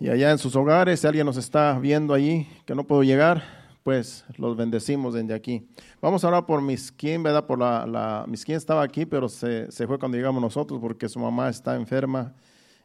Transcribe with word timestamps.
Y 0.00 0.08
allá 0.08 0.30
en 0.30 0.38
sus 0.38 0.56
hogares, 0.56 1.00
si 1.00 1.06
alguien 1.06 1.26
nos 1.26 1.36
está 1.36 1.78
viendo 1.78 2.14
allí 2.14 2.48
que 2.64 2.74
no 2.74 2.86
puedo 2.86 3.02
llegar, 3.02 3.42
pues 3.82 4.24
los 4.38 4.56
bendecimos 4.56 5.12
desde 5.12 5.34
aquí. 5.34 5.68
Vamos 6.00 6.24
a 6.24 6.28
orar 6.28 6.46
por 6.46 6.62
Miskin, 6.62 7.22
¿verdad? 7.22 7.46
Por 7.46 7.58
la, 7.58 7.86
la 7.86 8.24
Miskin 8.26 8.54
estaba 8.54 8.82
aquí, 8.82 9.04
pero 9.04 9.28
se, 9.28 9.70
se 9.70 9.86
fue 9.86 9.98
cuando 9.98 10.16
llegamos 10.16 10.40
nosotros 10.40 10.80
porque 10.80 11.06
su 11.06 11.18
mamá 11.18 11.50
está 11.50 11.76
enferma 11.76 12.32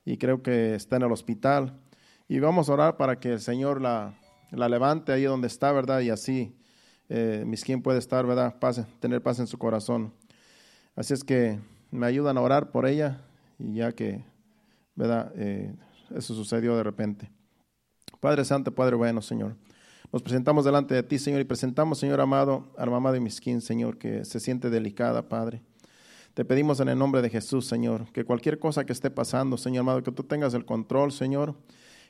y 0.03 0.17
creo 0.17 0.43
que 0.43 0.75
está 0.75 0.97
en 0.97 1.03
el 1.03 1.11
hospital. 1.13 1.79
Y 2.27 2.39
vamos 2.39 2.67
a 2.67 2.73
orar 2.73 2.97
para 2.97 3.17
que 3.17 3.31
el 3.31 3.39
Señor 3.39 3.79
la, 3.79 4.13
la 4.51 4.67
levante 4.67 5.13
ahí 5.13 5.23
donde 5.23 5.47
está, 5.47 5.71
¿verdad? 5.71 6.01
Y 6.01 6.09
así 6.09 6.53
eh, 7.07 7.45
Miskin 7.47 7.81
puede 7.81 7.99
estar, 7.99 8.25
¿verdad? 8.25 8.59
Paz, 8.59 8.85
tener 8.99 9.21
paz 9.21 9.39
en 9.39 9.47
su 9.47 9.57
corazón. 9.57 10.13
Así 10.97 11.13
es 11.13 11.23
que 11.23 11.61
me 11.91 12.07
ayudan 12.07 12.37
a 12.37 12.41
orar 12.41 12.71
por 12.71 12.85
ella 12.85 13.21
y 13.57 13.75
ya 13.75 13.93
que, 13.93 14.25
¿verdad? 14.95 15.31
Eh, 15.37 15.73
eso 16.13 16.33
sucedió 16.33 16.75
de 16.75 16.83
repente. 16.83 17.31
Padre 18.19 18.45
Santo, 18.45 18.73
Padre 18.73 18.95
bueno, 18.95 19.21
Señor. 19.21 19.55
Nos 20.11 20.21
presentamos 20.21 20.65
delante 20.65 20.95
de 20.95 21.03
ti, 21.03 21.19
Señor, 21.19 21.41
y 21.41 21.45
presentamos, 21.45 21.99
Señor 21.99 22.21
amado, 22.21 22.71
a 22.77 22.85
la 22.85 22.91
mamá 22.91 23.11
de 23.11 23.19
Miskin, 23.19 23.61
Señor, 23.61 23.97
que 23.97 24.23
se 24.23 24.39
siente 24.39 24.69
delicada, 24.69 25.27
Padre. 25.27 25.61
Te 26.33 26.45
pedimos 26.45 26.79
en 26.79 26.89
el 26.89 26.97
nombre 26.97 27.21
de 27.21 27.29
Jesús, 27.29 27.65
Señor, 27.65 28.11
que 28.11 28.23
cualquier 28.23 28.59
cosa 28.59 28.85
que 28.85 28.93
esté 28.93 29.09
pasando, 29.09 29.57
Señor 29.57 29.81
amado, 29.81 30.03
que 30.03 30.11
tú 30.11 30.23
tengas 30.23 30.53
el 30.53 30.65
control, 30.65 31.11
Señor. 31.11 31.55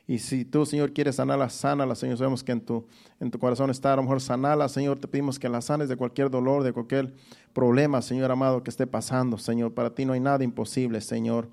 Y 0.08 0.18
si 0.18 0.44
tú, 0.44 0.66
Señor, 0.66 0.92
quieres 0.92 1.16
sanarla, 1.16 1.48
sánala, 1.48 1.94
Señor. 1.94 2.18
Sabemos 2.18 2.44
que 2.44 2.52
en 2.52 2.60
tu, 2.60 2.86
en 3.18 3.30
tu 3.30 3.38
corazón 3.38 3.70
está 3.70 3.92
a 3.92 3.96
lo 3.96 4.02
mejor 4.02 4.20
sanala, 4.20 4.68
Señor. 4.68 4.98
Te 4.98 5.08
pedimos 5.08 5.38
que 5.38 5.48
la 5.48 5.60
sanes 5.60 5.88
de 5.88 5.96
cualquier 5.96 6.30
dolor, 6.30 6.62
de 6.62 6.72
cualquier 6.72 7.12
problema, 7.52 8.02
Señor 8.02 8.30
amado, 8.30 8.62
que 8.62 8.70
esté 8.70 8.86
pasando, 8.86 9.38
Señor. 9.38 9.74
Para 9.74 9.94
ti 9.94 10.04
no 10.04 10.12
hay 10.12 10.20
nada 10.20 10.44
imposible, 10.44 11.00
Señor 11.00 11.48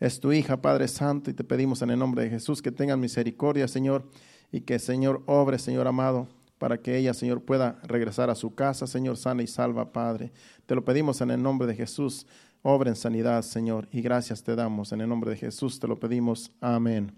es 0.00 0.20
tu 0.20 0.32
hija, 0.32 0.60
Padre 0.60 0.88
Santo, 0.88 1.30
y 1.30 1.34
te 1.34 1.44
pedimos 1.44 1.82
en 1.82 1.90
el 1.90 1.98
nombre 1.98 2.24
de 2.24 2.30
Jesús 2.30 2.60
que 2.60 2.72
tengan 2.72 3.00
misericordia, 3.00 3.68
Señor, 3.68 4.08
y 4.50 4.62
que, 4.62 4.78
Señor, 4.78 5.22
obre, 5.26 5.58
Señor 5.58 5.86
amado, 5.86 6.28
para 6.58 6.78
que 6.78 6.96
ella, 6.96 7.14
Señor, 7.14 7.42
pueda 7.42 7.78
regresar 7.84 8.30
a 8.30 8.34
su 8.34 8.54
casa, 8.54 8.86
Señor, 8.86 9.16
sana 9.16 9.42
y 9.42 9.46
salva, 9.46 9.92
Padre. 9.92 10.32
Te 10.66 10.74
lo 10.74 10.84
pedimos 10.84 11.20
en 11.20 11.30
el 11.30 11.42
nombre 11.42 11.66
de 11.66 11.74
Jesús. 11.74 12.26
Obra 12.62 12.88
en 12.88 12.96
sanidad, 12.96 13.42
Señor, 13.42 13.88
y 13.92 14.00
gracias 14.00 14.42
te 14.42 14.56
damos. 14.56 14.92
En 14.92 15.00
el 15.00 15.08
nombre 15.08 15.30
de 15.30 15.36
Jesús 15.36 15.78
te 15.78 15.86
lo 15.86 15.98
pedimos. 15.98 16.50
Amén. 16.60 17.12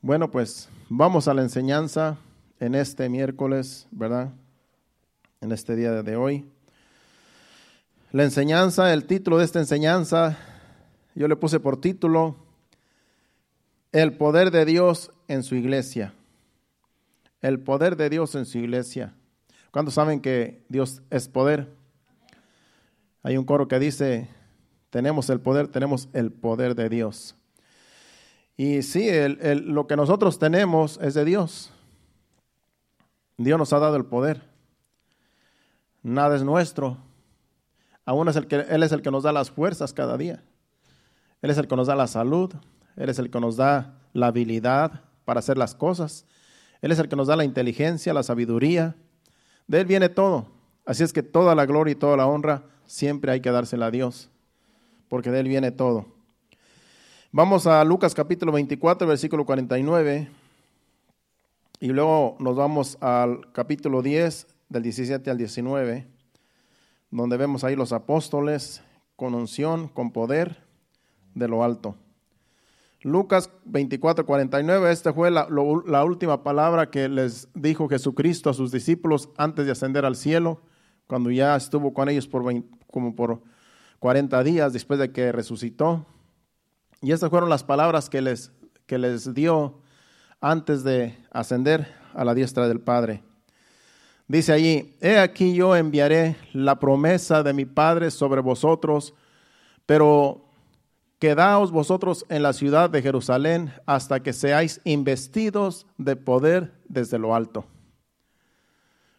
Bueno, 0.00 0.30
pues 0.30 0.68
vamos 0.88 1.26
a 1.26 1.34
la 1.34 1.42
enseñanza 1.42 2.16
en 2.60 2.74
este 2.74 3.08
miércoles, 3.08 3.88
¿verdad? 3.90 4.32
En 5.40 5.50
este 5.50 5.74
día 5.74 6.02
de 6.02 6.16
hoy. 6.16 6.46
La 8.12 8.24
enseñanza, 8.24 8.92
el 8.92 9.04
título 9.04 9.38
de 9.38 9.44
esta 9.44 9.58
enseñanza 9.58 10.38
yo 11.14 11.28
le 11.28 11.36
puse 11.36 11.60
por 11.60 11.80
título 11.80 12.36
El 13.92 14.16
poder 14.16 14.50
de 14.50 14.64
Dios 14.64 15.12
en 15.28 15.42
su 15.42 15.54
iglesia. 15.54 16.14
El 17.40 17.60
poder 17.60 17.96
de 17.96 18.10
Dios 18.10 18.34
en 18.34 18.46
su 18.46 18.58
iglesia. 18.58 19.14
¿Cuántos 19.70 19.94
saben 19.94 20.20
que 20.20 20.64
Dios 20.68 21.02
es 21.10 21.28
poder? 21.28 21.68
Hay 23.22 23.36
un 23.36 23.44
coro 23.44 23.68
que 23.68 23.78
dice, 23.78 24.28
tenemos 24.90 25.30
el 25.30 25.40
poder, 25.40 25.68
tenemos 25.68 26.08
el 26.12 26.32
poder 26.32 26.74
de 26.74 26.88
Dios. 26.88 27.36
Y 28.56 28.82
sí, 28.82 29.08
lo 29.64 29.86
que 29.86 29.96
nosotros 29.96 30.38
tenemos 30.38 30.98
es 31.02 31.14
de 31.14 31.24
Dios. 31.24 31.72
Dios 33.38 33.58
nos 33.58 33.72
ha 33.72 33.78
dado 33.78 33.96
el 33.96 34.04
poder. 34.04 34.42
Nada 36.02 36.36
es 36.36 36.42
nuestro. 36.42 36.98
Aún 38.04 38.28
es 38.28 38.36
el 38.36 38.46
que, 38.46 38.56
Él 38.56 38.82
es 38.82 38.92
el 38.92 39.02
que 39.02 39.10
nos 39.10 39.22
da 39.22 39.32
las 39.32 39.50
fuerzas 39.50 39.92
cada 39.92 40.18
día. 40.18 40.42
Él 41.42 41.50
es 41.50 41.58
el 41.58 41.68
que 41.68 41.76
nos 41.76 41.86
da 41.86 41.94
la 41.94 42.06
salud, 42.06 42.52
Él 42.96 43.08
es 43.08 43.18
el 43.18 43.30
que 43.30 43.40
nos 43.40 43.56
da 43.56 43.98
la 44.12 44.28
habilidad 44.28 45.02
para 45.24 45.40
hacer 45.40 45.56
las 45.56 45.74
cosas, 45.74 46.26
Él 46.82 46.92
es 46.92 46.98
el 46.98 47.08
que 47.08 47.16
nos 47.16 47.28
da 47.28 47.36
la 47.36 47.44
inteligencia, 47.44 48.12
la 48.12 48.22
sabiduría. 48.22 48.96
De 49.66 49.80
Él 49.80 49.86
viene 49.86 50.08
todo. 50.08 50.48
Así 50.84 51.02
es 51.02 51.12
que 51.12 51.22
toda 51.22 51.54
la 51.54 51.66
gloria 51.66 51.92
y 51.92 51.94
toda 51.94 52.16
la 52.16 52.26
honra 52.26 52.64
siempre 52.86 53.32
hay 53.32 53.40
que 53.40 53.50
dársela 53.50 53.86
a 53.86 53.90
Dios, 53.90 54.28
porque 55.08 55.30
de 55.30 55.40
Él 55.40 55.48
viene 55.48 55.70
todo. 55.70 56.06
Vamos 57.32 57.66
a 57.66 57.84
Lucas 57.84 58.12
capítulo 58.14 58.50
24, 58.50 59.06
versículo 59.06 59.46
49, 59.46 60.28
y 61.78 61.88
luego 61.88 62.36
nos 62.40 62.56
vamos 62.56 62.98
al 63.00 63.52
capítulo 63.52 64.02
10, 64.02 64.46
del 64.68 64.82
17 64.82 65.30
al 65.30 65.36
19, 65.36 66.06
donde 67.10 67.36
vemos 67.36 67.64
ahí 67.64 67.76
los 67.76 67.92
apóstoles 67.92 68.82
con 69.16 69.34
unción, 69.34 69.88
con 69.88 70.12
poder 70.12 70.69
de 71.34 71.48
lo 71.48 71.64
alto. 71.64 71.96
Lucas 73.02 73.50
24, 73.64 74.26
49, 74.26 74.92
esta 74.92 75.14
fue 75.14 75.30
la, 75.30 75.46
última 76.04 76.42
palabra 76.42 76.90
que 76.90 77.08
les 77.08 77.48
dijo 77.54 77.88
Jesucristo 77.88 78.50
a 78.50 78.54
sus 78.54 78.70
discípulos 78.70 79.30
antes 79.38 79.64
de 79.64 79.72
ascender 79.72 80.04
al 80.04 80.16
cielo, 80.16 80.60
cuando 81.06 81.30
ya 81.30 81.56
estuvo 81.56 81.94
con 81.94 82.10
ellos 82.10 82.28
por 82.28 82.44
como 82.90 83.16
por 83.16 83.40
40 84.00 84.42
días 84.44 84.72
después 84.72 85.00
de 85.00 85.12
que 85.12 85.32
resucitó. 85.32 86.04
Y 87.00 87.12
estas 87.12 87.30
fueron 87.30 87.48
las 87.48 87.64
palabras 87.64 88.10
que 88.10 88.20
les, 88.20 88.52
que 88.86 88.98
les 88.98 89.32
dio 89.32 89.80
antes 90.42 90.84
de 90.84 91.16
ascender 91.30 91.86
a 92.12 92.24
la 92.24 92.34
diestra 92.34 92.68
del 92.68 92.80
Padre. 92.80 93.22
Dice 94.28 94.52
allí, 94.52 94.96
he 95.00 95.18
aquí 95.18 95.54
yo 95.54 95.74
enviaré 95.74 96.36
la 96.52 96.78
promesa 96.78 97.42
de 97.42 97.52
mi 97.52 97.64
Padre 97.64 98.10
sobre 98.10 98.42
vosotros, 98.42 99.14
pero 99.86 100.49
Quedaos 101.20 101.70
vosotros 101.70 102.24
en 102.30 102.42
la 102.42 102.54
ciudad 102.54 102.88
de 102.88 103.02
Jerusalén 103.02 103.74
hasta 103.84 104.20
que 104.20 104.32
seáis 104.32 104.80
investidos 104.84 105.86
de 105.98 106.16
poder 106.16 106.72
desde 106.88 107.18
lo 107.18 107.34
alto. 107.34 107.66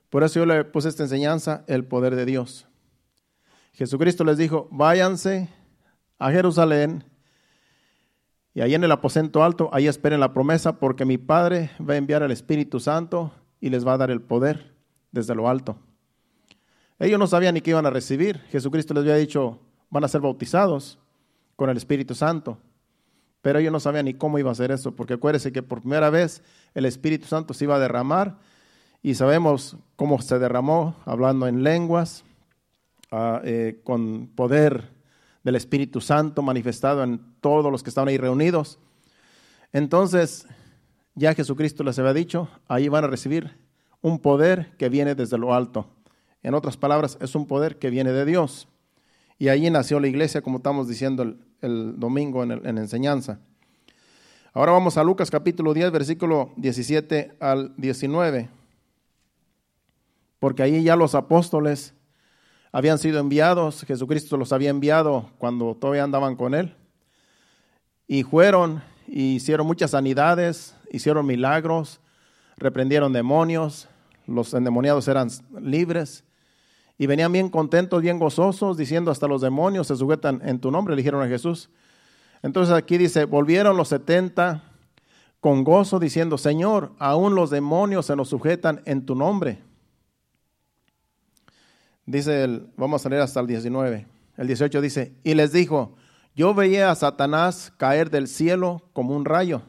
Por 0.10 0.24
eso 0.24 0.40
yo 0.40 0.48
le 0.48 0.66
puse 0.66 0.90
esta 0.90 1.04
enseñanza, 1.04 1.64
el 1.68 1.86
poder 1.86 2.16
de 2.16 2.26
Dios. 2.26 2.68
Jesucristo 3.74 4.24
les 4.24 4.40
dijo, 4.40 4.68
váyanse 4.72 5.50
a 6.18 6.32
Jerusalén 6.32 7.06
y 8.56 8.62
ahí 8.62 8.74
en 8.74 8.84
el 8.84 8.92
aposento 8.92 9.44
alto, 9.44 9.70
ahí 9.72 9.86
esperen 9.86 10.20
la 10.20 10.34
promesa 10.34 10.80
porque 10.80 11.06
mi 11.06 11.20
Padre 11.20 11.70
va 11.88 11.94
a 11.94 11.98
enviar 11.98 12.24
al 12.24 12.32
Espíritu 12.32 12.80
Santo 12.80 13.32
y 13.60 13.70
les 13.70 13.86
va 13.86 13.94
a 13.94 13.98
dar 14.00 14.10
el 14.10 14.22
poder 14.22 14.76
desde 15.12 15.36
lo 15.36 15.48
alto. 15.48 15.78
Ellos 16.98 17.20
no 17.20 17.28
sabían 17.28 17.54
ni 17.54 17.62
qué 17.62 17.70
iban 17.70 17.86
a 17.86 17.92
recibir. 17.92 18.40
Jesucristo 18.50 18.96
les 18.96 19.02
había 19.02 19.16
dicho, 19.18 19.60
van 19.92 20.04
a 20.04 20.08
ser 20.08 20.22
bautizados 20.22 20.98
con 21.62 21.70
el 21.70 21.78
Espíritu 21.78 22.16
Santo. 22.16 22.58
Pero 23.44 23.60
ellos 23.60 23.72
no 23.72 23.80
sabían 23.80 24.06
ni 24.06 24.16
cómo 24.16 24.40
iba 24.40 24.50
a 24.50 24.54
hacer 24.54 24.72
eso, 24.72 24.96
porque 24.96 25.14
acuérdense 25.14 25.52
que 25.52 25.62
por 25.62 25.82
primera 25.82 26.10
vez 26.10 26.42
el 26.74 26.86
Espíritu 26.86 27.28
Santo 27.28 27.54
se 27.54 27.66
iba 27.66 27.76
a 27.76 27.80
derramar 27.80 28.40
y 29.04 29.14
sabemos 29.14 29.78
cómo 29.96 30.20
se 30.24 30.40
derramó, 30.40 30.96
hablando 31.06 31.48
en 31.48 31.62
lenguas, 31.62 32.24
ah, 33.12 33.42
eh, 33.44 33.80
con 33.84 34.32
poder 34.34 34.90
del 35.44 35.56
Espíritu 35.56 36.02
Santo 36.02 36.42
manifestado 36.42 37.04
en 37.04 37.22
todos 37.42 37.72
los 37.72 37.84
que 37.84 37.92
estaban 37.92 38.08
ahí 38.08 38.18
reunidos. 38.18 38.80
Entonces, 39.72 40.48
ya 41.14 41.36
Jesucristo 41.36 41.84
les 41.84 42.00
había 42.00 42.16
dicho, 42.16 42.50
ahí 42.70 42.90
van 42.90 43.04
a 43.04 43.08
recibir 43.08 43.56
un 44.02 44.18
poder 44.18 44.76
que 44.80 44.90
viene 44.90 45.14
desde 45.14 45.38
lo 45.38 45.54
alto. 45.54 45.86
En 46.42 46.56
otras 46.56 46.76
palabras, 46.76 47.20
es 47.22 47.36
un 47.36 47.46
poder 47.46 47.78
que 47.78 47.92
viene 47.92 48.14
de 48.14 48.26
Dios. 48.26 48.68
Y 49.38 49.50
allí 49.50 49.70
nació 49.70 50.00
la 50.00 50.08
iglesia, 50.08 50.42
como 50.42 50.58
estamos 50.58 50.88
diciendo 50.88 51.36
el 51.62 52.00
domingo 52.00 52.44
en, 52.44 52.52
en 52.52 52.78
enseñanza. 52.78 53.40
Ahora 54.54 54.74
vamos 54.74 54.98
a 54.98 55.04
Lucas 55.04 55.32
capítulo 55.32 55.74
10, 55.74 55.92
versículo 55.92 56.52
17 56.58 57.38
al 57.40 57.74
19. 57.78 58.50
Porque 60.40 60.64
ahí 60.64 60.84
ya 60.84 60.96
los 60.96 61.16
apóstoles 61.16 61.94
habían 62.72 62.98
sido 62.98 63.20
enviados, 63.20 63.84
Jesucristo 63.86 64.38
los 64.38 64.52
había 64.52 64.70
enviado 64.70 65.30
cuando 65.38 65.76
todavía 65.76 66.04
andaban 66.04 66.36
con 66.36 66.54
él. 66.54 66.76
Y 68.08 68.24
fueron 68.24 68.82
y 69.08 69.36
hicieron 69.36 69.68
muchas 69.68 69.92
sanidades, 69.92 70.76
hicieron 70.92 71.26
milagros, 71.26 72.00
reprendieron 72.58 73.14
demonios, 73.14 73.88
los 74.26 74.54
endemoniados 74.54 75.08
eran 75.08 75.30
libres 75.60 76.24
y 76.98 77.08
venían 77.08 77.32
bien 77.32 77.50
contentos, 77.50 78.02
bien 78.02 78.20
gozosos, 78.20 78.78
diciendo 78.78 79.12
hasta 79.12 79.28
los 79.28 79.42
demonios 79.42 79.88
se 79.88 79.96
sujetan 79.96 80.42
en 80.46 80.60
tu 80.60 80.72
nombre, 80.72 80.96
le 80.96 81.02
dijeron 81.02 81.22
a 81.24 81.28
Jesús. 81.28 81.70
Entonces 82.44 82.74
aquí 82.74 82.98
dice, 82.98 83.26
volvieron 83.26 83.78
los 83.78 83.90
setenta 83.90 84.64
con 85.40 85.64
gozo 85.64 86.00
diciendo, 86.00 86.38
Señor, 86.38 86.92
aún 87.00 87.36
los 87.36 87.50
demonios 87.50 88.06
se 88.06 88.16
nos 88.16 88.30
sujetan 88.30 88.82
en 88.86 89.06
tu 89.06 89.16
nombre. 89.16 89.60
Dice 92.06 92.44
el, 92.44 92.68
vamos 92.78 93.06
a 93.06 93.10
leer 93.10 93.22
hasta 93.22 93.40
el 93.40 93.48
19. 93.48 94.08
El 94.38 94.48
18 94.48 94.82
dice, 94.82 95.14
y 95.24 95.34
les 95.34 95.52
dijo, 95.52 95.96
yo 96.36 96.54
veía 96.54 96.92
a 96.92 96.96
Satanás 96.96 97.74
caer 97.78 98.10
del 98.10 98.28
cielo 98.28 98.84
como 98.94 99.16
un 99.16 99.26
rayo. 99.26 99.64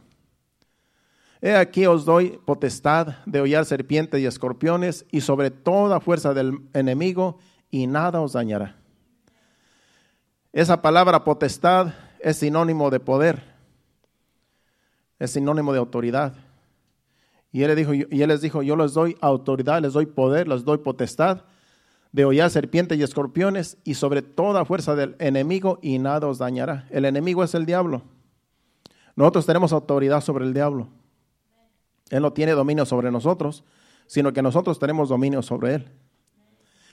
He 1.44 1.56
aquí 1.56 1.86
os 1.86 2.04
doy 2.04 2.38
potestad 2.44 3.16
de 3.26 3.40
hollar 3.40 3.64
serpientes 3.64 4.20
y 4.20 4.26
escorpiones 4.26 5.04
y 5.10 5.22
sobre 5.22 5.50
toda 5.50 5.98
fuerza 5.98 6.32
del 6.34 6.60
enemigo 6.72 7.38
y 7.68 7.88
nada 7.88 8.20
os 8.20 8.34
dañará. 8.34 8.76
Esa 10.52 10.80
palabra 10.80 11.24
potestad 11.24 11.94
es 12.20 12.36
sinónimo 12.36 12.90
de 12.90 13.00
poder. 13.00 13.42
es 15.18 15.32
sinónimo 15.32 15.72
de 15.72 15.80
autoridad. 15.80 16.34
Y 17.50 17.62
él, 17.64 17.74
dijo, 17.74 17.92
y 17.92 18.22
él 18.22 18.28
les 18.28 18.40
dijo, 18.40 18.62
yo 18.62 18.76
les 18.76 18.94
doy 18.94 19.16
autoridad, 19.20 19.82
les 19.82 19.92
doy 19.92 20.06
poder, 20.06 20.46
les 20.46 20.64
doy 20.64 20.78
potestad 20.78 21.42
de 22.12 22.24
hollar 22.24 22.50
serpientes 22.50 22.98
y 22.98 23.02
escorpiones 23.02 23.78
y 23.84 23.94
sobre 23.94 24.22
toda 24.22 24.64
fuerza 24.64 24.94
del 24.94 25.16
enemigo 25.18 25.80
y 25.82 25.98
nada 25.98 26.28
os 26.28 26.38
dañará. 26.38 26.86
El 26.90 27.04
enemigo 27.04 27.42
es 27.42 27.54
el 27.54 27.66
diablo. 27.66 28.02
Nosotros 29.16 29.44
tenemos 29.44 29.72
autoridad 29.72 30.20
sobre 30.20 30.44
el 30.44 30.54
diablo. 30.54 30.88
Él 32.12 32.20
no 32.20 32.34
tiene 32.34 32.52
dominio 32.52 32.84
sobre 32.84 33.10
nosotros, 33.10 33.64
sino 34.06 34.34
que 34.34 34.42
nosotros 34.42 34.78
tenemos 34.78 35.08
dominio 35.08 35.40
sobre 35.40 35.76
él. 35.76 35.90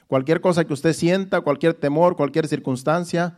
Cualquier 0.07 0.39
cosa 0.39 0.63
que 0.63 0.71
usted 0.71 0.93
sienta, 0.93 1.41
cualquier 1.41 1.73
temor, 1.73 2.15
cualquier 2.15 2.47
circunstancia, 2.47 3.37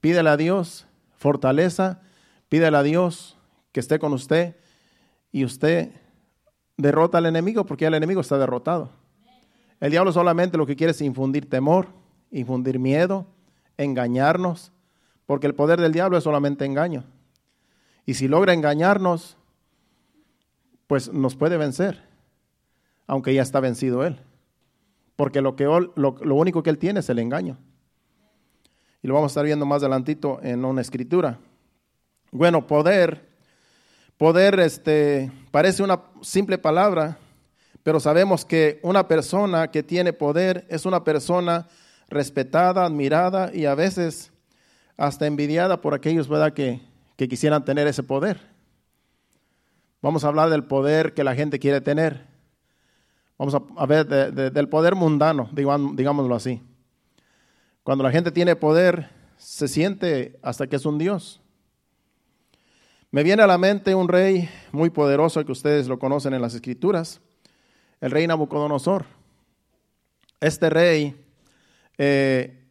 pídele 0.00 0.30
a 0.30 0.36
Dios 0.36 0.86
fortaleza, 1.16 2.00
pídele 2.48 2.76
a 2.76 2.84
Dios 2.84 3.36
que 3.72 3.80
esté 3.80 3.98
con 3.98 4.12
usted 4.12 4.54
y 5.32 5.44
usted 5.44 5.90
derrota 6.76 7.18
al 7.18 7.26
enemigo 7.26 7.66
porque 7.66 7.86
el 7.86 7.94
enemigo 7.94 8.20
está 8.20 8.38
derrotado. 8.38 8.92
El 9.80 9.90
diablo 9.90 10.12
solamente 10.12 10.56
lo 10.56 10.66
que 10.66 10.76
quiere 10.76 10.92
es 10.92 11.00
infundir 11.00 11.50
temor, 11.50 11.88
infundir 12.30 12.78
miedo, 12.78 13.26
engañarnos, 13.76 14.70
porque 15.26 15.48
el 15.48 15.56
poder 15.56 15.80
del 15.80 15.92
diablo 15.92 16.16
es 16.16 16.22
solamente 16.22 16.64
engaño. 16.64 17.02
Y 18.06 18.14
si 18.14 18.28
logra 18.28 18.54
engañarnos, 18.54 19.37
pues 20.88 21.12
nos 21.12 21.36
puede 21.36 21.56
vencer, 21.56 22.02
aunque 23.06 23.32
ya 23.32 23.42
está 23.42 23.60
vencido 23.60 24.04
él. 24.04 24.18
Porque 25.14 25.40
lo, 25.40 25.54
que, 25.54 25.64
lo, 25.64 25.90
lo 25.94 26.34
único 26.34 26.64
que 26.64 26.70
él 26.70 26.78
tiene 26.78 27.00
es 27.00 27.08
el 27.08 27.20
engaño. 27.20 27.56
Y 29.00 29.06
lo 29.06 29.14
vamos 29.14 29.30
a 29.30 29.32
estar 29.32 29.44
viendo 29.44 29.66
más 29.66 29.82
adelantito 29.82 30.40
en 30.42 30.64
una 30.64 30.80
escritura. 30.80 31.38
Bueno, 32.32 32.66
poder 32.66 33.28
Poder 34.18 34.58
este, 34.58 35.30
parece 35.52 35.84
una 35.84 36.02
simple 36.22 36.58
palabra, 36.58 37.18
pero 37.84 38.00
sabemos 38.00 38.44
que 38.44 38.80
una 38.82 39.06
persona 39.06 39.70
que 39.70 39.84
tiene 39.84 40.12
poder 40.12 40.66
es 40.68 40.86
una 40.86 41.04
persona 41.04 41.68
respetada, 42.08 42.84
admirada 42.84 43.52
y 43.54 43.66
a 43.66 43.76
veces 43.76 44.32
hasta 44.96 45.28
envidiada 45.28 45.80
por 45.80 45.94
aquellos 45.94 46.28
¿verdad? 46.28 46.52
Que, 46.52 46.80
que 47.14 47.28
quisieran 47.28 47.64
tener 47.64 47.86
ese 47.86 48.02
poder. 48.02 48.40
Vamos 50.00 50.24
a 50.24 50.28
hablar 50.28 50.50
del 50.50 50.64
poder 50.64 51.12
que 51.14 51.24
la 51.24 51.34
gente 51.34 51.58
quiere 51.58 51.80
tener. 51.80 52.26
Vamos 53.36 53.54
a, 53.54 53.86
ver 53.86 54.06
del 54.06 54.68
poder 54.68 54.94
mundano, 54.94 55.48
digámoslo 55.52 56.34
así. 56.34 56.62
Cuando 57.82 58.04
la 58.04 58.10
gente 58.10 58.32
tiene 58.32 58.56
poder, 58.56 59.10
se 59.36 59.68
siente 59.68 60.38
hasta 60.42 60.66
que 60.66 60.76
es 60.76 60.84
un 60.84 60.98
Dios. 60.98 61.40
Me 63.10 63.22
viene 63.22 63.42
a 63.42 63.46
la 63.46 63.56
mente 63.56 63.94
un 63.94 64.08
rey 64.08 64.50
muy 64.72 64.90
poderoso 64.90 65.44
que 65.44 65.52
ustedes 65.52 65.88
lo 65.88 65.98
conocen 65.98 66.34
en 66.34 66.42
las 66.42 66.54
escrituras, 66.54 67.20
el 68.00 68.10
rey 68.10 68.26
Nabucodonosor. 68.26 69.06
Este 70.40 70.68
rey, 70.68 71.16
eh, 71.96 72.68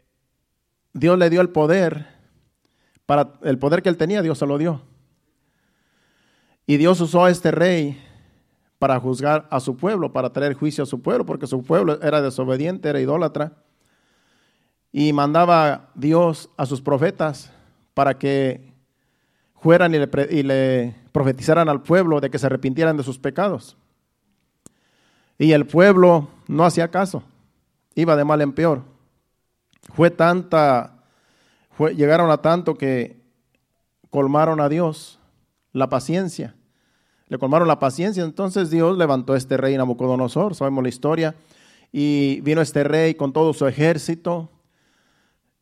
Dios 0.94 1.18
le 1.18 1.30
dio 1.30 1.42
el 1.42 1.50
poder, 1.50 2.08
para 3.06 3.34
el 3.44 3.58
poder 3.58 3.82
que 3.82 3.90
él 3.90 3.98
tenía, 3.98 4.22
Dios 4.22 4.38
se 4.38 4.46
lo 4.46 4.58
dio. 4.58 4.82
Y 6.70 6.76
Dios 6.76 7.00
usó 7.00 7.24
a 7.24 7.30
este 7.30 7.50
rey 7.50 7.98
para 8.78 9.00
juzgar 9.00 9.48
a 9.50 9.62
su 9.62 9.78
pueblo, 9.78 10.12
para 10.12 10.32
traer 10.34 10.54
juicio 10.54 10.84
a 10.84 10.88
su 10.88 11.02
pueblo, 11.02 11.26
porque 11.26 11.48
su 11.48 11.64
pueblo 11.64 12.00
era 12.02 12.22
desobediente, 12.22 12.90
era 12.90 13.00
idólatra. 13.00 13.54
Y 14.92 15.14
mandaba 15.14 15.90
Dios 15.96 16.50
a 16.58 16.66
sus 16.66 16.82
profetas 16.82 17.52
para 17.94 18.20
que 18.20 18.74
fueran 19.56 19.96
y 19.96 20.44
le, 20.44 20.96
profetizaran 21.14 21.70
al 21.70 21.82
pueblo 21.82 22.20
de 22.20 22.30
que 22.30 22.38
se 22.38 22.46
arrepintieran 22.46 22.98
de 22.98 23.04
sus 23.04 23.18
pecados. 23.18 23.78
Y 25.40 25.54
el 25.54 25.66
pueblo 25.66 26.28
no 26.48 26.66
hacía 26.66 26.90
caso, 26.90 27.24
iba 27.96 28.18
de 28.18 28.26
mal 28.26 28.42
en 28.42 28.52
peor. 28.52 28.82
Fue 29.94 30.12
tanta, 30.12 31.06
fue, 31.72 31.96
llegaron 31.96 32.30
a 32.30 32.42
tanto 32.42 32.76
que 32.76 33.22
colmaron 34.10 34.60
a 34.60 34.68
Dios 34.68 35.18
la 35.72 35.88
paciencia. 35.88 36.57
Le 37.28 37.38
colmaron 37.38 37.68
la 37.68 37.80
paciencia, 37.80 38.24
entonces 38.24 38.70
Dios 38.70 38.98
levantó 38.98 39.34
a 39.34 39.38
este 39.38 39.58
rey 39.58 39.76
Nabucodonosor, 39.76 40.56
sabemos 40.56 40.84
la 40.84 40.90
historia, 40.90 41.36
y 41.92 42.42
vino 42.42 42.62
este 42.62 42.84
rey 42.84 43.16
con 43.16 43.34
todo 43.34 43.54
su 43.54 43.68
ejército 43.68 44.50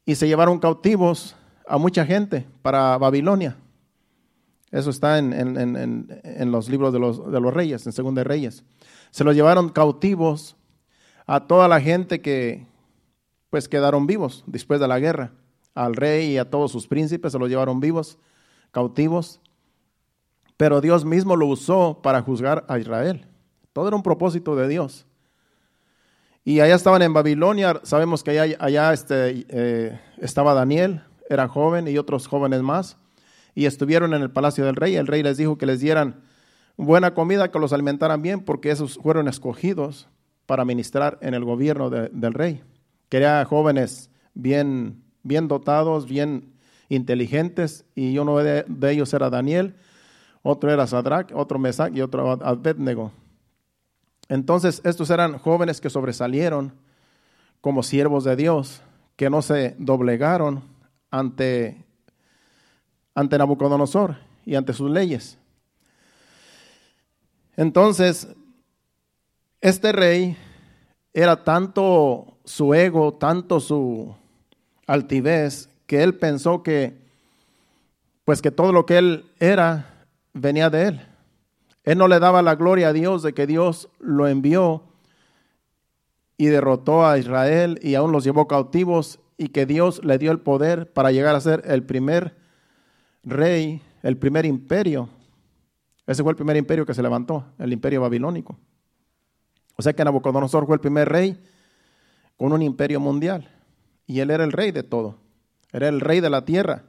y 0.06 0.16
se 0.16 0.28
llevaron 0.28 0.60
cautivos 0.60 1.36
a 1.68 1.78
mucha 1.78 2.06
gente 2.06 2.46
para 2.62 2.98
Babilonia. 2.98 3.58
Eso 4.72 4.90
está 4.90 5.18
en, 5.18 6.52
los 6.52 6.70
libros 6.70 6.92
de 6.92 7.00
los, 7.00 7.32
de 7.32 7.40
los, 7.40 7.54
reyes, 7.54 7.86
en 7.86 7.94
Segunda 7.94 8.20
de 8.20 8.26
Reyes. 8.26 8.64
Se 9.10 9.24
los 9.24 9.36
llevaron 9.36 9.70
cautivos 9.70 10.58
a 11.26 11.48
toda 11.48 11.68
la 11.68 11.80
gente 11.80 12.22
que 12.22 12.68
pues 13.50 13.70
quedaron 13.70 14.06
vivos 14.06 14.44
después 14.48 14.80
de 14.80 14.88
la 14.88 15.00
guerra. 15.00 15.32
Al 15.74 15.96
rey 15.96 16.34
y 16.34 16.38
a 16.38 16.50
todos 16.50 16.72
sus 16.72 16.88
príncipes 16.88 17.32
se 17.32 17.40
los 17.40 17.50
llevaron 17.50 17.80
vivos, 17.80 18.18
cautivos. 18.72 19.40
Pero 20.58 20.82
Dios 20.82 21.06
mismo 21.06 21.36
lo 21.36 21.48
usó 21.48 22.00
para 22.02 22.22
juzgar 22.22 22.66
a 22.68 22.80
Israel. 22.80 23.26
Todo 23.74 23.88
era 23.88 23.96
un 23.96 24.04
propósito 24.04 24.56
de 24.56 24.68
Dios. 24.68 25.06
Y 26.44 26.60
allá 26.60 26.76
estaban 26.76 27.02
en 27.02 27.14
Babilonia, 27.14 27.82
sabemos 27.84 28.24
que 28.24 28.40
allá, 28.40 28.94
este, 28.94 29.46
eh, 29.50 30.00
estaba 30.20 30.54
Daniel, 30.54 31.02
era 31.30 31.48
joven, 31.48 31.88
y 31.88 31.98
otros 31.98 32.28
jóvenes 32.28 32.62
más 32.62 32.98
y 33.56 33.66
estuvieron 33.66 34.14
en 34.14 34.22
el 34.22 34.30
palacio 34.30 34.66
del 34.66 34.76
rey. 34.76 34.96
El 34.96 35.08
rey 35.08 35.24
les 35.24 35.38
dijo 35.38 35.58
que 35.58 35.66
les 35.66 35.80
dieran 35.80 36.22
buena 36.78 37.14
comida, 37.14 37.50
que 37.50 37.58
los 37.58 37.74
alimentaran 37.74 38.22
bien, 38.22 38.42
porque 38.42 38.70
esos 38.70 38.96
fueron 38.96 39.30
escogidos 39.30 40.08
para 40.46 40.66
ministrar 40.66 41.18
en 41.22 41.34
el 41.34 41.46
gobierno 41.46 41.90
del 41.90 42.34
rey. 42.34 42.62
Quería 43.10 43.44
jóvenes 43.46 44.12
bien, 44.34 45.02
bien 45.24 45.48
dotados, 45.48 46.06
bien 46.06 46.54
inteligentes, 46.90 47.86
y 47.96 48.18
uno 48.20 48.38
de 48.38 48.92
ellos 48.92 49.14
era 49.14 49.30
Daniel, 49.30 49.76
otro 50.48 50.72
era 50.72 50.86
Sadrach, 50.86 51.32
otro 51.34 51.58
Mesac 51.58 51.96
y 51.96 52.02
otro 52.02 52.30
Abednego. 52.30 53.12
Entonces, 54.30 54.80
estos 54.84 55.10
eran 55.10 55.40
jóvenes 55.40 55.82
que 55.82 55.90
sobresalieron 55.90 56.72
como 57.62 57.82
siervos 57.82 58.24
de 58.26 58.36
Dios, 58.36 58.84
que 59.16 59.32
no 59.32 59.42
se 59.42 59.76
doblegaron 59.80 60.62
ante 61.10 61.84
ante 63.16 63.40
Nabucodonosor 63.40 64.18
y 64.46 64.54
ante 64.54 64.74
sus 64.74 64.92
leyes. 64.92 65.40
Entonces, 67.58 68.28
este 69.62 69.94
rey 69.94 70.38
era 71.12 71.44
tanto 71.44 72.38
su 72.44 72.76
ego, 72.76 73.16
tanto 73.16 73.60
su 73.60 74.14
altivez, 74.86 75.70
que 75.88 76.04
él 76.04 76.14
pensó 76.14 76.62
que, 76.62 76.96
pues 78.26 78.44
que 78.44 78.52
todo 78.52 78.72
lo 78.72 78.86
que 78.86 79.00
él 79.00 79.26
era 79.40 79.95
venía 80.36 80.70
de 80.70 80.90
él. 80.90 81.02
Él 81.84 81.98
no 81.98 82.08
le 82.08 82.20
daba 82.20 82.42
la 82.42 82.56
gloria 82.56 82.90
a 82.90 82.94
Dios 82.94 83.24
de 83.24 83.34
que 83.34 83.48
Dios 83.48 83.90
lo 84.00 84.28
envió 84.28 84.84
y 86.38 86.48
derrotó 86.48 87.06
a 87.06 87.18
Israel 87.18 87.80
y 87.82 87.96
aún 87.96 88.12
los 88.12 88.24
llevó 88.24 88.48
cautivos 88.48 89.20
y 89.38 89.48
que 89.50 89.66
Dios 89.66 90.04
le 90.04 90.18
dio 90.18 90.32
el 90.32 90.40
poder 90.40 90.92
para 90.92 91.12
llegar 91.12 91.36
a 91.36 91.42
ser 91.42 91.64
el 91.66 91.84
primer 91.84 92.36
rey, 93.24 93.82
el 94.04 94.18
primer 94.18 94.46
imperio. 94.46 95.10
Ese 96.06 96.22
fue 96.22 96.32
el 96.32 96.36
primer 96.36 96.58
imperio 96.58 96.86
que 96.86 96.94
se 96.94 97.02
levantó, 97.02 97.46
el 97.58 97.74
imperio 97.74 98.02
babilónico. 98.02 98.58
O 99.78 99.82
sea 99.82 99.94
que 99.94 100.04
Nabucodonosor 100.04 100.66
fue 100.66 100.76
el 100.76 100.82
primer 100.82 101.10
rey 101.10 101.42
con 102.38 102.52
un 102.52 102.62
imperio 102.62 103.00
mundial. 103.00 103.50
Y 104.06 104.20
él 104.20 104.30
era 104.30 104.44
el 104.44 104.52
rey 104.52 104.72
de 104.72 104.84
todo. 104.84 105.18
Era 105.72 105.88
el 105.88 106.00
rey 106.00 106.20
de 106.20 106.30
la 106.30 106.46
tierra. 106.46 106.84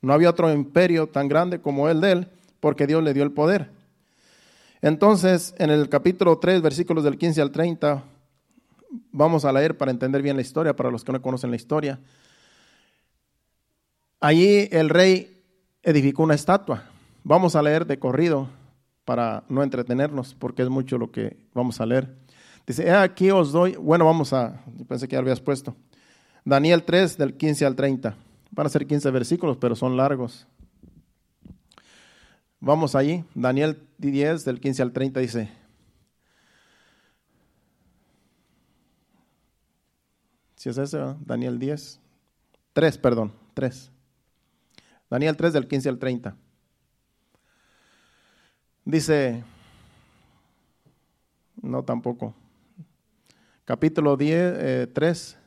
No 0.00 0.12
había 0.12 0.30
otro 0.30 0.52
imperio 0.52 1.08
tan 1.08 1.28
grande 1.28 1.60
como 1.60 1.88
el 1.88 2.00
de 2.00 2.12
él, 2.12 2.28
porque 2.62 2.86
Dios 2.86 3.02
le 3.02 3.12
dio 3.12 3.24
el 3.24 3.32
poder. 3.32 3.70
Entonces, 4.82 5.52
en 5.58 5.70
el 5.70 5.88
capítulo 5.88 6.38
3, 6.38 6.62
versículos 6.62 7.02
del 7.02 7.18
15 7.18 7.42
al 7.42 7.50
30, 7.50 8.04
vamos 9.10 9.44
a 9.44 9.52
leer 9.52 9.76
para 9.76 9.90
entender 9.90 10.22
bien 10.22 10.36
la 10.36 10.42
historia, 10.42 10.76
para 10.76 10.88
los 10.88 11.02
que 11.02 11.10
no 11.10 11.20
conocen 11.20 11.50
la 11.50 11.56
historia. 11.56 11.98
Allí 14.20 14.68
el 14.70 14.90
rey 14.90 15.42
edificó 15.82 16.22
una 16.22 16.34
estatua. 16.34 16.84
Vamos 17.24 17.56
a 17.56 17.62
leer 17.62 17.84
de 17.84 17.98
corrido 17.98 18.48
para 19.04 19.42
no 19.48 19.64
entretenernos, 19.64 20.34
porque 20.34 20.62
es 20.62 20.68
mucho 20.68 20.98
lo 20.98 21.10
que 21.10 21.36
vamos 21.54 21.80
a 21.80 21.86
leer. 21.86 22.14
Dice, 22.64 22.92
aquí 22.92 23.32
os 23.32 23.50
doy, 23.50 23.74
bueno, 23.74 24.04
vamos 24.04 24.32
a, 24.32 24.62
pensé 24.86 25.08
que 25.08 25.14
ya 25.14 25.18
habías 25.18 25.40
puesto. 25.40 25.74
Daniel 26.44 26.84
3, 26.84 27.18
del 27.18 27.34
15 27.36 27.66
al 27.66 27.74
30. 27.74 28.14
Van 28.52 28.66
a 28.66 28.70
ser 28.70 28.86
15 28.86 29.10
versículos, 29.10 29.56
pero 29.56 29.74
son 29.74 29.96
largos. 29.96 30.46
Vamos 32.64 32.94
allí, 32.94 33.24
Daniel 33.34 33.88
10, 33.98 34.44
del 34.44 34.60
15 34.60 34.82
al 34.82 34.92
30 34.92 35.18
dice, 35.18 35.50
si 40.54 40.68
es 40.68 40.78
ese, 40.78 40.96
Daniel 41.26 41.58
10, 41.58 41.98
3, 42.72 42.98
perdón, 42.98 43.32
3. 43.54 43.90
Daniel 45.10 45.36
3 45.36 45.54
del 45.54 45.66
15 45.66 45.88
al 45.88 45.98
30. 45.98 46.36
Dice, 48.84 49.42
no 51.60 51.82
tampoco, 51.82 52.32
capítulo 53.64 54.16
10, 54.16 54.92
3, 54.94 55.32
eh, 55.32 55.38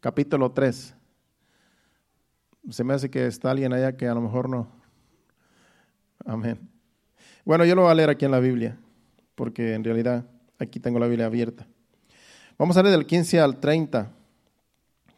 capítulo 0.00 0.52
3. 0.52 0.94
Se 2.68 2.84
me 2.84 2.92
hace 2.92 3.10
que 3.10 3.26
está 3.26 3.50
alguien 3.50 3.72
allá 3.72 3.96
que 3.96 4.06
a 4.06 4.14
lo 4.14 4.20
mejor 4.20 4.50
no. 4.50 4.77
Amén. 6.24 6.58
Bueno, 7.44 7.64
yo 7.64 7.74
lo 7.74 7.82
voy 7.82 7.90
a 7.90 7.94
leer 7.94 8.10
aquí 8.10 8.24
en 8.24 8.30
la 8.30 8.40
Biblia, 8.40 8.78
porque 9.34 9.74
en 9.74 9.84
realidad 9.84 10.24
aquí 10.58 10.80
tengo 10.80 10.98
la 10.98 11.06
Biblia 11.06 11.26
abierta. 11.26 11.66
Vamos 12.58 12.76
a 12.76 12.82
leer 12.82 12.96
del 12.96 13.06
15 13.06 13.40
al 13.40 13.58
30, 13.58 14.10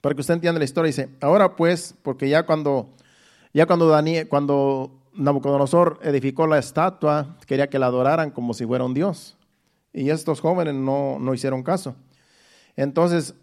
para 0.01 0.15
que 0.15 0.21
usted 0.21 0.35
entienda 0.35 0.59
la 0.59 0.65
historia. 0.65 0.89
Dice, 0.89 1.09
ahora 1.21 1.57
pues, 1.57 1.95
porque 2.03 2.29
ya 2.29 2.45
cuando, 2.45 2.91
ya 3.53 3.67
cuando, 3.67 3.89
Daniel, 3.89 4.29
cuando 4.29 5.01
Nabucodonosor 5.15 5.99
edificó 6.03 6.47
la 6.47 6.59
estatua, 6.59 7.37
quería 7.47 7.69
que 7.69 7.79
la 7.79 7.87
adoraran 7.87 8.31
como 8.31 8.55
si 8.55 8.67
fuera 8.67 8.85
un 8.85 8.95
dios. 8.95 9.37
Y 9.93 10.11
estos 10.11 10.41
jóvenes 10.41 10.75
no, 10.75 11.19
no 11.19 11.35
hicieron 11.35 11.63
caso. 11.63 11.97
Entonces, 12.77 13.35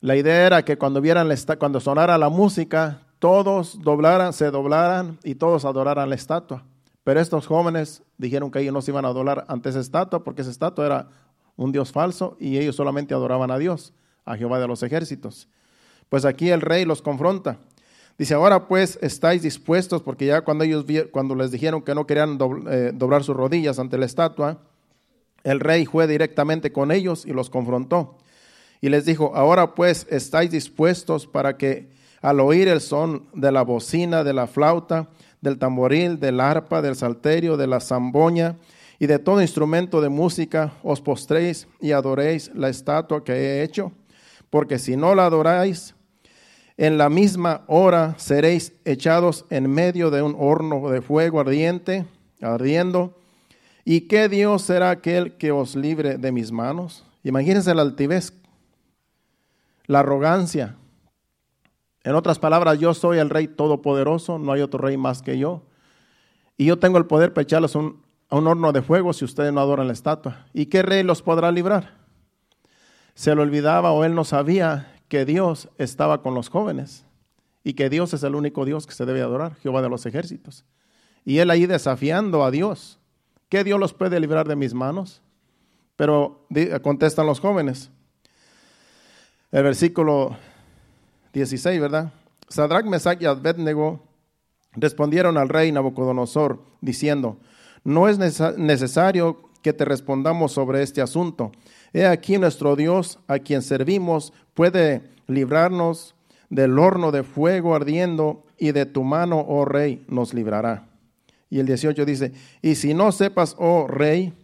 la 0.00 0.14
idea 0.14 0.46
era 0.46 0.64
que 0.64 0.78
cuando 0.78 1.00
vieran 1.00 1.28
cuando 1.58 1.80
sonara 1.80 2.16
la 2.18 2.28
música, 2.28 3.02
todos 3.18 3.82
doblaran, 3.82 4.32
se 4.32 4.50
doblaran 4.50 5.18
y 5.24 5.34
todos 5.34 5.64
adoraran 5.64 6.08
la 6.08 6.14
estatua. 6.14 6.64
Pero 7.08 7.20
estos 7.20 7.46
jóvenes 7.46 8.02
dijeron 8.18 8.50
que 8.50 8.60
ellos 8.60 8.74
no 8.74 8.82
se 8.82 8.90
iban 8.90 9.06
a 9.06 9.08
adorar 9.08 9.46
ante 9.48 9.70
esa 9.70 9.80
estatua 9.80 10.22
porque 10.22 10.42
esa 10.42 10.50
estatua 10.50 10.84
era 10.84 11.08
un 11.56 11.72
dios 11.72 11.90
falso 11.90 12.36
y 12.38 12.58
ellos 12.58 12.76
solamente 12.76 13.14
adoraban 13.14 13.50
a 13.50 13.56
Dios, 13.56 13.94
a 14.26 14.36
Jehová 14.36 14.60
de 14.60 14.68
los 14.68 14.82
ejércitos. 14.82 15.48
Pues 16.10 16.26
aquí 16.26 16.50
el 16.50 16.60
rey 16.60 16.84
los 16.84 17.00
confronta. 17.00 17.60
Dice, 18.18 18.34
ahora 18.34 18.68
pues 18.68 18.98
estáis 19.00 19.40
dispuestos, 19.40 20.02
porque 20.02 20.26
ya 20.26 20.42
cuando 20.42 20.64
ellos 20.64 20.84
cuando 21.10 21.34
les 21.34 21.50
dijeron 21.50 21.80
que 21.80 21.94
no 21.94 22.06
querían 22.06 22.38
eh, 22.68 22.92
doblar 22.94 23.24
sus 23.24 23.34
rodillas 23.34 23.78
ante 23.78 23.96
la 23.96 24.04
estatua, 24.04 24.58
el 25.44 25.60
rey 25.60 25.86
fue 25.86 26.06
directamente 26.08 26.72
con 26.72 26.92
ellos 26.92 27.24
y 27.24 27.32
los 27.32 27.48
confrontó. 27.48 28.18
Y 28.82 28.90
les 28.90 29.06
dijo, 29.06 29.32
ahora 29.34 29.74
pues 29.74 30.06
estáis 30.10 30.50
dispuestos 30.50 31.26
para 31.26 31.56
que 31.56 31.88
al 32.20 32.38
oír 32.40 32.68
el 32.68 32.82
son 32.82 33.28
de 33.32 33.50
la 33.50 33.62
bocina, 33.62 34.24
de 34.24 34.34
la 34.34 34.46
flauta, 34.46 35.08
del 35.40 35.58
tamboril, 35.58 36.18
del 36.18 36.40
arpa, 36.40 36.82
del 36.82 36.96
salterio, 36.96 37.56
de 37.56 37.66
la 37.66 37.80
zamboña 37.80 38.56
y 38.98 39.06
de 39.06 39.18
todo 39.18 39.40
instrumento 39.40 40.00
de 40.00 40.08
música, 40.08 40.72
os 40.82 41.00
postréis 41.00 41.68
y 41.80 41.92
adoréis 41.92 42.50
la 42.54 42.68
estatua 42.68 43.22
que 43.22 43.32
he 43.32 43.62
hecho, 43.62 43.92
porque 44.50 44.78
si 44.78 44.96
no 44.96 45.14
la 45.14 45.26
adoráis, 45.26 45.94
en 46.78 46.96
la 46.96 47.08
misma 47.08 47.64
hora 47.66 48.14
seréis 48.18 48.72
echados 48.84 49.44
en 49.50 49.68
medio 49.68 50.10
de 50.10 50.22
un 50.22 50.36
horno 50.38 50.88
de 50.90 51.02
fuego 51.02 51.40
ardiente, 51.40 52.06
ardiendo. 52.40 53.18
¿Y 53.84 54.02
qué 54.02 54.28
Dios 54.28 54.62
será 54.62 54.90
aquel 54.90 55.36
que 55.36 55.50
os 55.50 55.74
libre 55.74 56.18
de 56.18 56.30
mis 56.30 56.52
manos? 56.52 57.04
Imagínense 57.24 57.74
la 57.74 57.82
altivez, 57.82 58.32
la 59.86 60.00
arrogancia. 60.00 60.76
En 62.08 62.14
otras 62.14 62.38
palabras, 62.38 62.78
yo 62.78 62.94
soy 62.94 63.18
el 63.18 63.28
rey 63.28 63.48
todopoderoso, 63.48 64.38
no 64.38 64.52
hay 64.52 64.62
otro 64.62 64.78
rey 64.78 64.96
más 64.96 65.20
que 65.20 65.36
yo. 65.36 65.60
Y 66.56 66.64
yo 66.64 66.78
tengo 66.78 66.96
el 66.96 67.04
poder 67.04 67.34
para 67.34 67.42
echarlos 67.42 67.76
a 67.76 67.80
un, 67.80 68.00
horno 68.30 68.72
de 68.72 68.80
fuego 68.80 69.12
si 69.12 69.26
ustedes 69.26 69.52
no 69.52 69.60
adoran 69.60 69.88
la 69.88 69.92
estatua. 69.92 70.46
¿Y 70.54 70.66
qué 70.66 70.80
rey 70.80 71.02
los 71.02 71.20
podrá 71.20 71.52
librar? 71.52 71.98
Se 73.14 73.34
le 73.34 73.42
olvidaba 73.42 73.92
o 73.92 74.04
él 74.04 74.14
no 74.14 74.24
sabía 74.24 74.90
que 75.08 75.26
Dios 75.26 75.68
estaba 75.76 76.22
con 76.22 76.32
los 76.32 76.48
jóvenes 76.48 77.04
y 77.62 77.74
que 77.74 77.90
Dios 77.90 78.14
es 78.14 78.22
el 78.22 78.34
único 78.34 78.64
Dios 78.64 78.86
que 78.86 78.94
se 78.94 79.04
debe 79.04 79.20
adorar, 79.20 79.56
Jehová 79.56 79.82
de 79.82 79.90
los 79.90 80.06
ejércitos. 80.06 80.64
Y 81.26 81.40
él 81.40 81.50
ahí 81.50 81.66
desafiando 81.66 82.42
a 82.42 82.50
Dios. 82.50 82.98
¿Qué 83.50 83.64
Dios 83.64 83.78
los 83.78 83.92
puede 83.92 84.18
librar 84.18 84.48
de 84.48 84.56
mis 84.56 84.72
manos? 84.72 85.20
Pero 85.94 86.46
contestan 86.80 87.26
los 87.26 87.38
jóvenes. 87.38 87.90
El 89.52 89.62
versículo 89.62 90.38
16, 91.32 91.80
¿verdad? 91.80 92.12
Sadrach, 92.48 92.84
Mesach 92.86 93.20
y 93.20 93.26
Abednego 93.26 94.00
respondieron 94.72 95.36
al 95.36 95.48
rey 95.48 95.72
Nabucodonosor 95.72 96.62
diciendo, 96.80 97.38
no 97.84 98.08
es 98.08 98.18
necesario 98.18 99.48
que 99.62 99.72
te 99.72 99.84
respondamos 99.84 100.52
sobre 100.52 100.82
este 100.82 101.02
asunto. 101.02 101.52
He 101.92 102.06
aquí 102.06 102.38
nuestro 102.38 102.76
Dios, 102.76 103.18
a 103.28 103.38
quien 103.38 103.62
servimos, 103.62 104.32
puede 104.54 105.02
librarnos 105.26 106.14
del 106.50 106.78
horno 106.78 107.12
de 107.12 107.22
fuego 107.22 107.74
ardiendo 107.74 108.44
y 108.56 108.72
de 108.72 108.86
tu 108.86 109.02
mano, 109.04 109.44
oh 109.46 109.64
rey, 109.64 110.04
nos 110.08 110.34
librará. 110.34 110.88
Y 111.50 111.60
el 111.60 111.66
18 111.66 112.04
dice, 112.04 112.32
y 112.62 112.74
si 112.74 112.94
no 112.94 113.12
sepas, 113.12 113.56
oh 113.58 113.86
rey, 113.86 114.34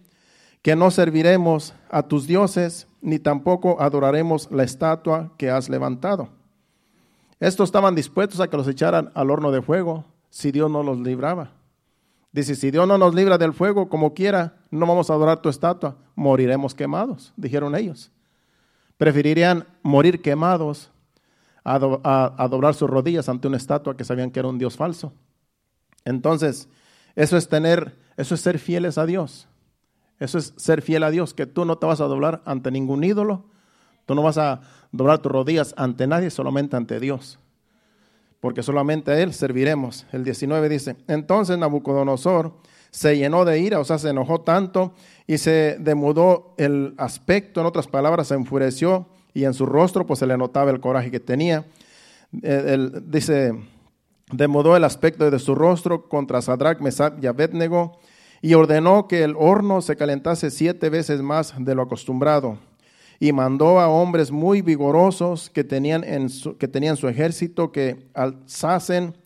que 0.62 0.76
no 0.76 0.90
serviremos 0.90 1.74
a 1.90 2.02
tus 2.04 2.26
dioses, 2.26 2.86
ni 3.02 3.18
tampoco 3.18 3.80
adoraremos 3.80 4.50
la 4.50 4.64
estatua 4.64 5.32
que 5.36 5.50
has 5.50 5.68
levantado. 5.68 6.30
Estos 7.40 7.68
estaban 7.68 7.94
dispuestos 7.94 8.40
a 8.40 8.48
que 8.48 8.56
los 8.56 8.68
echaran 8.68 9.10
al 9.14 9.30
horno 9.30 9.50
de 9.50 9.62
fuego 9.62 10.04
si 10.30 10.52
Dios 10.52 10.70
no 10.70 10.82
los 10.82 10.98
libraba. 10.98 11.50
Dice, 12.32 12.56
si 12.56 12.70
Dios 12.70 12.88
no 12.88 12.98
nos 12.98 13.14
libra 13.14 13.38
del 13.38 13.52
fuego 13.52 13.88
como 13.88 14.12
quiera, 14.12 14.56
no 14.70 14.86
vamos 14.86 15.08
a 15.08 15.14
adorar 15.14 15.40
tu 15.40 15.48
estatua, 15.48 15.96
moriremos 16.16 16.74
quemados, 16.74 17.32
dijeron 17.36 17.76
ellos. 17.76 18.10
Preferirían 18.96 19.66
morir 19.82 20.20
quemados 20.20 20.90
a, 21.62 21.74
a, 22.36 22.48
doblar 22.48 22.74
sus 22.74 22.90
rodillas 22.90 23.28
ante 23.28 23.48
una 23.48 23.56
estatua 23.56 23.96
que 23.96 24.04
sabían 24.04 24.30
que 24.30 24.40
era 24.40 24.48
un 24.48 24.58
Dios 24.58 24.76
falso. 24.76 25.12
Entonces, 26.04 26.68
eso 27.14 27.36
es 27.36 27.48
tener, 27.48 27.96
eso 28.16 28.34
es 28.34 28.40
ser 28.40 28.58
fieles 28.58 28.98
a 28.98 29.06
Dios. 29.06 29.48
Eso 30.18 30.38
es 30.38 30.54
ser 30.56 30.82
fiel 30.82 31.02
a 31.02 31.10
Dios, 31.10 31.34
que 31.34 31.46
tú 31.46 31.64
no 31.64 31.78
te 31.78 31.86
vas 31.86 32.00
a 32.00 32.06
doblar 32.06 32.42
ante 32.44 32.70
ningún 32.70 33.04
ídolo, 33.04 33.44
tú 34.06 34.14
no 34.14 34.22
vas 34.22 34.38
a 34.38 34.60
doblar 34.92 35.18
tus 35.18 35.32
rodillas 35.32 35.74
ante 35.76 36.06
nadie, 36.06 36.30
solamente 36.30 36.76
ante 36.76 37.00
Dios, 37.00 37.38
porque 38.40 38.62
solamente 38.62 39.10
a 39.10 39.20
Él 39.20 39.32
serviremos. 39.32 40.06
El 40.12 40.24
19 40.24 40.68
dice, 40.68 40.96
entonces 41.08 41.58
Nabucodonosor 41.58 42.52
se 42.90 43.16
llenó 43.16 43.44
de 43.44 43.58
ira, 43.58 43.80
o 43.80 43.84
sea, 43.84 43.98
se 43.98 44.10
enojó 44.10 44.42
tanto 44.42 44.94
y 45.26 45.38
se 45.38 45.76
demudó 45.80 46.54
el 46.58 46.94
aspecto, 46.96 47.60
en 47.60 47.66
otras 47.66 47.88
palabras, 47.88 48.28
se 48.28 48.34
enfureció 48.34 49.06
y 49.32 49.44
en 49.44 49.54
su 49.54 49.66
rostro 49.66 50.06
pues 50.06 50.20
se 50.20 50.26
le 50.26 50.38
notaba 50.38 50.70
el 50.70 50.80
coraje 50.80 51.10
que 51.10 51.18
tenía. 51.18 51.64
Él, 52.42 53.02
dice, 53.06 53.52
demudó 54.30 54.76
el 54.76 54.84
aspecto 54.84 55.28
de 55.28 55.38
su 55.38 55.54
rostro 55.54 56.08
contra 56.08 56.40
Sadrach, 56.40 56.80
Mesach 56.80 57.14
y 57.20 57.26
Abednego 57.26 57.98
y 58.40 58.54
ordenó 58.54 59.08
que 59.08 59.24
el 59.24 59.34
horno 59.38 59.80
se 59.80 59.96
calentase 59.96 60.50
siete 60.50 60.90
veces 60.90 61.22
más 61.22 61.54
de 61.58 61.74
lo 61.74 61.82
acostumbrado. 61.82 62.58
Y 63.20 63.32
mandó 63.32 63.80
a 63.80 63.88
hombres 63.88 64.30
muy 64.30 64.62
vigorosos 64.62 65.50
que 65.50 65.64
tenían, 65.64 66.04
en 66.04 66.28
su, 66.28 66.56
que 66.56 66.68
tenían 66.68 66.96
su 66.96 67.08
ejército 67.08 67.72
que 67.72 68.08
alzasen 68.14 69.16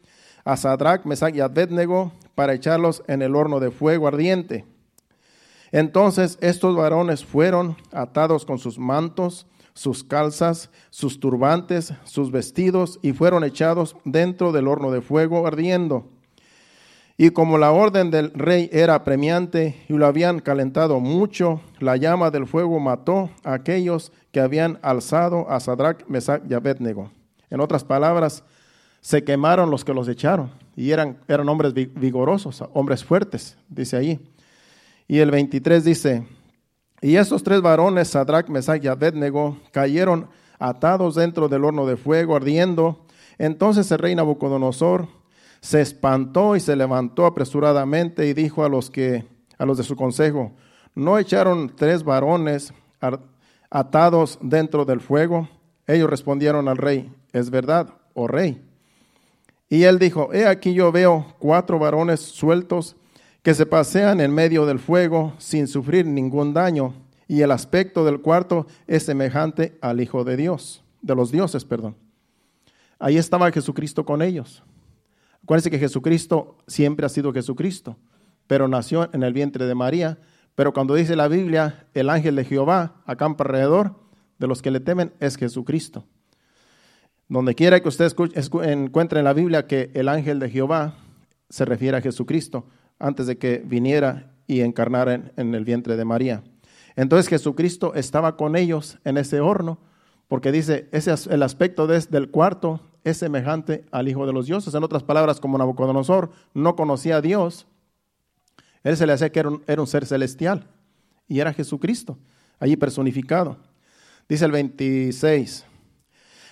a 0.45 0.57
Sadrach, 0.57 1.04
Mesach 1.04 1.35
y 1.35 1.40
Abednego 1.40 2.12
para 2.35 2.54
echarlos 2.54 3.02
en 3.07 3.23
el 3.23 3.35
horno 3.35 3.61
de 3.61 3.71
fuego 3.71 4.07
ardiente. 4.07 4.64
Entonces 5.73 6.38
estos 6.40 6.76
varones 6.76 7.25
fueron 7.25 7.76
atados 7.92 8.45
con 8.45 8.59
sus 8.59 8.78
mantos, 8.78 9.47
sus 9.75 10.02
calzas, 10.02 10.71
sus 10.90 11.21
turbantes, 11.21 11.92
sus 12.04 12.30
vestidos, 12.30 12.99
y 13.02 13.12
fueron 13.12 13.45
echados 13.45 13.97
dentro 14.04 14.52
del 14.52 14.66
horno 14.66 14.90
de 14.90 15.00
fuego 15.00 15.47
ardiendo. 15.47 16.11
Y 17.20 17.30
como 17.30 17.58
la 17.58 17.72
orden 17.72 18.12
del 18.12 18.30
rey 18.32 18.70
era 18.72 18.94
apremiante 18.94 19.84
y 19.88 19.94
lo 19.94 20.06
habían 20.06 20.38
calentado 20.38 21.00
mucho, 21.00 21.60
la 21.80 21.96
llama 21.96 22.30
del 22.30 22.46
fuego 22.46 22.78
mató 22.78 23.28
a 23.42 23.54
aquellos 23.54 24.12
que 24.30 24.38
habían 24.38 24.78
alzado 24.82 25.50
a 25.50 25.58
Sadrach, 25.58 26.06
Mesach 26.06 26.42
y 26.48 26.54
Abednego. 26.54 27.10
En 27.50 27.60
otras 27.60 27.82
palabras, 27.82 28.44
se 29.00 29.25
quemaron 29.25 29.68
los 29.68 29.84
que 29.84 29.92
los 29.92 30.06
echaron 30.06 30.52
y 30.76 30.92
eran, 30.92 31.18
eran 31.26 31.48
hombres 31.48 31.75
vigorosos, 31.75 32.62
hombres 32.72 33.04
fuertes, 33.04 33.58
dice 33.68 33.96
ahí. 33.96 34.20
Y 35.08 35.18
el 35.18 35.32
23 35.32 35.84
dice, 35.84 36.25
y 37.00 37.16
esos 37.16 37.42
tres 37.42 37.60
varones, 37.60 38.06
Sadrach, 38.06 38.48
Mesach 38.48 38.84
y 38.84 38.87
Abednego, 38.87 39.56
cayeron 39.72 40.28
atados 40.60 41.16
dentro 41.16 41.48
del 41.48 41.64
horno 41.64 41.84
de 41.84 41.96
fuego 41.96 42.37
ardiendo. 42.37 43.04
Entonces 43.38 43.90
el 43.90 43.98
rey 43.98 44.14
Nabucodonosor 44.14 45.08
se 45.60 45.80
espantó 45.80 46.56
y 46.56 46.60
se 46.60 46.76
levantó 46.76 47.26
apresuradamente 47.26 48.26
y 48.28 48.34
dijo 48.34 48.64
a 48.64 48.68
los 48.68 48.90
que 48.90 49.26
a 49.58 49.66
los 49.66 49.76
de 49.76 49.84
su 49.84 49.96
consejo, 49.96 50.52
¿no 50.94 51.18
echaron 51.18 51.74
tres 51.74 52.04
varones 52.04 52.72
atados 53.70 54.38
dentro 54.40 54.84
del 54.84 55.00
fuego? 55.00 55.48
Ellos 55.86 56.08
respondieron 56.08 56.68
al 56.68 56.76
rey, 56.76 57.12
es 57.32 57.50
verdad, 57.50 57.88
oh 58.14 58.28
rey. 58.28 58.62
Y 59.68 59.82
él 59.82 59.98
dijo, 59.98 60.32
he 60.32 60.46
aquí 60.46 60.74
yo 60.74 60.92
veo 60.92 61.34
cuatro 61.38 61.78
varones 61.78 62.20
sueltos 62.20 62.96
que 63.42 63.54
se 63.54 63.66
pasean 63.66 64.20
en 64.20 64.32
medio 64.32 64.64
del 64.64 64.78
fuego 64.78 65.34
sin 65.38 65.66
sufrir 65.66 66.06
ningún 66.06 66.54
daño, 66.54 66.94
y 67.26 67.42
el 67.42 67.50
aspecto 67.50 68.04
del 68.04 68.20
cuarto 68.20 68.66
es 68.86 69.02
semejante 69.02 69.76
al 69.82 70.00
Hijo 70.00 70.24
de 70.24 70.36
Dios, 70.36 70.82
de 71.02 71.14
los 71.14 71.30
dioses, 71.30 71.64
perdón. 71.64 71.94
Ahí 72.98 73.18
estaba 73.18 73.50
Jesucristo 73.52 74.04
con 74.04 74.22
ellos. 74.22 74.62
Acuérdense 75.49 75.71
que 75.71 75.78
Jesucristo 75.78 76.59
siempre 76.67 77.07
ha 77.07 77.09
sido 77.09 77.33
Jesucristo. 77.33 77.97
pero 78.47 78.69
nació 78.69 79.09
en 79.14 79.23
el 79.23 79.33
vientre 79.33 79.64
de 79.64 79.75
María. 79.75 80.19
Pero 80.55 80.75
cuando 80.75 80.95
dice 80.95 81.17
la 81.17 81.26
Biblia, 81.26 81.87
el 81.95 82.11
ángel 82.11 82.37
de 82.37 82.45
Jehová 82.45 83.00
acampa 83.07 83.45
alrededor 83.45 83.95
de 84.38 84.47
los 84.47 84.61
que 84.61 84.71
le 84.71 84.81
temen, 84.81 85.14
es 85.21 85.37
Jesucristo. 85.37 86.05
Donde 87.31 87.55
quiera 87.55 87.81
que 87.81 87.88
usted 87.88 88.12
encuentre 88.62 89.21
en 89.21 89.25
la 89.25 89.33
Biblia 89.33 89.67
que 89.67 89.90
el 89.95 90.11
ángel 90.11 90.38
de 90.38 90.50
Jehová 90.50 90.97
se 91.49 91.64
refiere 91.64 91.97
a 91.97 92.02
Jesucristo 92.02 92.67
antes 92.99 93.26
de 93.26 93.38
que 93.38 93.62
viniera 93.64 94.35
y 94.47 94.61
encarnara 94.61 95.14
en, 95.35 95.55
el 95.55 95.64
vientre 95.64 95.97
de 95.97 96.05
María. 96.05 96.43
Entonces 96.95 97.26
Jesucristo 97.26 97.95
estaba 97.95 98.37
con 98.37 98.55
ellos 98.55 98.99
en 99.05 99.17
ese 99.17 99.40
horno, 99.40 99.78
porque 100.28 100.52
dice, 100.52 100.90
ese, 100.93 101.14
el 101.31 101.43
aspecto 101.43 101.87
del 101.87 102.28
cuarto 102.28 102.83
es 103.05 103.19
semejante 103.19 103.85
al 103.90 104.09
Hijo 104.09 104.26
de 104.26 104.33
los 104.33 104.47
Dioses. 104.47 104.75
En 104.75 104.85
otras 104.85 105.02
palabras, 105.02 105.40
como 105.40 105.59
Nabucodonosor 105.59 106.31
no 106.55 106.76
conocía 106.76 107.17
a 107.17 107.21
Dios, 107.21 107.67
él 108.83 108.97
se 108.97 109.07
le 109.07 109.12
hacía 109.12 109.31
que 109.31 109.40
era 109.40 109.81
un, 109.81 109.87
ser 109.87 110.07
celestial 110.07 110.67
y 111.26 111.40
era 111.40 111.52
Jesucristo, 111.52 112.19
allí 112.59 112.76
personificado. 112.76 113.57
Dice 114.28 114.45
el 114.45 114.52
26. 114.52 115.64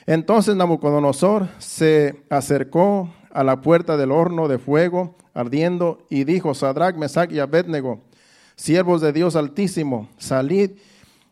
Entonces 0.06 0.56
Nabucodonosor 0.56 1.48
se 1.58 2.24
acercó 2.30 3.12
a 3.30 3.44
la 3.44 3.60
puerta 3.60 3.96
del 3.96 4.12
horno 4.12 4.48
de 4.48 4.58
fuego 4.58 5.16
ardiendo 5.34 5.98
y 6.08 6.24
dijo, 6.24 6.54
Sadrach, 6.54 6.96
Mesach 6.96 7.30
y 7.30 7.38
Abednego, 7.38 8.00
siervos 8.54 9.02
de 9.02 9.12
Dios 9.12 9.36
Altísimo, 9.36 10.08
salid 10.16 10.70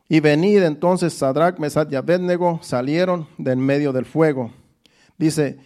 y 0.08 0.20
venid. 0.20 0.62
Entonces 0.62 1.14
Sadrach, 1.14 1.58
Mesach 1.58 1.90
y 1.90 1.96
Abednego 1.96 2.60
salieron 2.62 3.26
de 3.38 3.52
en 3.52 3.60
medio 3.60 3.92
del 3.92 4.04
fuego. 4.04 4.50
Dice, 5.18 5.58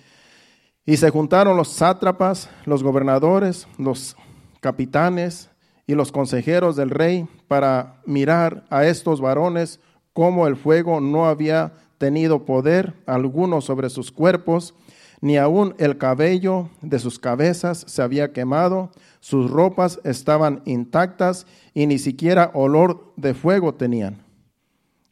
y 0.84 0.96
se 0.96 1.10
juntaron 1.10 1.56
los 1.56 1.68
sátrapas, 1.68 2.48
los 2.64 2.82
gobernadores, 2.82 3.68
los 3.78 4.16
capitanes 4.60 5.50
y 5.86 5.94
los 5.94 6.12
consejeros 6.12 6.76
del 6.76 6.90
rey 6.90 7.26
para 7.46 8.00
mirar 8.06 8.64
a 8.70 8.86
estos 8.86 9.20
varones 9.20 9.80
como 10.12 10.46
el 10.46 10.56
fuego 10.56 11.00
no 11.00 11.26
había 11.26 11.72
tenido 11.98 12.44
poder 12.44 12.94
alguno 13.06 13.60
sobre 13.60 13.90
sus 13.90 14.10
cuerpos, 14.10 14.74
ni 15.20 15.36
aun 15.36 15.74
el 15.78 15.98
cabello 15.98 16.70
de 16.80 16.98
sus 16.98 17.18
cabezas 17.18 17.84
se 17.86 18.02
había 18.02 18.32
quemado, 18.32 18.90
sus 19.20 19.50
ropas 19.50 20.00
estaban 20.04 20.62
intactas 20.64 21.46
y 21.74 21.86
ni 21.86 21.98
siquiera 21.98 22.50
olor 22.54 23.12
de 23.16 23.34
fuego 23.34 23.74
tenían. 23.74 24.22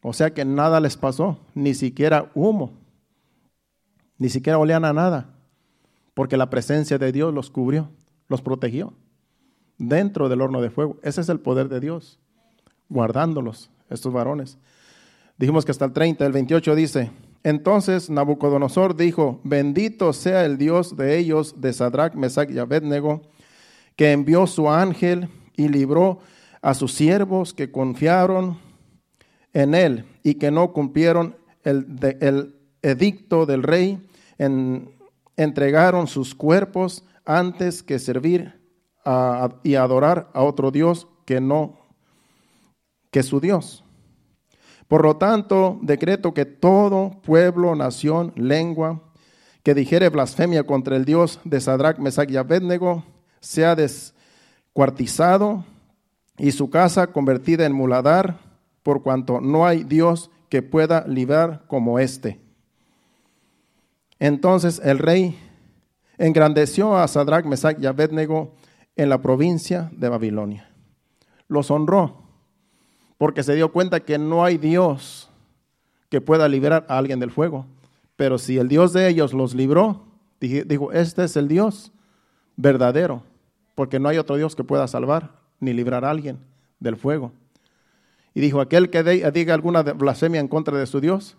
O 0.03 0.13
sea 0.13 0.33
que 0.33 0.45
nada 0.45 0.81
les 0.81 0.97
pasó, 0.97 1.39
ni 1.55 1.75
siquiera 1.75 2.31
humo, 2.35 2.73
ni 4.19 4.29
siquiera 4.29 4.59
olían 4.59 4.85
a 4.85 4.93
nada, 4.93 5.35
porque 6.15 6.37
la 6.37 6.51
presencia 6.51 6.99
de 6.99 7.13
Dios 7.13 7.33
los 7.35 7.51
cubrió, 7.51 7.91
los 8.29 8.43
protegió 8.43 8.95
dentro 9.79 10.29
del 10.29 10.41
horno 10.41 10.61
de 10.61 10.71
fuego. 10.71 10.99
Ese 11.03 11.21
es 11.21 11.29
el 11.29 11.41
poder 11.41 11.69
de 11.69 11.81
Dios, 11.81 12.19
guardándolos, 12.89 13.71
estos 13.91 14.13
varones. 14.13 14.59
Dijimos 15.39 15.65
que 15.65 15.73
hasta 15.73 15.85
el 15.85 15.93
30, 15.93 16.25
el 16.25 16.33
28 16.33 16.75
dice, 16.75 17.11
entonces 17.43 18.11
Nabucodonosor 18.11 18.97
dijo, 18.97 19.41
bendito 19.45 20.13
sea 20.13 20.45
el 20.45 20.59
Dios 20.59 20.97
de 20.97 21.19
ellos, 21.19 21.61
de 21.61 21.73
Sadrach, 21.73 22.15
Mesach 22.15 22.51
y 22.51 22.59
Abednego, 22.59 23.23
que 23.95 24.13
envió 24.13 24.47
su 24.47 24.71
ángel 24.71 25.29
y 25.55 25.69
libró 25.69 26.21
a 26.63 26.75
sus 26.75 26.93
siervos 26.93 27.55
que 27.55 27.71
confiaron 27.71 28.59
en 29.53 29.75
él 29.75 30.05
y 30.23 30.35
que 30.35 30.51
no 30.51 30.73
cumplieron 30.73 31.37
el, 31.63 31.87
el 32.21 32.56
edicto 32.87 33.47
del 33.47 33.63
rey, 33.63 34.09
en, 34.39 34.91
entregaron 35.37 36.07
sus 36.07 36.35
cuerpos 36.35 37.05
antes 37.25 37.83
que 37.83 37.99
servir 37.99 38.61
y 39.63 39.75
adorar 39.75 40.31
a 40.33 40.43
otro 40.43 40.71
Dios 40.71 41.07
que 41.25 41.41
no, 41.41 41.79
que 43.11 43.23
su 43.23 43.41
Dios. 43.41 43.85
Por 44.89 45.05
lo 45.05 45.17
tanto, 45.17 45.79
decreto 45.83 46.33
que 46.33 46.45
todo 46.45 47.21
pueblo, 47.23 47.75
nación, 47.75 48.33
lengua 48.37 49.03
que 49.63 49.75
dijere 49.75 50.09
blasfemia 50.09 50.65
contra 50.65 50.97
el 50.97 51.05
Dios 51.05 51.41
de 51.43 51.61
Sadrach, 51.61 51.99
Mesach 51.99 52.31
y 52.31 52.37
Abednego 52.37 53.05
sea 53.41 53.75
descuartizado 53.75 55.65
y 56.39 56.53
su 56.53 56.71
casa 56.71 57.09
convertida 57.09 57.67
en 57.67 57.73
muladar, 57.73 58.39
por 58.85 59.03
cuanto 59.03 59.41
no 59.41 59.67
hay 59.67 59.83
Dios 59.83 60.31
que 60.49 60.63
pueda 60.63 61.05
librar 61.09 61.65
como 61.67 61.99
éste. 61.99 62.46
Entonces 64.19 64.81
el 64.85 64.99
rey 64.99 65.39
engrandeció 66.19 66.97
a 66.97 67.07
Sadrach, 67.09 67.45
Mesach 67.45 67.79
y 67.81 67.87
Abednego 67.87 68.55
en 68.97 69.09
la 69.09 69.21
provincia 69.21 69.91
de 69.93 70.09
Babilonia. 70.09 70.71
Los 71.49 71.71
honró 71.71 72.27
porque 73.19 73.43
se 73.43 73.55
dio 73.55 73.73
cuenta 73.73 74.01
que 74.01 74.19
no 74.19 74.45
hay 74.45 74.59
Dios 74.59 75.31
que 76.09 76.21
pueda 76.21 76.49
liberar 76.49 76.87
a 76.89 76.99
alguien 76.99 77.19
del 77.19 77.31
fuego. 77.31 77.67
Pero 78.17 78.39
si 78.39 78.59
el 78.59 78.69
Dios 78.69 78.93
de 78.93 79.09
ellos 79.09 79.33
los 79.33 79.55
libró, 79.55 80.05
dijo, 80.41 80.93
este 80.93 81.25
es 81.25 81.37
el 81.37 81.49
Dios 81.49 81.93
verdadero, 82.57 83.23
porque 83.75 83.99
no 83.99 84.09
hay 84.09 84.19
otro 84.19 84.37
Dios 84.37 84.57
que 84.57 84.65
pueda 84.65 84.87
salvar 84.89 85.33
ni 85.61 85.73
librar 85.73 86.05
a 86.05 86.11
alguien 86.11 86.39
del 86.81 86.97
fuego. 86.97 87.33
Y 88.35 88.41
dijo, 88.41 88.61
aquel 88.61 88.91
que 88.91 89.03
diga 89.33 89.55
alguna 89.55 89.83
blasfemia 89.83 90.41
en 90.41 90.49
contra 90.49 90.77
de 90.79 90.87
su 90.87 91.01
Dios 91.01 91.37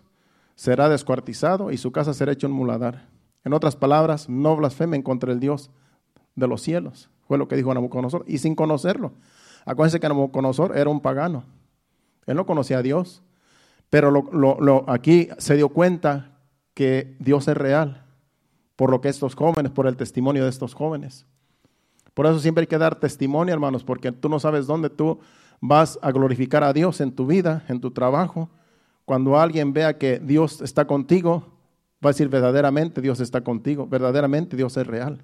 será 0.58 0.88
descuartizado 0.88 1.70
y 1.70 1.76
su 1.76 1.92
casa 1.92 2.12
será 2.12 2.32
hecha 2.32 2.48
un 2.48 2.52
muladar. 2.52 3.06
En 3.44 3.52
otras 3.52 3.76
palabras, 3.76 4.28
no 4.28 4.56
blasfemen 4.56 5.02
contra 5.02 5.32
el 5.32 5.38
Dios 5.38 5.70
de 6.34 6.48
los 6.48 6.62
cielos. 6.62 7.10
Fue 7.28 7.38
lo 7.38 7.46
que 7.46 7.54
dijo 7.54 7.72
Nabucodonosor, 7.72 8.24
y 8.26 8.38
sin 8.38 8.56
conocerlo. 8.56 9.12
Acuérdense 9.64 10.00
que 10.00 10.08
Nabucodonosor 10.08 10.76
era 10.76 10.90
un 10.90 11.00
pagano. 11.00 11.44
Él 12.26 12.34
no 12.34 12.44
conocía 12.44 12.78
a 12.78 12.82
Dios, 12.82 13.22
pero 13.88 14.10
lo, 14.10 14.84
aquí 14.88 15.28
se 15.38 15.54
dio 15.54 15.68
cuenta 15.68 16.40
que 16.74 17.16
Dios 17.20 17.46
es 17.46 17.56
real 17.56 18.04
por 18.74 18.90
lo 18.90 19.00
que 19.00 19.10
estos 19.10 19.36
jóvenes, 19.36 19.70
por 19.70 19.86
el 19.86 19.96
testimonio 19.96 20.42
de 20.42 20.50
estos 20.50 20.74
jóvenes. 20.74 21.24
Por 22.14 22.26
eso 22.26 22.40
siempre 22.40 22.62
hay 22.62 22.66
que 22.66 22.78
dar 22.78 22.98
testimonio, 22.98 23.54
hermanos, 23.54 23.84
porque 23.84 24.10
tú 24.10 24.28
no 24.28 24.40
sabes 24.40 24.66
dónde 24.66 24.90
tú 24.90 25.20
vas 25.60 26.00
a 26.02 26.10
glorificar 26.10 26.64
a 26.64 26.72
Dios 26.72 27.00
en 27.00 27.12
tu 27.12 27.26
vida, 27.28 27.64
en 27.68 27.80
tu 27.80 27.92
trabajo. 27.92 28.50
Cuando 29.08 29.40
alguien 29.40 29.72
vea 29.72 29.96
que 29.96 30.18
Dios 30.18 30.60
está 30.60 30.86
contigo, 30.86 31.46
va 32.04 32.10
a 32.10 32.12
decir 32.12 32.28
verdaderamente 32.28 33.00
Dios 33.00 33.20
está 33.20 33.40
contigo, 33.40 33.86
verdaderamente 33.86 34.54
Dios 34.54 34.76
es 34.76 34.86
real. 34.86 35.22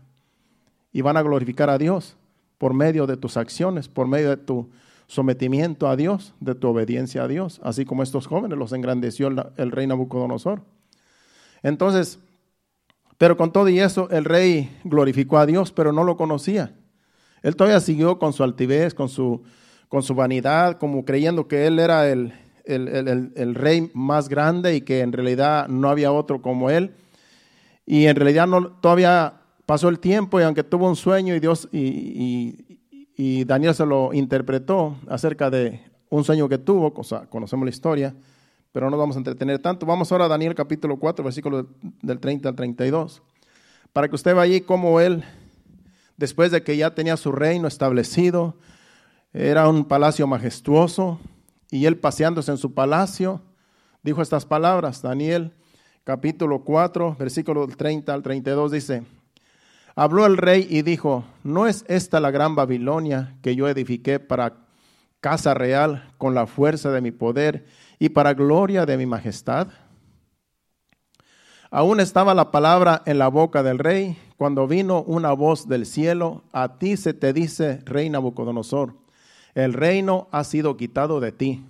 Y 0.91 1.03
van 1.03 1.19
a 1.19 1.23
glorificar 1.23 1.69
a 1.69 1.77
Dios 1.77 2.17
por 2.57 2.73
medio 2.73 3.07
de 3.07 3.19
tus 3.19 3.37
acciones, 3.37 3.89
por 3.89 4.07
medio 4.07 4.31
de 4.31 4.39
tu 4.39 4.71
sometimiento 5.07 5.87
a 5.87 5.97
Dios, 5.97 6.33
de 6.41 6.55
tu 6.55 6.69
obediencia 6.69 7.25
a 7.25 7.29
Dios, 7.29 7.61
así 7.63 7.85
como 7.85 8.03
estos 8.03 8.27
jóvenes 8.27 8.57
los 8.57 8.73
engrandeció 8.73 9.29
el, 9.29 9.71
rey 9.71 9.87
Nabucodonosor. 9.87 10.63
Entonces, 11.63 12.19
pero 13.19 13.37
con 13.37 13.53
todo 13.53 13.69
y 13.69 13.81
eso, 13.81 14.09
el 14.09 14.25
rey 14.25 14.75
glorificó 14.85 15.37
a 15.37 15.45
Dios, 15.45 15.73
pero 15.73 15.93
no 15.93 16.05
lo 16.05 16.17
conocía. 16.17 16.75
Él 17.43 17.55
todavía 17.55 17.81
siguió 17.81 18.19
con 18.19 18.33
su 18.33 18.45
altivez, 18.45 18.95
con 18.95 19.11
su, 19.11 19.43
con 19.91 20.03
su 20.03 20.15
vanidad, 20.15 20.79
como 20.79 21.05
creyendo 21.05 21.49
que 21.49 21.67
él 21.67 21.79
era 21.79 22.11
el, 22.11 22.33
el, 22.65 23.55
rey 23.55 23.91
más 23.95 24.29
grande 24.29 24.77
y 24.77 24.81
que 24.81 25.01
en 25.01 25.13
realidad 25.13 25.69
no 25.69 25.89
había 25.89 26.13
otro 26.13 26.43
como 26.43 26.71
él. 26.71 26.95
Y 27.87 28.07
en 28.07 28.17
realidad 28.17 28.47
no, 28.47 28.69
todavía 28.69 29.41
pasó 29.67 29.89
el 29.89 29.99
tiempo 29.99 30.41
y 30.41 30.45
aunque 30.45 30.65
tuvo 30.65 30.89
un 30.89 30.97
sueño 30.97 31.35
y 31.35 31.41
Dios 31.41 31.69
y, 31.73 32.81
y 33.17 33.45
Daniel 33.45 33.75
se 33.75 33.87
lo 33.87 34.13
interpretó 34.13 34.97
acerca 35.09 35.51
de 35.51 35.81
un 36.11 36.25
sueño 36.25 36.49
que 36.49 36.59
tuvo, 36.59 36.95
cosa, 36.95 37.27
conocemos 37.27 37.65
la 37.65 37.71
historia, 37.71 38.15
pero 38.73 38.91
no 38.91 38.97
vamos 38.97 39.17
a 39.17 39.19
entretener 39.19 39.59
tanto. 39.61 39.87
Vamos 39.87 40.11
ahora 40.11 40.25
a 40.25 40.29
Daniel 40.29 40.55
capítulo 40.55 40.97
4, 40.97 41.25
versículo 41.25 41.69
del 42.03 42.19
30 42.19 42.49
al 42.49 42.55
32, 42.55 43.23
para 43.93 44.09
que 44.09 44.15
usted 44.15 44.35
vea 44.35 44.43
allí 44.43 44.61
cómo 44.61 45.01
él, 45.01 45.25
después 46.17 46.51
de 46.51 46.63
que 46.63 46.77
ya 46.77 46.95
tenía 46.95 47.17
su 47.17 47.33
reino 47.33 47.69
establecido, 47.69 48.57
era 49.33 49.69
un 49.69 49.85
palacio 49.85 50.27
majestuoso, 50.27 51.19
y 51.75 51.87
él 51.87 51.99
paseándose 51.99 52.53
en 52.53 52.57
su 52.57 52.73
palacio, 52.73 53.41
dijo 54.05 54.23
estas 54.23 54.47
palabras, 54.47 55.03
Daniel 55.03 55.53
capítulo 56.05 56.63
4, 56.63 57.17
versículo 57.19 57.67
del 57.67 57.77
30 57.77 58.15
al 58.15 58.23
32, 58.23 58.71
dice, 58.71 59.03
Habló 59.97 60.25
el 60.25 60.37
rey 60.37 60.69
y 60.71 60.83
dijo, 60.83 61.25
¿no 61.43 61.67
es 61.67 61.85
esta 61.89 62.21
la 62.21 62.31
gran 62.31 62.55
Babilonia 62.55 63.37
que 63.43 63.57
yo 63.57 63.67
edifiqué 63.67 64.21
para 64.21 64.55
casa 65.19 65.53
real 65.53 66.13
con 66.17 66.33
la 66.33 66.47
fuerza 66.47 66.93
de 66.93 67.01
mi 67.01 67.11
poder 67.11 67.67
y 67.99 68.11
para 68.11 68.35
gloria 68.35 68.87
de 68.87 68.97
mi 68.97 69.07
majestad? 69.07 69.67
Aún 71.73 71.99
estaba 71.99 72.35
la 72.35 72.53
palabra 72.53 73.03
en 73.05 73.19
la 73.19 73.27
boca 73.27 73.65
del 73.65 73.81
rey 73.81 74.17
cuando 74.37 74.69
vino 74.69 75.03
una 75.03 75.33
voz 75.33 75.67
del 75.67 75.87
cielo, 75.87 76.45
a 76.53 76.79
ti 76.79 76.97
se 76.97 77.15
te 77.15 77.33
dice, 77.33 77.81
rey 77.85 78.11
Nabucodonosor, 78.11 79.04
el 79.55 79.73
reino 79.73 80.29
ha 80.31 80.45
sido 80.45 80.77
quitado 80.77 81.21
de 81.21 81.33
ti. 81.33 81.65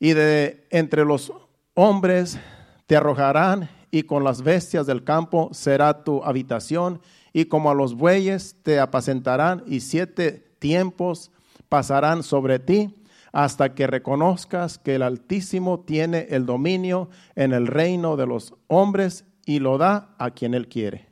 Y 0.00 0.14
de 0.14 0.66
entre 0.70 1.04
los 1.04 1.32
hombres 1.74 2.38
te 2.86 2.96
arrojarán 2.96 3.70
y 3.90 4.04
con 4.04 4.24
las 4.24 4.42
bestias 4.42 4.86
del 4.86 5.04
campo 5.04 5.50
será 5.52 6.02
tu 6.02 6.24
habitación, 6.24 7.00
y 7.32 7.44
como 7.46 7.70
a 7.70 7.74
los 7.74 7.94
bueyes 7.94 8.56
te 8.62 8.80
apacentarán 8.80 9.62
y 9.66 9.80
siete 9.80 10.54
tiempos 10.58 11.30
pasarán 11.68 12.22
sobre 12.22 12.58
ti 12.58 12.94
hasta 13.32 13.74
que 13.74 13.86
reconozcas 13.86 14.78
que 14.78 14.94
el 14.96 15.02
Altísimo 15.02 15.80
tiene 15.80 16.26
el 16.30 16.44
dominio 16.44 17.08
en 17.34 17.52
el 17.52 17.66
reino 17.66 18.16
de 18.16 18.26
los 18.26 18.54
hombres 18.68 19.24
y 19.46 19.58
lo 19.58 19.78
da 19.78 20.14
a 20.18 20.30
quien 20.30 20.54
él 20.54 20.68
quiere. 20.68 21.08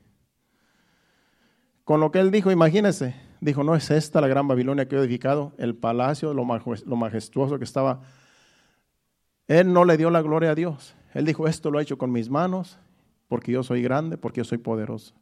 Con 1.85 2.01
lo 2.01 2.11
que 2.11 2.21
él 2.21 2.31
dijo, 2.31 2.51
imagínese, 2.51 3.15
dijo, 3.41 3.65
no 3.65 3.75
es 3.75 3.91
esta 3.91 4.21
la 4.21 4.29
gran 4.29 4.47
Babilonia 4.47 4.87
que 4.87 4.97
he 4.97 4.99
edificado, 4.99 5.53
el 5.59 5.75
palacio, 5.75 6.35
lo 6.35 6.45
majestuoso 6.97 7.59
que 7.59 7.65
estaba. 7.65 8.03
Él 9.49 9.73
no 9.73 9.85
le 9.85 9.97
dio 9.97 10.11
la 10.11 10.23
gloria 10.23 10.51
a 10.51 10.55
Dios. 10.55 10.95
Él 11.15 11.25
dijo, 11.25 11.49
esto 11.49 11.71
lo 11.71 11.81
he 11.81 11.83
hecho 11.83 11.99
con 11.99 12.13
mis 12.13 12.31
manos, 12.31 12.79
porque 13.29 13.53
yo 13.53 13.63
soy 13.63 13.83
grande, 13.83 14.17
porque 14.17 14.39
yo 14.39 14.45
soy 14.45 14.59
poderoso. 14.59 15.15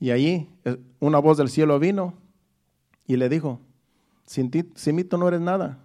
Y 0.00 0.10
allí 0.10 0.48
eh, 0.64 0.76
una 1.00 1.18
voz 1.18 1.36
del 1.38 1.48
cielo 1.48 1.78
vino 1.78 2.14
y 3.06 3.16
le 3.16 3.28
dijo, 3.28 3.60
sin, 4.26 4.50
ti, 4.50 4.64
sin 4.74 4.96
mí 4.96 5.04
tú 5.04 5.18
no 5.18 5.28
eres 5.28 5.40
nada. 5.40 5.78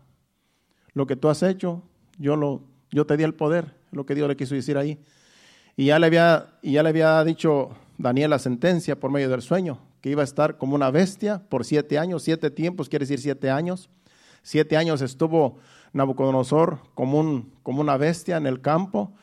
Lo 0.94 1.08
que 1.08 1.16
tú 1.16 1.30
has 1.30 1.44
hecho, 1.44 1.82
yo, 2.18 2.36
lo, 2.36 2.62
yo 2.92 3.06
te 3.06 3.18
di 3.18 3.24
el 3.24 3.34
poder, 3.34 3.76
lo 3.92 4.06
que 4.06 4.16
Dios 4.16 4.28
le 4.28 4.36
quiso 4.36 4.56
decir 4.56 4.78
ahí. 4.78 5.00
Y 5.76 5.86
ya 5.86 6.00
le 6.00 6.08
había, 6.08 6.58
y 6.62 6.74
ya 6.74 6.84
le 6.84 6.90
había 6.90 7.24
dicho 7.24 7.72
Daniel 7.98 8.30
la 8.30 8.40
sentencia 8.40 9.00
por 9.00 9.12
medio 9.12 9.30
del 9.30 9.42
sueño, 9.42 9.80
que 10.04 10.10
iba 10.10 10.20
a 10.20 10.26
estar 10.26 10.58
como 10.58 10.76
una 10.76 10.92
bestia 10.92 11.42
por 11.48 11.64
siete 11.64 11.98
años, 11.98 12.24
siete 12.24 12.52
tiempos, 12.52 12.90
quiere 12.90 13.04
decir 13.04 13.22
siete 13.22 13.50
años. 13.50 13.90
Siete 14.42 14.76
años 14.76 15.02
estuvo 15.02 15.60
Nabucodonosor 15.94 16.80
como, 16.94 17.22
un, 17.22 17.54
como 17.64 17.80
una 17.80 17.96
bestia 17.96 18.36
en 18.36 18.46
el 18.46 18.60
campo 18.60 19.14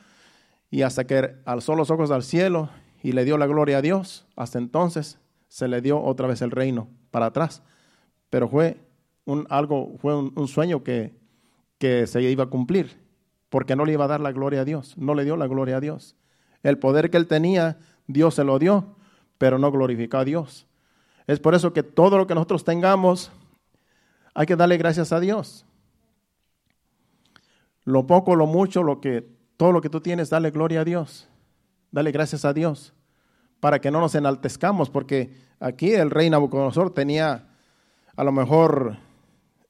y 0.70 0.80
hasta 0.80 1.06
que 1.06 1.34
alzó 1.44 1.74
los 1.74 1.90
ojos 1.90 2.10
al 2.10 2.22
cielo 2.22 2.70
y 3.02 3.12
le 3.12 3.26
dio 3.26 3.36
la 3.36 3.46
gloria 3.46 3.76
a 3.76 3.82
Dios, 3.82 4.26
hasta 4.36 4.56
entonces 4.56 5.18
se 5.48 5.68
le 5.68 5.82
dio 5.82 6.02
otra 6.02 6.26
vez 6.26 6.40
el 6.40 6.50
reino 6.50 6.88
para 7.10 7.26
atrás. 7.26 7.62
Pero 8.30 8.48
fue 8.48 8.80
un, 9.26 9.46
algo, 9.50 9.98
fue 9.98 10.16
un, 10.16 10.48
sueño 10.48 10.82
que, 10.82 11.14
que 11.76 12.06
se 12.06 12.22
iba 12.22 12.44
a 12.44 12.50
cumplir, 12.50 12.96
porque 13.50 13.76
no 13.76 13.84
le 13.84 13.92
iba 13.92 14.06
a 14.06 14.08
dar 14.08 14.22
la 14.22 14.32
gloria 14.32 14.62
a 14.62 14.64
Dios, 14.64 14.96
no 14.96 15.14
le 15.14 15.24
dio 15.24 15.36
la 15.36 15.46
gloria 15.46 15.76
a 15.76 15.80
Dios. 15.80 16.16
El 16.62 16.78
poder 16.78 17.10
que 17.10 17.18
él 17.18 17.26
tenía, 17.26 17.78
Dios 18.06 18.36
se 18.36 18.44
lo 18.44 18.58
dio, 18.58 18.96
pero 19.36 19.58
no 19.58 19.70
glorificó 19.70 20.16
a 20.16 20.24
Dios. 20.24 20.66
Es 21.26 21.40
por 21.40 21.54
eso 21.54 21.72
que 21.72 21.83
todo 21.83 22.18
lo 22.18 22.26
que 22.26 22.35
nosotros 22.35 22.64
tengamos, 22.64 23.30
hay 24.35 24.46
que 24.46 24.56
darle 24.56 24.76
gracias 24.78 25.12
a 25.12 25.20
Dios. 25.20 25.66
Lo 27.85 28.06
poco, 28.06 28.37
lo 28.37 28.46
mucho, 28.46 28.83
lo 28.83 29.00
que, 29.00 29.28
todo 29.56 29.72
lo 29.72 29.80
que 29.80 29.90
tú 29.90 30.00
tienes, 30.00 30.30
dale 30.30 30.50
gloria 30.50 30.80
a 30.80 30.85
Dios. 30.85 31.28
Dale 31.90 32.12
gracias 32.12 32.44
a 32.44 32.52
Dios 32.52 32.94
para 33.59 33.80
que 33.80 33.90
no 33.90 34.00
nos 34.00 34.14
enaltezcamos, 34.14 34.88
porque 34.90 35.35
aquí 35.61 35.92
el 35.92 36.11
rey 36.11 36.30
Nabucodonosor 36.30 36.94
tenía 36.94 37.48
a 38.16 38.24
lo 38.24 38.33
mejor 38.33 38.96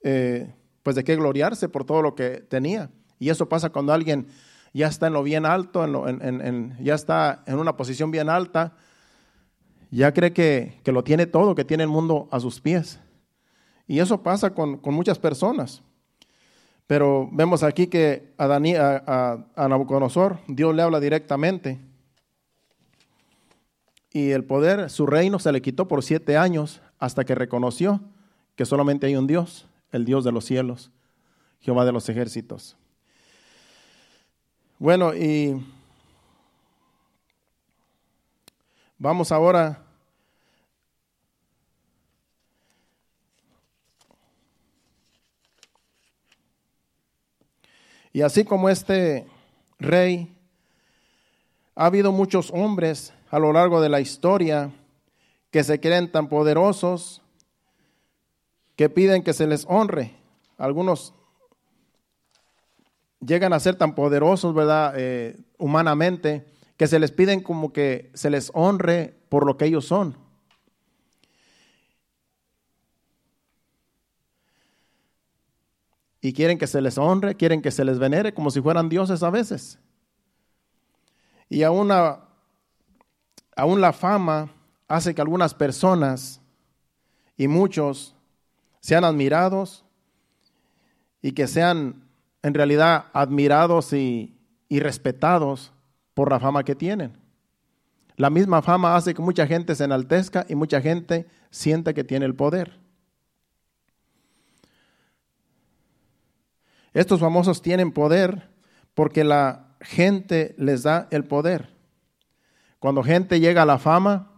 eh, 0.03 0.53
pues 0.83 0.95
de 0.95 1.03
qué 1.03 1.15
gloriarse 1.15 1.69
por 1.69 1.83
todo 1.83 2.01
lo 2.01 2.15
que 2.15 2.41
tenía. 2.41 2.89
Y 3.19 3.29
eso 3.29 3.49
pasa 3.49 3.69
cuando 3.69 3.93
alguien 3.93 4.27
ya 4.73 4.87
está 4.87 5.07
en 5.07 5.13
lo 5.13 5.23
bien 5.23 5.45
alto, 5.45 5.85
en 5.85 6.77
ya 6.81 6.95
está 6.95 7.43
en 7.45 7.59
una 7.59 7.75
posición 7.75 8.09
bien 8.09 8.29
alta, 8.29 8.73
ya 9.97 10.13
cree 10.13 10.33
que, 10.33 10.79
lo 10.85 11.03
tiene 11.03 11.25
todo, 11.25 11.55
que 11.55 11.65
tiene 11.65 11.83
el 11.83 11.89
mundo 11.89 12.27
a 12.31 12.39
sus 12.39 12.59
pies. 12.61 12.99
Y 13.87 13.99
eso 13.99 14.23
pasa 14.23 14.53
con, 14.53 14.79
muchas 14.85 15.19
personas. 15.19 15.81
Pero 16.87 17.29
vemos 17.31 17.63
aquí 17.63 17.87
que 17.87 18.33
a, 18.37 18.45
a, 18.45 19.45
a 19.55 19.67
Nabucodonosor 19.67 20.39
Dios 20.47 20.75
le 20.75 20.81
habla 20.81 20.99
directamente 20.99 21.79
y 24.13 24.31
el 24.31 24.43
poder, 24.43 24.89
su 24.89 25.05
reino 25.05 25.39
se 25.39 25.51
le 25.51 25.61
quitó 25.61 25.87
por 25.87 26.03
siete 26.03 26.35
años 26.35 26.81
hasta 26.99 27.23
que 27.23 27.33
reconoció 27.33 28.01
que 28.55 28.65
solamente 28.65 29.07
hay 29.07 29.15
un 29.15 29.25
Dios, 29.25 29.67
el 29.91 30.03
Dios 30.03 30.23
de 30.25 30.33
los 30.33 30.45
cielos, 30.45 30.91
Jehová 31.61 31.85
de 31.85 31.93
los 31.93 32.09
ejércitos. 32.09 32.75
Bueno, 34.77 35.13
y 35.13 35.63
vamos 38.97 39.31
ahora 39.31 39.80
Y 48.13 48.21
así 48.21 48.43
como 48.43 48.69
este 48.69 49.25
rey, 49.79 50.35
ha 51.75 51.85
habido 51.85 52.11
muchos 52.11 52.51
hombres 52.51 53.13
a 53.29 53.39
lo 53.39 53.53
largo 53.53 53.81
de 53.81 53.89
la 53.89 54.01
historia 54.01 54.71
que 55.49 55.63
se 55.63 55.79
creen 55.79 56.11
tan 56.11 56.27
poderosos 56.27 57.21
que 58.75 58.89
piden 58.89 59.23
que 59.23 59.33
se 59.33 59.47
les 59.47 59.65
honre. 59.69 60.15
Algunos 60.57 61.13
llegan 63.19 63.53
a 63.53 63.59
ser 63.59 63.75
tan 63.75 63.95
poderosos, 63.95 64.53
¿verdad? 64.53 64.93
Eh, 64.97 65.37
humanamente, 65.57 66.45
que 66.77 66.87
se 66.87 66.99
les 66.99 67.11
piden 67.11 67.41
como 67.41 67.71
que 67.71 68.11
se 68.13 68.29
les 68.29 68.51
honre 68.53 69.13
por 69.29 69.45
lo 69.45 69.57
que 69.57 69.65
ellos 69.65 69.85
son. 69.85 70.17
Y 76.21 76.33
quieren 76.33 76.57
que 76.57 76.67
se 76.67 76.81
les 76.81 76.97
honre, 76.97 77.35
quieren 77.35 77.61
que 77.61 77.71
se 77.71 77.83
les 77.83 77.97
venere 77.97 78.33
como 78.33 78.51
si 78.51 78.61
fueran 78.61 78.89
dioses 78.89 79.23
a 79.23 79.29
veces. 79.29 79.79
Y 81.49 81.63
aún 81.63 81.87
la 81.89 82.27
fama 83.93 84.51
hace 84.87 85.15
que 85.15 85.21
algunas 85.21 85.53
personas 85.53 86.39
y 87.37 87.47
muchos 87.47 88.15
sean 88.81 89.03
admirados 89.03 89.83
y 91.21 91.31
que 91.31 91.47
sean 91.47 92.03
en 92.43 92.53
realidad 92.53 93.05
admirados 93.13 93.93
y, 93.93 94.37
respetados 94.69 95.73
por 96.13 96.31
la 96.31 96.39
fama 96.39 96.63
que 96.63 96.75
tienen. 96.75 97.17
La 98.15 98.29
misma 98.29 98.61
fama 98.61 98.95
hace 98.95 99.13
que 99.13 99.21
mucha 99.21 99.45
gente 99.45 99.75
se 99.75 99.83
enaltezca 99.83 100.45
y 100.47 100.55
mucha 100.55 100.81
gente 100.81 101.27
siente 101.49 101.93
que 101.93 102.03
tiene 102.03 102.25
el 102.25 102.35
poder. 102.35 102.79
Estos 106.93 107.19
famosos 107.19 107.61
tienen 107.61 107.91
poder 107.91 108.49
porque 108.93 109.23
la 109.23 109.75
gente 109.79 110.55
les 110.57 110.83
da 110.83 111.07
el 111.11 111.25
poder. 111.25 111.69
Cuando 112.79 113.03
gente 113.03 113.39
llega 113.39 113.61
a 113.61 113.65
la 113.65 113.79
fama, 113.79 114.31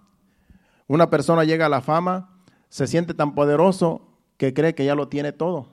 una 0.87 1.09
persona 1.09 1.43
llega 1.43 1.65
a 1.65 1.69
la 1.69 1.81
fama, 1.81 2.37
se 2.69 2.87
siente 2.87 3.13
tan 3.13 3.35
poderoso 3.35 4.07
que 4.37 4.53
cree 4.53 4.75
que 4.75 4.85
ya 4.85 4.95
lo 4.95 5.07
tiene 5.07 5.31
todo. 5.31 5.69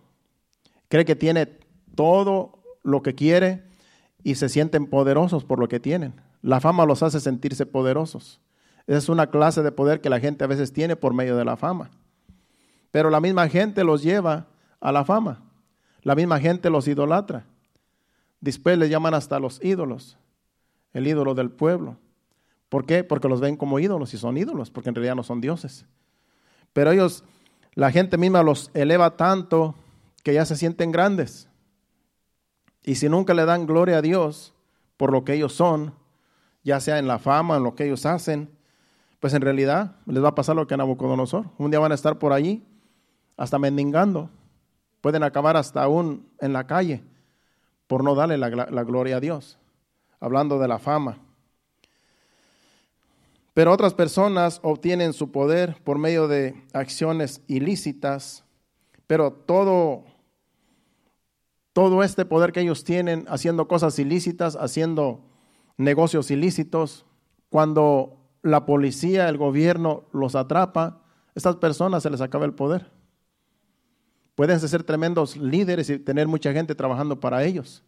Cree 0.88 1.04
que 1.04 1.16
tiene 1.16 1.46
todo 1.94 2.62
lo 2.82 3.02
que 3.02 3.14
quiere 3.14 3.64
y 4.22 4.36
se 4.36 4.48
sienten 4.48 4.86
poderosos 4.86 5.44
por 5.44 5.58
lo 5.58 5.68
que 5.68 5.80
tienen. 5.80 6.20
La 6.42 6.60
fama 6.60 6.86
los 6.86 7.02
hace 7.02 7.20
sentirse 7.20 7.66
poderosos. 7.66 8.40
Es 8.86 9.08
una 9.08 9.30
clase 9.30 9.62
de 9.62 9.72
poder 9.72 10.00
que 10.00 10.10
la 10.10 10.20
gente 10.20 10.44
a 10.44 10.48
veces 10.48 10.72
tiene 10.72 10.96
por 10.96 11.12
medio 11.12 11.36
de 11.36 11.44
la 11.44 11.56
fama. 11.56 11.90
Pero 12.90 13.10
la 13.10 13.20
misma 13.20 13.48
gente 13.48 13.84
los 13.84 14.02
lleva 14.02 14.46
a 14.80 14.90
la 14.90 15.04
fama. 15.04 15.49
La 16.02 16.14
misma 16.14 16.40
gente 16.40 16.70
los 16.70 16.88
idolatra. 16.88 17.44
Después 18.40 18.78
les 18.78 18.90
llaman 18.90 19.14
hasta 19.14 19.38
los 19.38 19.62
ídolos, 19.62 20.16
el 20.92 21.06
ídolo 21.06 21.34
del 21.34 21.50
pueblo. 21.50 21.96
¿Por 22.68 22.86
qué? 22.86 23.04
Porque 23.04 23.28
los 23.28 23.40
ven 23.40 23.56
como 23.56 23.78
ídolos 23.78 24.14
y 24.14 24.18
son 24.18 24.38
ídolos, 24.38 24.70
porque 24.70 24.88
en 24.88 24.94
realidad 24.94 25.16
no 25.16 25.22
son 25.22 25.40
dioses. 25.40 25.84
Pero 26.72 26.92
ellos, 26.92 27.24
la 27.74 27.90
gente 27.90 28.16
misma 28.16 28.42
los 28.42 28.70
eleva 28.74 29.16
tanto 29.16 29.74
que 30.22 30.34
ya 30.34 30.44
se 30.46 30.56
sienten 30.56 30.92
grandes. 30.92 31.48
Y 32.84 32.94
si 32.94 33.08
nunca 33.08 33.34
le 33.34 33.44
dan 33.44 33.66
gloria 33.66 33.98
a 33.98 34.02
Dios 34.02 34.54
por 34.96 35.12
lo 35.12 35.24
que 35.24 35.34
ellos 35.34 35.52
son, 35.52 35.94
ya 36.62 36.80
sea 36.80 36.98
en 36.98 37.08
la 37.08 37.18
fama, 37.18 37.56
en 37.56 37.64
lo 37.64 37.74
que 37.74 37.84
ellos 37.84 38.06
hacen, 38.06 38.50
pues 39.18 39.34
en 39.34 39.42
realidad 39.42 39.96
les 40.06 40.22
va 40.22 40.28
a 40.28 40.34
pasar 40.34 40.56
lo 40.56 40.66
que 40.66 40.74
a 40.74 40.76
Nabucodonosor. 40.76 41.46
Un 41.58 41.70
día 41.70 41.80
van 41.80 41.92
a 41.92 41.94
estar 41.94 42.18
por 42.18 42.32
allí, 42.32 42.64
hasta 43.36 43.58
mendigando. 43.58 44.30
Pueden 45.00 45.22
acabar 45.22 45.56
hasta 45.56 45.82
aún 45.82 46.28
en 46.40 46.52
la 46.52 46.66
calle 46.66 47.02
por 47.86 48.04
no 48.04 48.14
darle 48.14 48.38
la, 48.38 48.50
la 48.50 48.84
gloria 48.84 49.16
a 49.16 49.20
Dios. 49.20 49.58
Hablando 50.20 50.58
de 50.58 50.68
la 50.68 50.78
fama. 50.78 51.18
Pero 53.54 53.72
otras 53.72 53.94
personas 53.94 54.60
obtienen 54.62 55.12
su 55.12 55.32
poder 55.32 55.82
por 55.82 55.98
medio 55.98 56.28
de 56.28 56.54
acciones 56.72 57.42
ilícitas, 57.48 58.44
pero 59.06 59.32
todo, 59.32 60.04
todo 61.72 62.02
este 62.02 62.24
poder 62.24 62.52
que 62.52 62.60
ellos 62.60 62.84
tienen 62.84 63.26
haciendo 63.28 63.66
cosas 63.66 63.98
ilícitas, 63.98 64.56
haciendo 64.56 65.24
negocios 65.76 66.30
ilícitos, 66.30 67.06
cuando 67.48 68.18
la 68.42 68.64
policía, 68.64 69.28
el 69.28 69.36
gobierno 69.36 70.04
los 70.12 70.36
atrapa, 70.36 71.02
estas 71.34 71.56
personas 71.56 72.02
se 72.02 72.10
les 72.10 72.20
acaba 72.20 72.44
el 72.44 72.54
poder. 72.54 72.90
Pueden 74.34 74.58
ser 74.60 74.82
tremendos 74.82 75.36
líderes 75.36 75.90
y 75.90 75.98
tener 75.98 76.28
mucha 76.28 76.52
gente 76.52 76.74
trabajando 76.74 77.20
para 77.20 77.44
ellos. 77.44 77.82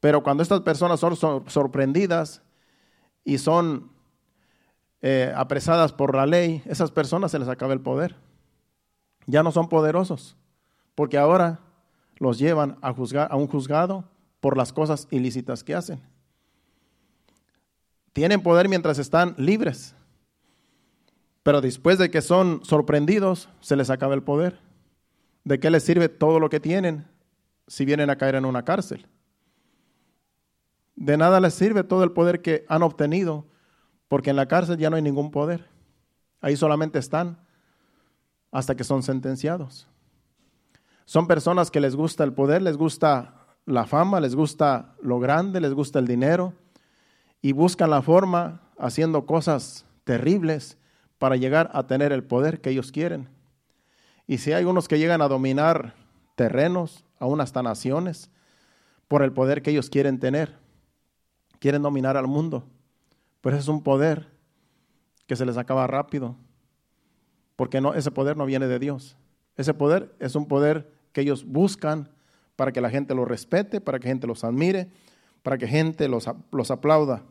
Pero 0.00 0.22
cuando 0.22 0.42
estas 0.42 0.60
personas 0.60 1.00
son 1.00 1.16
sorprendidas 1.48 2.42
y 3.24 3.38
son 3.38 3.90
eh, 5.02 5.32
apresadas 5.36 5.92
por 5.92 6.14
la 6.14 6.26
ley, 6.26 6.62
esas 6.66 6.90
personas 6.90 7.30
se 7.30 7.38
les 7.38 7.48
acaba 7.48 7.72
el 7.72 7.80
poder. 7.80 8.16
Ya 9.26 9.42
no 9.42 9.50
son 9.52 9.68
poderosos, 9.68 10.36
porque 10.94 11.18
ahora 11.18 11.60
los 12.18 12.38
llevan 12.38 12.78
a, 12.80 12.92
juzgar, 12.92 13.28
a 13.30 13.36
un 13.36 13.48
juzgado 13.48 14.04
por 14.40 14.56
las 14.56 14.72
cosas 14.72 15.08
ilícitas 15.10 15.64
que 15.64 15.74
hacen. 15.74 16.00
Tienen 18.12 18.42
poder 18.42 18.68
mientras 18.68 18.98
están 18.98 19.34
libres, 19.36 19.94
pero 21.42 21.60
después 21.60 21.98
de 21.98 22.10
que 22.10 22.22
son 22.22 22.64
sorprendidos, 22.64 23.48
se 23.60 23.76
les 23.76 23.90
acaba 23.90 24.14
el 24.14 24.22
poder. 24.22 24.65
¿De 25.46 25.60
qué 25.60 25.70
les 25.70 25.84
sirve 25.84 26.08
todo 26.08 26.40
lo 26.40 26.50
que 26.50 26.58
tienen 26.58 27.06
si 27.68 27.84
vienen 27.84 28.10
a 28.10 28.18
caer 28.18 28.34
en 28.34 28.44
una 28.44 28.64
cárcel? 28.64 29.06
De 30.96 31.16
nada 31.16 31.38
les 31.38 31.54
sirve 31.54 31.84
todo 31.84 32.02
el 32.02 32.10
poder 32.10 32.42
que 32.42 32.66
han 32.68 32.82
obtenido, 32.82 33.46
porque 34.08 34.30
en 34.30 34.36
la 34.36 34.48
cárcel 34.48 34.76
ya 34.76 34.90
no 34.90 34.96
hay 34.96 35.02
ningún 35.02 35.30
poder. 35.30 35.68
Ahí 36.40 36.56
solamente 36.56 36.98
están 36.98 37.38
hasta 38.50 38.74
que 38.74 38.82
son 38.82 39.04
sentenciados. 39.04 39.86
Son 41.04 41.28
personas 41.28 41.70
que 41.70 41.78
les 41.78 41.94
gusta 41.94 42.24
el 42.24 42.32
poder, 42.32 42.60
les 42.60 42.76
gusta 42.76 43.46
la 43.66 43.86
fama, 43.86 44.18
les 44.18 44.34
gusta 44.34 44.96
lo 45.00 45.20
grande, 45.20 45.60
les 45.60 45.74
gusta 45.74 46.00
el 46.00 46.08
dinero 46.08 46.54
y 47.40 47.52
buscan 47.52 47.90
la 47.90 48.02
forma 48.02 48.62
haciendo 48.78 49.26
cosas 49.26 49.86
terribles 50.02 50.76
para 51.18 51.36
llegar 51.36 51.70
a 51.72 51.86
tener 51.86 52.10
el 52.10 52.24
poder 52.24 52.60
que 52.60 52.70
ellos 52.70 52.90
quieren. 52.90 53.35
Y 54.26 54.38
si 54.38 54.52
hay 54.52 54.64
unos 54.64 54.88
que 54.88 54.98
llegan 54.98 55.22
a 55.22 55.28
dominar 55.28 55.94
terrenos, 56.34 57.04
aún 57.18 57.40
hasta 57.40 57.62
naciones, 57.62 58.30
por 59.08 59.22
el 59.22 59.32
poder 59.32 59.62
que 59.62 59.70
ellos 59.70 59.88
quieren 59.88 60.18
tener 60.18 60.66
quieren 61.58 61.82
dominar 61.82 62.16
al 62.16 62.26
mundo, 62.26 62.64
pero 63.40 63.56
es 63.56 63.68
un 63.68 63.82
poder 63.82 64.28
que 65.26 65.36
se 65.36 65.46
les 65.46 65.56
acaba 65.56 65.86
rápido, 65.86 66.36
porque 67.56 67.80
no, 67.80 67.94
ese 67.94 68.10
poder 68.10 68.36
no 68.36 68.46
viene 68.46 68.66
de 68.66 68.78
Dios. 68.78 69.16
Ese 69.56 69.74
poder 69.74 70.14
es 70.18 70.34
un 70.34 70.46
poder 70.46 70.92
que 71.12 71.22
ellos 71.22 71.44
buscan 71.44 72.10
para 72.54 72.72
que 72.72 72.80
la 72.80 72.90
gente 72.90 73.14
los 73.14 73.26
respete, 73.26 73.80
para 73.80 73.98
que 73.98 74.06
la 74.06 74.10
gente 74.10 74.26
los 74.26 74.44
admire, 74.44 74.88
para 75.42 75.58
que 75.58 75.66
gente 75.66 76.08
los, 76.08 76.28
los 76.52 76.70
aplauda. 76.70 77.22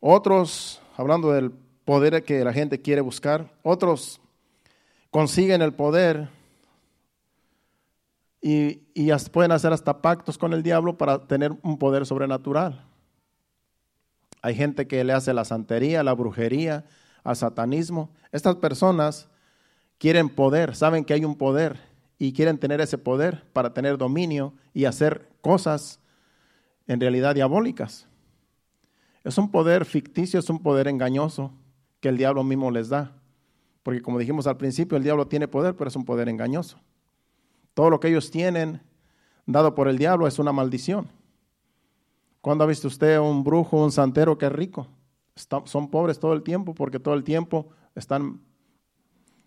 Otros, 0.00 0.80
hablando 0.96 1.32
del 1.32 1.52
poder 1.84 2.24
que 2.24 2.44
la 2.44 2.52
gente 2.52 2.80
quiere 2.80 3.00
buscar, 3.00 3.52
otros 3.62 4.20
consiguen 5.10 5.62
el 5.62 5.74
poder 5.74 6.28
y, 8.40 8.82
y 8.94 9.10
pueden 9.32 9.52
hacer 9.52 9.72
hasta 9.72 10.00
pactos 10.00 10.38
con 10.38 10.52
el 10.52 10.62
diablo 10.62 10.96
para 10.96 11.26
tener 11.26 11.52
un 11.62 11.78
poder 11.78 12.06
sobrenatural. 12.06 12.84
Hay 14.42 14.54
gente 14.54 14.86
que 14.86 15.02
le 15.04 15.12
hace 15.12 15.34
la 15.34 15.44
santería, 15.44 16.02
la 16.02 16.14
brujería, 16.14 16.84
al 17.24 17.36
satanismo. 17.36 18.10
Estas 18.32 18.56
personas 18.56 19.28
quieren 19.98 20.28
poder, 20.28 20.76
saben 20.76 21.04
que 21.04 21.14
hay 21.14 21.24
un 21.24 21.36
poder 21.36 21.80
y 22.18 22.32
quieren 22.32 22.58
tener 22.58 22.80
ese 22.80 22.98
poder 22.98 23.44
para 23.52 23.74
tener 23.74 23.98
dominio 23.98 24.54
y 24.72 24.84
hacer 24.84 25.28
cosas 25.40 26.00
en 26.86 27.00
realidad 27.00 27.34
diabólicas. 27.34 28.06
Es 29.24 29.38
un 29.38 29.50
poder 29.50 29.84
ficticio, 29.84 30.40
es 30.40 30.48
un 30.48 30.62
poder 30.62 30.88
engañoso 30.88 31.52
que 32.00 32.08
el 32.08 32.16
diablo 32.16 32.44
mismo 32.44 32.70
les 32.70 32.88
da. 32.88 33.17
Porque 33.88 34.02
como 34.02 34.18
dijimos 34.18 34.46
al 34.46 34.58
principio, 34.58 34.98
el 34.98 35.02
diablo 35.02 35.28
tiene 35.28 35.48
poder, 35.48 35.74
pero 35.74 35.88
es 35.88 35.96
un 35.96 36.04
poder 36.04 36.28
engañoso. 36.28 36.78
Todo 37.72 37.88
lo 37.88 38.00
que 38.00 38.08
ellos 38.08 38.30
tienen 38.30 38.82
dado 39.46 39.74
por 39.74 39.88
el 39.88 39.96
diablo 39.96 40.26
es 40.26 40.38
una 40.38 40.52
maldición. 40.52 41.08
¿Cuándo 42.42 42.64
ha 42.64 42.66
visto 42.66 42.86
usted 42.86 43.18
un 43.18 43.44
brujo, 43.44 43.82
un 43.82 43.90
santero 43.90 44.36
que 44.36 44.44
es 44.44 44.52
rico? 44.52 44.88
son 45.64 45.88
pobres 45.88 46.18
todo 46.18 46.34
el 46.34 46.42
tiempo 46.42 46.74
porque 46.74 47.00
todo 47.00 47.14
el 47.14 47.24
tiempo 47.24 47.70
están 47.94 48.42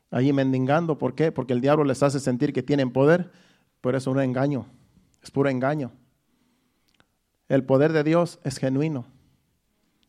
allí 0.10 0.34
mendigando. 0.34 0.98
¿Por 0.98 1.14
qué? 1.14 1.32
Porque 1.32 1.54
el 1.54 1.62
diablo 1.62 1.84
les 1.84 2.02
hace 2.02 2.20
sentir 2.20 2.52
que 2.52 2.64
tienen 2.64 2.90
poder, 2.90 3.30
pero 3.80 3.96
es 3.96 4.08
un 4.08 4.20
engaño, 4.20 4.66
es 5.22 5.30
puro 5.30 5.52
engaño. 5.52 5.92
El 7.48 7.64
poder 7.64 7.94
de 7.94 8.04
Dios 8.04 8.40
es 8.44 8.58
genuino. 8.58 9.06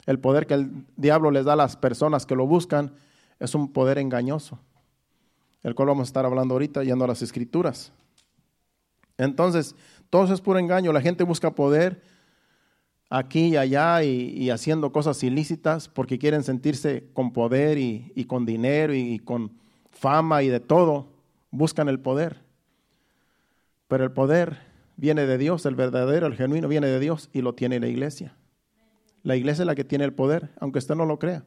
El 0.06 0.18
poder 0.18 0.46
que 0.46 0.54
el 0.54 0.86
diablo 0.96 1.30
les 1.30 1.44
da 1.44 1.52
a 1.52 1.56
las 1.56 1.76
personas 1.76 2.24
que 2.24 2.34
lo 2.34 2.46
buscan 2.46 2.94
es 3.38 3.54
un 3.54 3.72
poder 3.72 3.98
engañoso, 3.98 4.58
el 5.62 5.74
cual 5.74 5.88
vamos 5.88 6.02
a 6.02 6.10
estar 6.10 6.24
hablando 6.24 6.54
ahorita 6.54 6.84
yendo 6.84 7.04
a 7.04 7.08
las 7.08 7.22
escrituras. 7.22 7.92
Entonces, 9.18 9.74
todo 10.10 10.24
eso 10.24 10.34
es 10.34 10.40
puro 10.40 10.58
engaño. 10.58 10.92
La 10.92 11.00
gente 11.00 11.24
busca 11.24 11.54
poder 11.54 12.02
aquí 13.08 13.48
y 13.48 13.56
allá 13.56 14.02
y, 14.02 14.50
haciendo 14.50 14.90
cosas 14.92 15.22
ilícitas 15.22 15.88
porque 15.88 16.18
quieren 16.18 16.42
sentirse 16.42 17.04
con 17.12 17.32
poder 17.32 17.78
y, 17.78 18.24
con 18.26 18.46
dinero 18.46 18.94
y, 18.94 19.18
con 19.18 19.52
fama 19.90 20.42
y 20.42 20.48
de 20.48 20.60
todo. 20.60 21.08
Buscan 21.50 21.88
el 21.88 22.00
poder. 22.00 22.40
Pero 23.88 24.04
el 24.04 24.12
poder 24.12 24.58
viene 24.96 25.26
de 25.26 25.36
Dios, 25.38 25.66
el 25.66 25.74
verdadero, 25.74 26.26
el 26.26 26.36
genuino 26.36 26.68
viene 26.68 26.86
de 26.86 26.98
Dios 26.98 27.28
y 27.32 27.42
lo 27.42 27.54
tiene 27.54 27.78
la 27.80 27.88
iglesia. 27.88 28.34
La 29.22 29.36
iglesia 29.36 29.62
es 29.62 29.66
la 29.66 29.74
que 29.74 29.84
tiene 29.84 30.04
el 30.04 30.14
poder, 30.14 30.50
aunque 30.58 30.78
usted 30.78 30.94
no 30.94 31.04
lo 31.04 31.18
crea. 31.18 31.44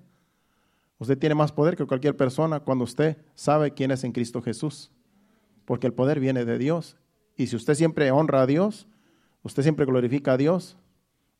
Usted 0.97 1.17
tiene 1.17 1.35
más 1.35 1.51
poder 1.51 1.75
que 1.75 1.85
cualquier 1.85 2.15
persona 2.15 2.61
cuando 2.61 2.83
usted 2.83 3.17
sabe 3.35 3.73
quién 3.73 3.91
es 3.91 4.03
en 4.03 4.11
Cristo 4.11 4.41
Jesús. 4.41 4.91
Porque 5.65 5.87
el 5.87 5.93
poder 5.93 6.19
viene 6.19 6.45
de 6.45 6.57
Dios 6.57 6.97
y 7.35 7.47
si 7.47 7.55
usted 7.55 7.75
siempre 7.75 8.11
honra 8.11 8.43
a 8.43 8.45
Dios, 8.45 8.87
usted 9.43 9.63
siempre 9.63 9.85
glorifica 9.85 10.33
a 10.33 10.37
Dios, 10.37 10.77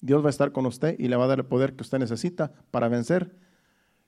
Dios 0.02 0.24
va 0.24 0.28
a 0.28 0.30
estar 0.30 0.52
con 0.52 0.66
usted 0.66 0.96
y 1.00 1.08
le 1.08 1.16
va 1.16 1.26
a 1.26 1.28
dar 1.28 1.40
el 1.40 1.46
poder 1.46 1.76
que 1.76 1.84
usted 1.84 2.00
necesita 2.00 2.52
para 2.72 2.90
vencer 2.90 3.34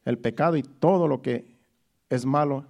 el 0.06 0.18
pecado 0.18 0.58
y 0.58 0.64
todo 0.64 1.08
lo 1.08 1.22
que 1.22 1.56
es 2.10 2.26
malo, 2.26 2.66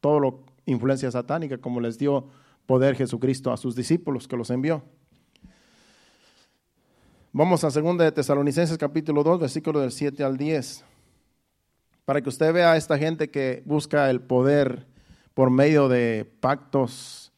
todo 0.00 0.20
lo 0.20 0.44
influencia 0.66 1.10
satánica, 1.10 1.58
como 1.58 1.80
les 1.80 1.98
dio 1.98 2.28
poder 2.66 2.96
Jesucristo 2.96 3.52
a 3.52 3.56
sus 3.56 3.76
discípulos 3.76 4.26
que 4.26 4.36
los 4.36 4.50
envió. 4.50 4.82
Vamos 7.32 7.62
a 7.64 7.70
2 7.70 7.98
de 7.98 8.12
Tesalonicenses 8.12 8.78
capítulo 8.78 9.22
2, 9.22 9.40
versículo 9.40 9.80
del 9.80 9.92
7 9.92 10.24
al 10.24 10.36
10. 10.36 10.84
Para 12.06 12.22
que 12.22 12.28
usted 12.28 12.52
vea 12.52 12.72
a 12.72 12.76
esta 12.76 12.96
gente 12.96 13.30
que 13.30 13.64
busca 13.66 14.08
el 14.08 14.20
poder 14.20 14.86
por 15.34 15.50
medio 15.50 15.88
de 15.88 16.24
pactos 16.40 17.32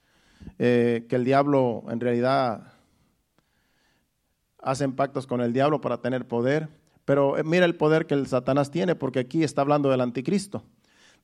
eh, 0.58 1.06
que 1.08 1.16
el 1.16 1.24
diablo 1.24 1.84
en 1.88 1.98
realidad 1.98 2.74
hacen 4.60 4.94
pactos 4.94 5.26
con 5.26 5.40
el 5.40 5.54
diablo 5.54 5.80
para 5.80 6.02
tener 6.02 6.28
poder. 6.28 6.68
Pero 7.06 7.38
eh, 7.38 7.44
mira 7.44 7.64
el 7.64 7.76
poder 7.76 8.06
que 8.06 8.12
el 8.12 8.26
Satanás 8.26 8.70
tiene, 8.70 8.94
porque 8.94 9.20
aquí 9.20 9.42
está 9.42 9.62
hablando 9.62 9.88
del 9.88 10.02
anticristo. 10.02 10.62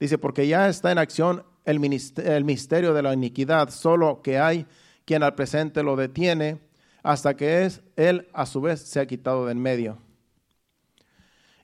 Dice, 0.01 0.17
porque 0.17 0.49
ya 0.49 0.67
está 0.71 0.91
en 0.91 0.97
acción 0.97 1.45
el, 1.67 1.79
el 2.25 2.45
misterio 2.45 2.95
de 2.95 3.03
la 3.03 3.13
iniquidad, 3.13 3.69
solo 3.69 4.23
que 4.23 4.39
hay 4.39 4.67
quien 5.05 5.23
al 5.23 5.35
presente 5.35 5.83
lo 5.83 5.97
detiene 5.97 6.61
hasta 7.03 7.37
que 7.37 7.67
es, 7.67 7.83
él 7.97 8.27
a 8.33 8.47
su 8.47 8.63
vez 8.63 8.81
se 8.81 9.01
ha 9.01 9.07
quitado 9.07 9.45
de 9.45 9.53
en 9.53 9.61
medio. 9.61 9.99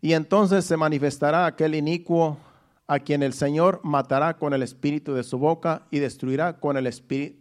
Y 0.01 0.15
entonces 0.15 0.65
se 0.65 0.77
manifestará 0.77 1.47
aquel 1.47 1.75
inicuo 1.75 2.39
a 2.87 2.99
quien 2.99 3.23
el 3.23 3.33
Señor 3.33 3.81
matará 3.85 4.37
con 4.37 4.53
el 4.53 4.63
espíritu 4.63 5.15
de 5.15 5.23
su 5.23 5.39
boca 5.39 5.87
y 5.91 5.99
destruirá 5.99 6.59
con 6.59 6.77
el, 6.77 6.91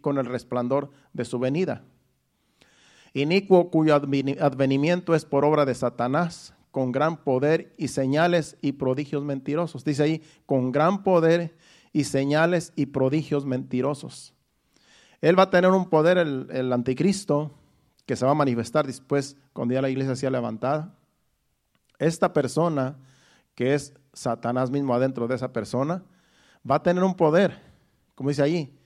con 0.00 0.18
el 0.18 0.26
resplandor 0.26 0.90
de 1.12 1.24
su 1.24 1.38
venida. 1.38 1.82
Inicuo 3.14 3.70
cuyo 3.70 3.96
advenimiento 3.96 5.14
es 5.14 5.24
por 5.24 5.44
obra 5.44 5.64
de 5.64 5.74
Satanás, 5.74 6.54
con 6.70 6.92
gran 6.92 7.16
poder 7.16 7.74
y 7.76 7.88
señales 7.88 8.56
y 8.60 8.72
prodigios 8.72 9.24
mentirosos. 9.24 9.84
Dice 9.84 10.04
ahí, 10.04 10.22
con 10.46 10.70
gran 10.70 11.02
poder 11.02 11.56
y 11.92 12.04
señales 12.04 12.72
y 12.76 12.86
prodigios 12.86 13.44
mentirosos. 13.44 14.34
Él 15.20 15.36
va 15.36 15.44
a 15.44 15.50
tener 15.50 15.70
un 15.72 15.88
poder, 15.88 16.18
el, 16.18 16.46
el 16.52 16.72
anticristo, 16.72 17.50
que 18.06 18.14
se 18.14 18.24
va 18.24 18.30
a 18.30 18.34
manifestar 18.34 18.86
después 18.86 19.36
cuando 19.52 19.74
ya 19.74 19.82
la 19.82 19.90
iglesia 19.90 20.14
sea 20.14 20.30
levantada. 20.30 20.94
Esta 22.00 22.32
persona 22.32 22.96
que 23.54 23.74
es 23.74 23.92
Satanás 24.12 24.70
mismo 24.70 24.94
adentro 24.94 25.28
de 25.28 25.34
esa 25.36 25.52
persona, 25.52 26.02
va 26.68 26.76
a 26.76 26.82
tener 26.82 27.04
un 27.04 27.14
poder, 27.14 27.60
como 28.14 28.30
dice 28.30 28.42
ahí, 28.42 28.76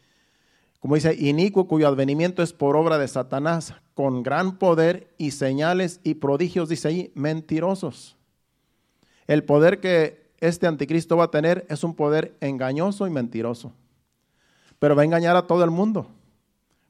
como 0.81 0.96
dice, 0.96 1.14
inicuo 1.14 1.66
cuyo 1.66 1.88
advenimiento 1.88 2.42
es 2.42 2.53
por 2.53 2.77
obra 2.77 2.98
de 2.98 3.09
Satanás, 3.09 3.72
con 3.94 4.22
gran 4.22 4.59
poder 4.59 5.14
y 5.16 5.31
señales 5.31 6.00
y 6.03 6.14
prodigios, 6.14 6.68
dice 6.68 6.88
ahí, 6.88 7.12
mentirosos. 7.14 8.16
El 9.27 9.44
poder 9.44 9.81
que 9.81 10.31
este 10.40 10.66
anticristo 10.66 11.16
va 11.16 11.24
a 11.24 11.31
tener 11.31 11.64
es 11.70 11.85
un 11.85 11.94
poder 11.94 12.37
engañoso 12.40 13.07
y 13.07 13.11
mentiroso, 13.11 13.72
pero 14.79 14.94
va 14.94 15.03
a 15.03 15.07
engañar 15.07 15.37
a 15.37 15.46
todo 15.46 15.64
el 15.64 15.70
mundo. 15.70 16.09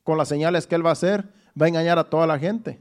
Con 0.02 0.18
las 0.18 0.28
señales 0.28 0.66
que 0.66 0.74
él 0.74 0.84
va 0.84 0.90
a 0.90 0.94
hacer, 0.94 1.28
va 1.60 1.66
a 1.66 1.68
engañar 1.68 1.98
a 1.98 2.04
toda 2.04 2.26
la 2.26 2.38
gente. 2.38 2.80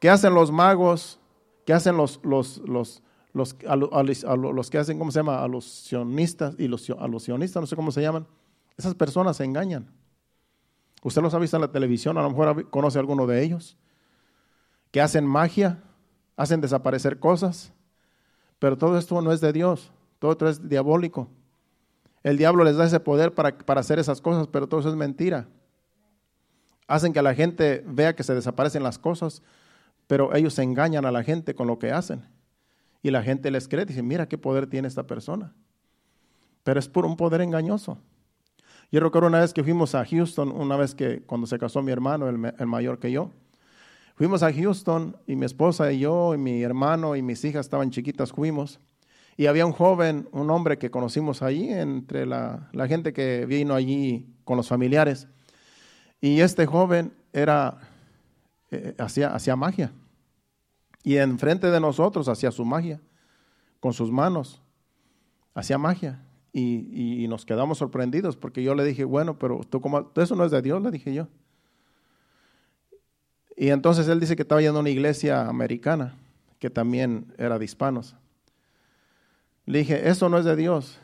¿Qué 0.00 0.10
hacen 0.10 0.34
los 0.34 0.52
magos? 0.52 1.18
¿Qué 1.64 1.72
hacen 1.72 1.96
los, 1.96 2.20
los, 2.22 2.58
los, 2.58 3.02
los, 3.32 3.56
los 3.62 4.70
que 4.70 4.78
hacen, 4.78 4.98
¿cómo 4.98 5.10
se 5.10 5.18
llama? 5.18 5.42
A 5.42 5.48
los 5.48 5.64
sionistas 5.64 6.54
y 6.58 6.68
los, 6.68 6.88
a 6.90 7.08
los 7.08 7.22
sionistas, 7.24 7.60
no 7.60 7.66
sé 7.66 7.76
cómo 7.76 7.90
se 7.90 8.02
llaman. 8.02 8.26
Esas 8.76 8.94
personas 8.94 9.36
se 9.36 9.44
engañan. 9.44 9.90
Usted 11.02 11.22
los 11.22 11.34
ha 11.34 11.38
visto 11.38 11.56
en 11.56 11.62
la 11.62 11.72
televisión, 11.72 12.16
a 12.18 12.22
lo 12.22 12.30
mejor 12.30 12.70
conoce 12.70 12.98
a 12.98 13.00
alguno 13.00 13.26
de 13.26 13.42
ellos, 13.42 13.76
que 14.90 15.00
hacen 15.00 15.26
magia, 15.26 15.82
hacen 16.36 16.60
desaparecer 16.60 17.18
cosas, 17.18 17.72
Pero 18.58 18.78
todo 18.78 18.96
esto 18.96 19.20
no 19.20 19.30
es 19.30 19.42
de 19.42 19.52
Dios, 19.52 19.90
todo 20.18 20.32
esto 20.32 20.48
es 20.48 20.68
diabólico. 20.68 21.28
El 22.22 22.38
diablo 22.38 22.64
les 22.64 22.76
da 22.76 22.86
ese 22.86 22.98
poder 22.98 23.34
para, 23.34 23.58
para 23.58 23.80
hacer 23.80 23.98
esas 23.98 24.22
cosas, 24.22 24.46
pero 24.46 24.66
todo 24.66 24.80
eso 24.80 24.88
es 24.88 24.96
mentira. 24.96 25.46
Hacen 26.86 27.12
que 27.12 27.20
la 27.20 27.34
gente 27.34 27.84
vea 27.86 28.16
que 28.16 28.22
se 28.22 28.34
desaparecen 28.34 28.82
las 28.82 28.98
cosas, 28.98 29.42
pero 30.06 30.34
ellos 30.34 30.58
engañan 30.58 31.06
a 31.06 31.12
la 31.12 31.22
gente 31.22 31.54
con 31.54 31.66
lo 31.66 31.78
que 31.78 31.92
hacen. 31.92 32.22
Y 33.02 33.10
la 33.10 33.22
gente 33.22 33.50
les 33.50 33.68
cree, 33.68 33.84
dice, 33.84 34.02
mira 34.02 34.28
qué 34.28 34.38
poder 34.38 34.66
tiene 34.66 34.88
esta 34.88 35.06
persona. 35.06 35.54
Pero 36.62 36.80
es 36.80 36.88
por 36.88 37.04
un 37.04 37.16
poder 37.16 37.40
engañoso. 37.42 37.98
Yo 38.90 39.00
recuerdo 39.00 39.28
una 39.28 39.40
vez 39.40 39.52
que 39.52 39.62
fuimos 39.62 39.94
a 39.94 40.04
Houston, 40.04 40.50
una 40.50 40.76
vez 40.76 40.94
que 40.94 41.22
cuando 41.22 41.46
se 41.46 41.58
casó 41.58 41.82
mi 41.82 41.92
hermano, 41.92 42.28
el, 42.28 42.54
el 42.58 42.66
mayor 42.66 42.98
que 42.98 43.10
yo, 43.10 43.30
fuimos 44.14 44.42
a 44.42 44.52
Houston 44.52 45.16
y 45.26 45.36
mi 45.36 45.46
esposa 45.46 45.92
y 45.92 46.00
yo 46.00 46.34
y 46.34 46.38
mi 46.38 46.62
hermano 46.62 47.16
y 47.16 47.22
mis 47.22 47.44
hijas 47.44 47.66
estaban 47.66 47.90
chiquitas, 47.90 48.32
fuimos. 48.32 48.80
Y 49.36 49.46
había 49.46 49.66
un 49.66 49.72
joven, 49.72 50.28
un 50.30 50.50
hombre 50.50 50.78
que 50.78 50.90
conocimos 50.90 51.42
allí, 51.42 51.68
entre 51.68 52.24
la, 52.24 52.70
gente 52.86 53.12
que 53.12 53.46
vino 53.46 53.74
allí 53.74 54.32
con 54.44 54.56
los 54.56 54.68
familiares. 54.68 55.26
Y 56.20 56.40
este 56.40 56.66
joven 56.66 57.12
era, 57.32 57.78
eh, 58.74 58.94
hacía, 58.98 59.34
hacía 59.34 59.56
magia. 59.56 59.92
Y 61.02 61.16
enfrente 61.16 61.70
de 61.70 61.80
nosotros 61.80 62.28
hacía 62.28 62.50
su 62.50 62.64
magia, 62.64 63.00
con 63.80 63.92
sus 63.92 64.10
manos. 64.10 64.62
Hacía 65.54 65.78
magia. 65.78 66.20
Y, 66.52 67.26
nos 67.28 67.44
quedamos 67.44 67.78
sorprendidos 67.78 68.36
porque 68.36 68.62
yo 68.62 68.76
le 68.76 68.84
dije, 68.84 69.04
bueno, 69.04 69.38
pero 69.38 69.60
tú 69.68 69.80
como, 69.80 70.12
eso 70.14 70.36
no 70.36 70.44
es 70.44 70.52
de 70.52 70.62
Dios, 70.62 70.80
le 70.80 70.92
dije 70.92 71.12
yo. 71.12 71.26
Y 73.56 73.70
entonces 73.70 74.06
él 74.06 74.20
dice 74.20 74.36
que 74.36 74.42
estaba 74.42 74.60
yendo 74.60 74.78
a 74.78 74.80
una 74.80 74.90
iglesia 74.90 75.48
americana, 75.48 76.16
que 76.60 76.70
también 76.70 77.34
era 77.38 77.58
de 77.58 77.64
hispanos. 77.64 78.14
Le 79.66 79.78
dije, 79.80 80.08
eso 80.08 80.28
no 80.28 80.38
es 80.38 80.44
de 80.44 80.54
Dios. 80.54 81.00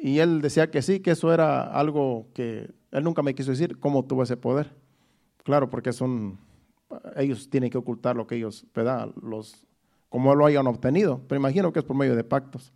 Y 0.00 0.18
él 0.18 0.40
decía 0.40 0.70
que 0.70 0.82
sí, 0.82 1.00
que 1.00 1.12
eso 1.12 1.32
era 1.32 1.62
algo 1.62 2.28
que 2.34 2.70
él 2.92 3.04
nunca 3.04 3.22
me 3.22 3.34
quiso 3.34 3.50
decir 3.50 3.78
cómo 3.78 4.04
tuvo 4.04 4.22
ese 4.22 4.36
poder. 4.36 4.72
Claro, 5.44 5.68
porque 5.70 5.92
son, 5.92 6.38
ellos 7.16 7.48
tienen 7.48 7.70
que 7.70 7.78
ocultar 7.78 8.16
lo 8.16 8.26
que 8.26 8.36
ellos, 8.36 8.66
¿verdad? 8.74 9.10
Los, 9.22 9.64
como 10.08 10.34
lo 10.34 10.46
hayan 10.46 10.66
obtenido. 10.66 11.20
Pero 11.28 11.38
imagino 11.40 11.72
que 11.72 11.80
es 11.80 11.84
por 11.84 11.96
medio 11.96 12.16
de 12.16 12.24
pactos. 12.24 12.72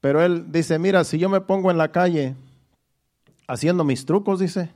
Pero 0.00 0.22
él 0.22 0.50
dice, 0.50 0.78
mira, 0.78 1.04
si 1.04 1.18
yo 1.18 1.28
me 1.28 1.40
pongo 1.40 1.70
en 1.70 1.78
la 1.78 1.90
calle 1.90 2.36
haciendo 3.46 3.84
mis 3.84 4.04
trucos, 4.04 4.38
dice, 4.38 4.70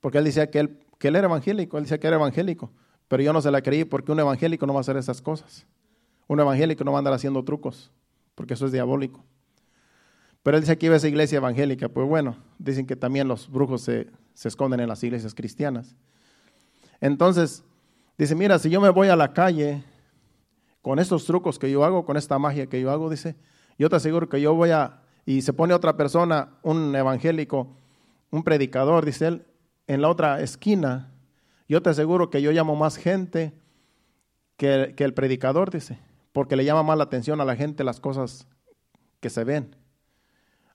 porque 0.00 0.18
él 0.18 0.24
decía 0.24 0.50
que 0.50 0.60
él, 0.60 0.78
que 0.98 1.08
él 1.08 1.16
era 1.16 1.26
evangélico, 1.26 1.78
él 1.78 1.84
decía 1.84 1.98
que 1.98 2.06
era 2.06 2.16
evangélico, 2.16 2.72
pero 3.08 3.22
yo 3.22 3.32
no 3.32 3.40
se 3.40 3.50
la 3.50 3.62
creí 3.62 3.84
porque 3.84 4.10
un 4.10 4.20
evangélico 4.20 4.66
no 4.66 4.72
va 4.72 4.80
a 4.80 4.82
hacer 4.82 4.96
esas 4.96 5.22
cosas. 5.22 5.66
Un 6.26 6.40
evangélico 6.40 6.82
no 6.82 6.92
va 6.92 6.98
a 6.98 7.00
andar 7.00 7.14
haciendo 7.14 7.44
trucos 7.44 7.90
porque 8.34 8.54
eso 8.54 8.66
es 8.66 8.72
diabólico. 8.72 9.24
Pero 10.42 10.56
él 10.56 10.62
dice 10.62 10.76
que 10.76 10.86
iba 10.86 10.94
a 10.94 10.98
esa 10.98 11.08
iglesia 11.08 11.36
evangélica. 11.36 11.88
Pues 11.88 12.08
bueno, 12.08 12.36
dicen 12.58 12.86
que 12.86 12.96
también 12.96 13.28
los 13.28 13.48
brujos 13.48 13.82
se, 13.82 14.08
esconden 14.34 14.80
en 14.80 14.88
las 14.88 15.02
iglesias 15.04 15.34
cristianas. 15.34 15.94
Entonces, 17.02 17.62
dice, 18.16 18.34
mira, 18.34 18.58
si 18.58 18.70
yo 18.70 18.80
me 18.80 18.88
voy 18.88 19.08
a 19.08 19.16
la 19.16 19.34
calle 19.34 19.84
con 20.80 20.98
estos 20.98 21.26
trucos 21.26 21.58
que 21.58 21.70
yo 21.70 21.84
hago, 21.84 22.06
con 22.06 22.16
esta 22.16 22.38
magia 22.38 22.66
que 22.66 22.80
yo 22.80 22.90
hago, 22.90 23.10
dice, 23.10 23.36
yo 23.78 23.90
te 23.90 23.96
aseguro 23.96 24.30
que 24.30 24.40
yo 24.40 24.54
voy 24.54 24.70
a, 24.70 25.02
y 25.26 25.42
se 25.42 25.52
pone 25.52 25.74
otra 25.74 25.98
persona, 25.98 26.54
un 26.62 26.96
evangélico, 26.96 27.76
un 28.30 28.42
predicador, 28.42 29.04
dice 29.04 29.26
él, 29.26 29.46
en 29.86 30.00
la 30.00 30.08
otra 30.08 30.40
esquina, 30.40 31.12
yo 31.68 31.82
te 31.82 31.90
aseguro 31.90 32.30
que 32.30 32.40
yo 32.40 32.50
llamo 32.52 32.74
más 32.74 32.96
gente 32.96 33.52
que, 34.56 34.94
que 34.96 35.04
el 35.04 35.12
predicador, 35.12 35.70
dice 35.70 35.98
porque 36.32 36.56
le 36.56 36.64
llama 36.64 36.82
más 36.82 36.98
la 36.98 37.04
atención 37.04 37.40
a 37.40 37.44
la 37.44 37.56
gente 37.56 37.84
las 37.84 38.00
cosas 38.00 38.46
que 39.20 39.30
se 39.30 39.44
ven 39.44 39.76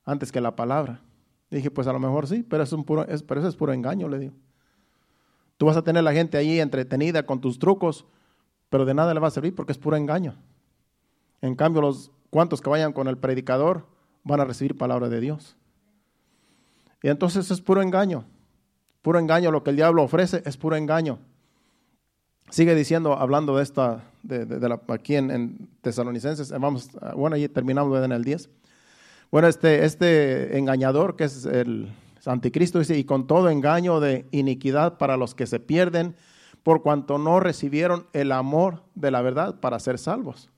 antes 0.05 0.31
que 0.31 0.39
la 0.39 0.55
palabra. 0.55 1.01
Dije, 1.49 1.71
pues 1.71 1.87
a 1.87 1.93
lo 1.93 1.99
mejor 1.99 2.27
sí, 2.27 2.43
pero, 2.43 2.63
es 2.63 2.71
un 2.71 2.83
puro, 2.83 3.05
pero 3.27 3.39
eso 3.41 3.49
es 3.49 3.55
puro 3.55 3.73
engaño, 3.73 4.07
le 4.07 4.19
digo. 4.19 4.33
Tú 5.57 5.65
vas 5.65 5.77
a 5.77 5.83
tener 5.83 6.03
la 6.03 6.13
gente 6.13 6.37
ahí 6.37 6.59
entretenida 6.59 7.25
con 7.25 7.41
tus 7.41 7.59
trucos, 7.59 8.05
pero 8.69 8.85
de 8.85 8.93
nada 8.93 9.13
le 9.13 9.19
va 9.19 9.27
a 9.27 9.31
servir 9.31 9.55
porque 9.55 9.71
es 9.71 9.77
puro 9.77 9.97
engaño. 9.97 10.35
En 11.41 11.55
cambio, 11.55 11.81
los 11.81 12.11
cuantos 12.29 12.61
que 12.61 12.69
vayan 12.69 12.93
con 12.93 13.07
el 13.07 13.17
predicador 13.17 13.85
van 14.23 14.39
a 14.39 14.45
recibir 14.45 14.77
palabra 14.77 15.09
de 15.09 15.19
Dios. 15.19 15.55
Y 17.01 17.09
entonces 17.09 17.49
es 17.49 17.61
puro 17.61 17.81
engaño. 17.81 18.25
Puro 19.01 19.19
engaño. 19.19 19.51
Lo 19.51 19.63
que 19.63 19.69
el 19.71 19.75
diablo 19.75 20.03
ofrece 20.03 20.41
es 20.45 20.57
puro 20.57 20.75
engaño. 20.75 21.19
Sigue 22.49 22.75
diciendo, 22.75 23.13
hablando 23.13 23.57
de 23.57 23.63
esta, 23.63 24.03
de, 24.23 24.45
la, 24.45 24.81
aquí 24.87 25.15
en, 25.15 25.69
Tesalonicenses, 25.81 26.51
eh, 26.51 26.57
vamos, 26.59 26.89
ah, 27.01 27.13
bueno, 27.15 27.35
ahí 27.35 27.47
terminamos 27.49 28.03
en 28.03 28.11
el 28.11 28.23
10. 28.23 28.49
Bueno, 29.31 29.47
este, 29.47 29.83
este 29.83 30.57
engañador 30.57 31.17
que 31.17 31.25
es 31.25 31.45
el 31.45 31.89
anticristo 32.25 32.79
dice, 32.79 32.97
y 32.97 33.03
con 33.03 33.27
todo 33.27 33.49
engaño 33.49 33.99
de 33.99 34.27
iniquidad 34.31 34.97
para 34.97 35.17
los 35.17 35.35
que 35.35 35.47
se 35.47 35.59
pierden, 35.59 36.15
por 36.63 36.81
cuanto 36.81 37.17
no 37.17 37.39
recibieron 37.39 38.07
el 38.13 38.31
amor 38.31 38.83
de 38.95 39.11
la 39.11 39.21
verdad 39.21 39.59
para 39.59 39.79
ser 39.79 39.97
salvos. 39.97 40.49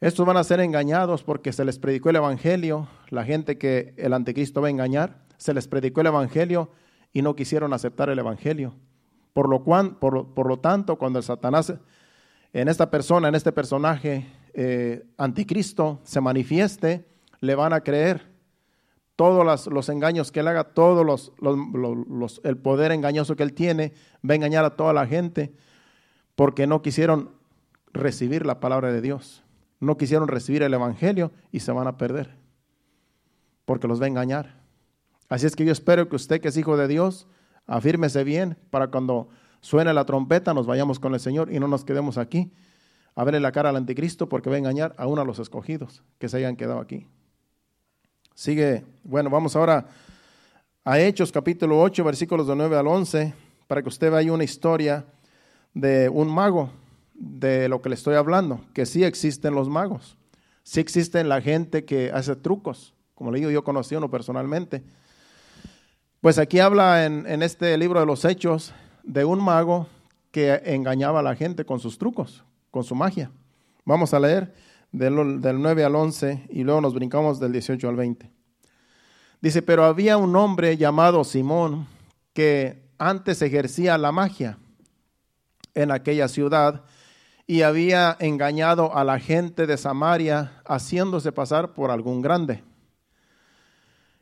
Estos 0.00 0.26
van 0.26 0.38
a 0.38 0.44
ser 0.44 0.60
engañados 0.60 1.22
porque 1.22 1.52
se 1.52 1.64
les 1.64 1.78
predicó 1.78 2.10
el 2.10 2.16
Evangelio, 2.16 2.88
la 3.10 3.24
gente 3.24 3.58
que 3.58 3.94
el 3.98 4.14
anticristo 4.14 4.62
va 4.62 4.68
a 4.68 4.70
engañar, 4.70 5.18
se 5.36 5.52
les 5.52 5.68
predicó 5.68 6.00
el 6.00 6.06
Evangelio 6.06 6.70
y 7.12 7.22
no 7.22 7.36
quisieron 7.36 7.72
aceptar 7.72 8.08
el 8.08 8.18
Evangelio. 8.18 8.74
Por 9.32 9.48
lo, 9.48 9.62
cual, 9.62 9.96
por, 9.96 10.46
lo 10.48 10.58
tanto, 10.58 10.96
cuando 10.96 11.18
el 11.18 11.24
Satanás 11.24 11.74
en 12.52 12.68
esta 12.68 12.90
persona, 12.90 13.28
en 13.28 13.34
este 13.34 13.52
personaje 13.52 14.26
eh, 14.54 15.04
anticristo 15.16 16.00
se 16.02 16.20
manifieste, 16.20 17.06
le 17.40 17.54
van 17.54 17.72
a 17.72 17.80
creer 17.82 18.29
todos 19.20 19.66
los, 19.66 19.88
engaños 19.90 20.32
que 20.32 20.40
él 20.40 20.48
haga, 20.48 20.64
todos 20.64 21.04
los, 21.04 22.40
el 22.42 22.56
poder 22.56 22.90
engañoso 22.90 23.36
que 23.36 23.42
él 23.42 23.52
tiene, 23.52 23.92
va 24.26 24.32
a 24.32 24.36
engañar 24.36 24.64
a 24.64 24.76
toda 24.76 24.94
la 24.94 25.06
gente 25.06 25.52
porque 26.36 26.66
no 26.66 26.80
quisieron 26.80 27.28
recibir 27.92 28.46
la 28.46 28.60
palabra 28.60 28.90
de 28.90 29.02
Dios, 29.02 29.44
no 29.78 29.98
quisieron 29.98 30.26
recibir 30.26 30.62
el 30.62 30.72
Evangelio 30.72 31.32
y 31.52 31.60
se 31.60 31.70
van 31.70 31.86
a 31.86 31.98
perder 31.98 32.34
porque 33.66 33.86
los 33.86 34.00
va 34.00 34.06
a 34.06 34.08
engañar. 34.08 34.54
Así 35.28 35.44
es 35.44 35.54
que 35.54 35.66
yo 35.66 35.72
espero 35.72 36.08
que 36.08 36.16
usted 36.16 36.40
que 36.40 36.48
es 36.48 36.56
hijo 36.56 36.78
de 36.78 36.88
Dios, 36.88 37.26
afírmese 37.66 38.24
bien 38.24 38.56
para 38.70 38.86
cuando 38.86 39.28
suene 39.60 39.92
la 39.92 40.06
trompeta 40.06 40.54
nos 40.54 40.66
vayamos 40.66 40.98
con 40.98 41.12
el 41.12 41.20
Señor 41.20 41.52
y 41.52 41.60
no 41.60 41.68
nos 41.68 41.84
quedemos 41.84 42.16
aquí 42.16 42.54
a 43.14 43.24
verle 43.24 43.40
la 43.40 43.52
cara 43.52 43.68
al 43.68 43.76
anticristo 43.76 44.30
porque 44.30 44.48
va 44.48 44.56
a 44.56 44.60
engañar 44.60 44.94
a 44.96 45.06
uno 45.06 45.20
de 45.20 45.26
los 45.26 45.40
escogidos 45.40 46.02
que 46.18 46.30
se 46.30 46.38
hayan 46.38 46.56
quedado 46.56 46.80
aquí. 46.80 47.06
Sigue, 48.34 48.84
bueno, 49.04 49.28
vamos 49.28 49.54
ahora 49.56 49.86
a 50.84 50.98
Hechos 50.98 51.30
capítulo 51.30 51.80
8, 51.80 52.02
versículos 52.04 52.46
de 52.46 52.56
9 52.56 52.76
al 52.76 52.86
11, 52.86 53.34
para 53.66 53.82
que 53.82 53.88
usted 53.88 54.10
vea 54.10 54.32
una 54.32 54.44
historia 54.44 55.04
de 55.74 56.08
un 56.08 56.32
mago, 56.32 56.70
de 57.14 57.68
lo 57.68 57.82
que 57.82 57.90
le 57.90 57.94
estoy 57.94 58.14
hablando, 58.14 58.64
que 58.72 58.86
sí 58.86 59.04
existen 59.04 59.54
los 59.54 59.68
magos, 59.68 60.16
sí 60.62 60.80
existen 60.80 61.28
la 61.28 61.42
gente 61.42 61.84
que 61.84 62.10
hace 62.12 62.34
trucos, 62.34 62.94
como 63.14 63.30
le 63.30 63.38
digo, 63.38 63.50
yo 63.50 63.62
conocí 63.62 63.94
uno 63.94 64.10
personalmente, 64.10 64.82
pues 66.22 66.38
aquí 66.38 66.60
habla 66.60 67.04
en, 67.04 67.42
este 67.42 67.76
libro 67.76 68.00
de 68.00 68.06
los 68.06 68.24
Hechos 68.24 68.72
de 69.02 69.24
un 69.24 69.42
mago 69.42 69.86
que 70.30 70.62
engañaba 70.64 71.20
a 71.20 71.22
la 71.22 71.34
gente 71.34 71.64
con 71.64 71.80
sus 71.80 71.98
trucos, 71.98 72.44
con 72.70 72.84
su 72.84 72.94
magia. 72.94 73.30
Vamos 73.84 74.14
a 74.14 74.20
leer 74.20 74.54
del, 74.92 75.40
del 75.40 75.60
9 75.60 75.84
al 75.84 75.94
11 75.94 76.46
y 76.50 76.64
luego 76.64 76.80
nos 76.80 76.94
brincamos 76.94 77.40
del 77.40 77.52
18 77.52 77.88
al 77.88 77.96
20. 77.96 78.30
Dice, 79.40 79.62
pero 79.62 79.84
había 79.84 80.16
un 80.16 80.36
hombre 80.36 80.76
llamado 80.76 81.24
Simón 81.24 81.86
que 82.32 82.90
antes 82.98 83.40
ejercía 83.42 83.96
la 83.96 84.12
magia 84.12 84.58
en 85.74 85.90
aquella 85.90 86.28
ciudad 86.28 86.84
y 87.46 87.62
había 87.62 88.16
engañado 88.20 88.96
a 88.96 89.02
la 89.02 89.18
gente 89.18 89.66
de 89.66 89.76
Samaria 89.76 90.52
haciéndose 90.66 91.32
pasar 91.32 91.72
por 91.72 91.90
algún 91.90 92.22
grande. 92.22 92.62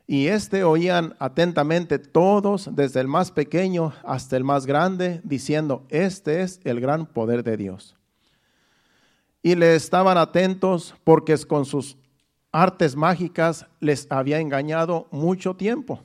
Y 0.07 0.25
este 0.25 0.63
oían 0.63 1.15
atentamente 1.19 1.99
todos, 1.99 2.69
desde 2.75 2.99
el 2.99 3.07
más 3.07 3.29
pequeño 3.29 3.93
hasta 4.03 4.35
el 4.37 4.43
más 4.43 4.65
grande, 4.65 5.21
diciendo, 5.23 5.85
este 5.89 6.41
es 6.41 6.59
el 6.63 6.79
gran 6.79 7.05
poder 7.05 7.43
de 7.43 7.57
Dios. 7.57 7.98
Y 9.41 9.55
le 9.55 9.75
estaban 9.75 10.17
atentos 10.17 10.95
porque 11.03 11.37
con 11.47 11.65
sus 11.65 11.97
artes 12.51 12.95
mágicas 12.95 13.65
les 13.79 14.07
había 14.09 14.39
engañado 14.39 15.07
mucho 15.11 15.55
tiempo. 15.55 16.01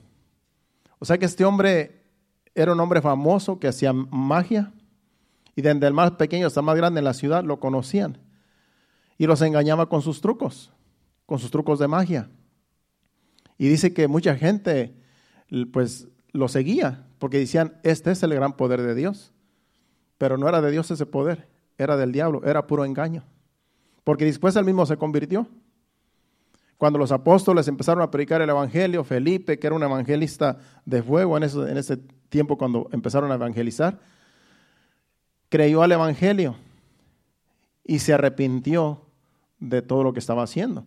O 0.99 1.05
sea 1.05 1.19
que 1.19 1.25
este 1.27 1.45
hombre 1.45 2.03
era 2.55 2.73
un 2.73 2.81
hombre 2.81 3.03
famoso 3.03 3.59
que 3.59 3.69
hacía 3.69 3.93
magia 3.93 4.73
y 5.57 5.63
desde 5.63 5.87
el 5.87 5.95
más 5.95 6.13
pequeño 6.13 6.47
hasta 6.47 6.61
el 6.61 6.67
más 6.67 6.77
grande 6.77 6.99
en 6.99 7.05
la 7.05 7.15
ciudad 7.15 7.45
lo 7.45 7.61
conocían. 7.61 8.19
Y 9.17 9.27
los 9.27 9.43
engañaba 9.43 9.89
con 9.89 10.03
sus 10.03 10.21
trucos, 10.21 10.73
con 11.27 11.39
sus 11.39 11.51
trucos 11.51 11.79
de 11.79 11.89
magia. 11.89 12.31
Y 13.59 13.69
dice 13.69 13.95
que 13.95 14.09
mucha 14.09 14.37
gente 14.37 14.95
pues 15.73 16.09
lo 16.33 16.49
seguía 16.49 17.07
porque 17.19 17.39
decían, 17.39 17.79
este 17.85 18.11
es 18.11 18.23
el 18.23 18.35
gran 18.35 18.57
poder 18.57 18.83
de 18.83 18.95
Dios. 18.95 19.33
Pero 20.19 20.37
no 20.37 20.49
era 20.49 20.61
de 20.61 20.71
Dios 20.71 20.91
ese 20.91 21.07
poder, 21.07 21.49
era 21.79 21.97
del 21.97 22.13
diablo, 22.13 22.43
era 22.45 22.67
puro 22.67 22.85
engaño. 22.85 23.23
porque 24.05 24.27
después 24.27 24.55
él 24.57 24.67
mismo 24.67 24.85
se 24.85 24.99
convirtió. 24.99 25.47
Cuando 26.77 26.99
los 26.99 27.11
apóstoles 27.11 27.69
empezaron 27.69 28.03
a 28.03 28.11
predicar 28.11 28.43
el 28.43 28.51
Evangelio, 28.51 29.03
Felipe, 29.03 29.59
que 29.59 29.67
era 29.67 29.75
un 29.75 29.83
evangelista 29.83 30.59
de 30.85 31.03
fuego 31.03 31.37
en 31.39 31.45
ese, 31.45 31.59
en 31.71 31.79
ese 31.79 31.97
tiempo 32.29 32.59
cuando 32.59 32.89
empezaron 32.93 33.33
a 33.33 33.37
evangelizar, 33.37 33.99
creyó 35.49 35.83
al 35.83 35.93
Evangelio 35.93 36.57
y 37.85 38.01
se 38.01 38.13
arrepintió 38.13 39.01
de 39.59 39.81
todo 39.81 40.03
lo 40.03 40.13
que 40.13 40.19
estaba 40.19 40.43
haciendo. 40.43 40.85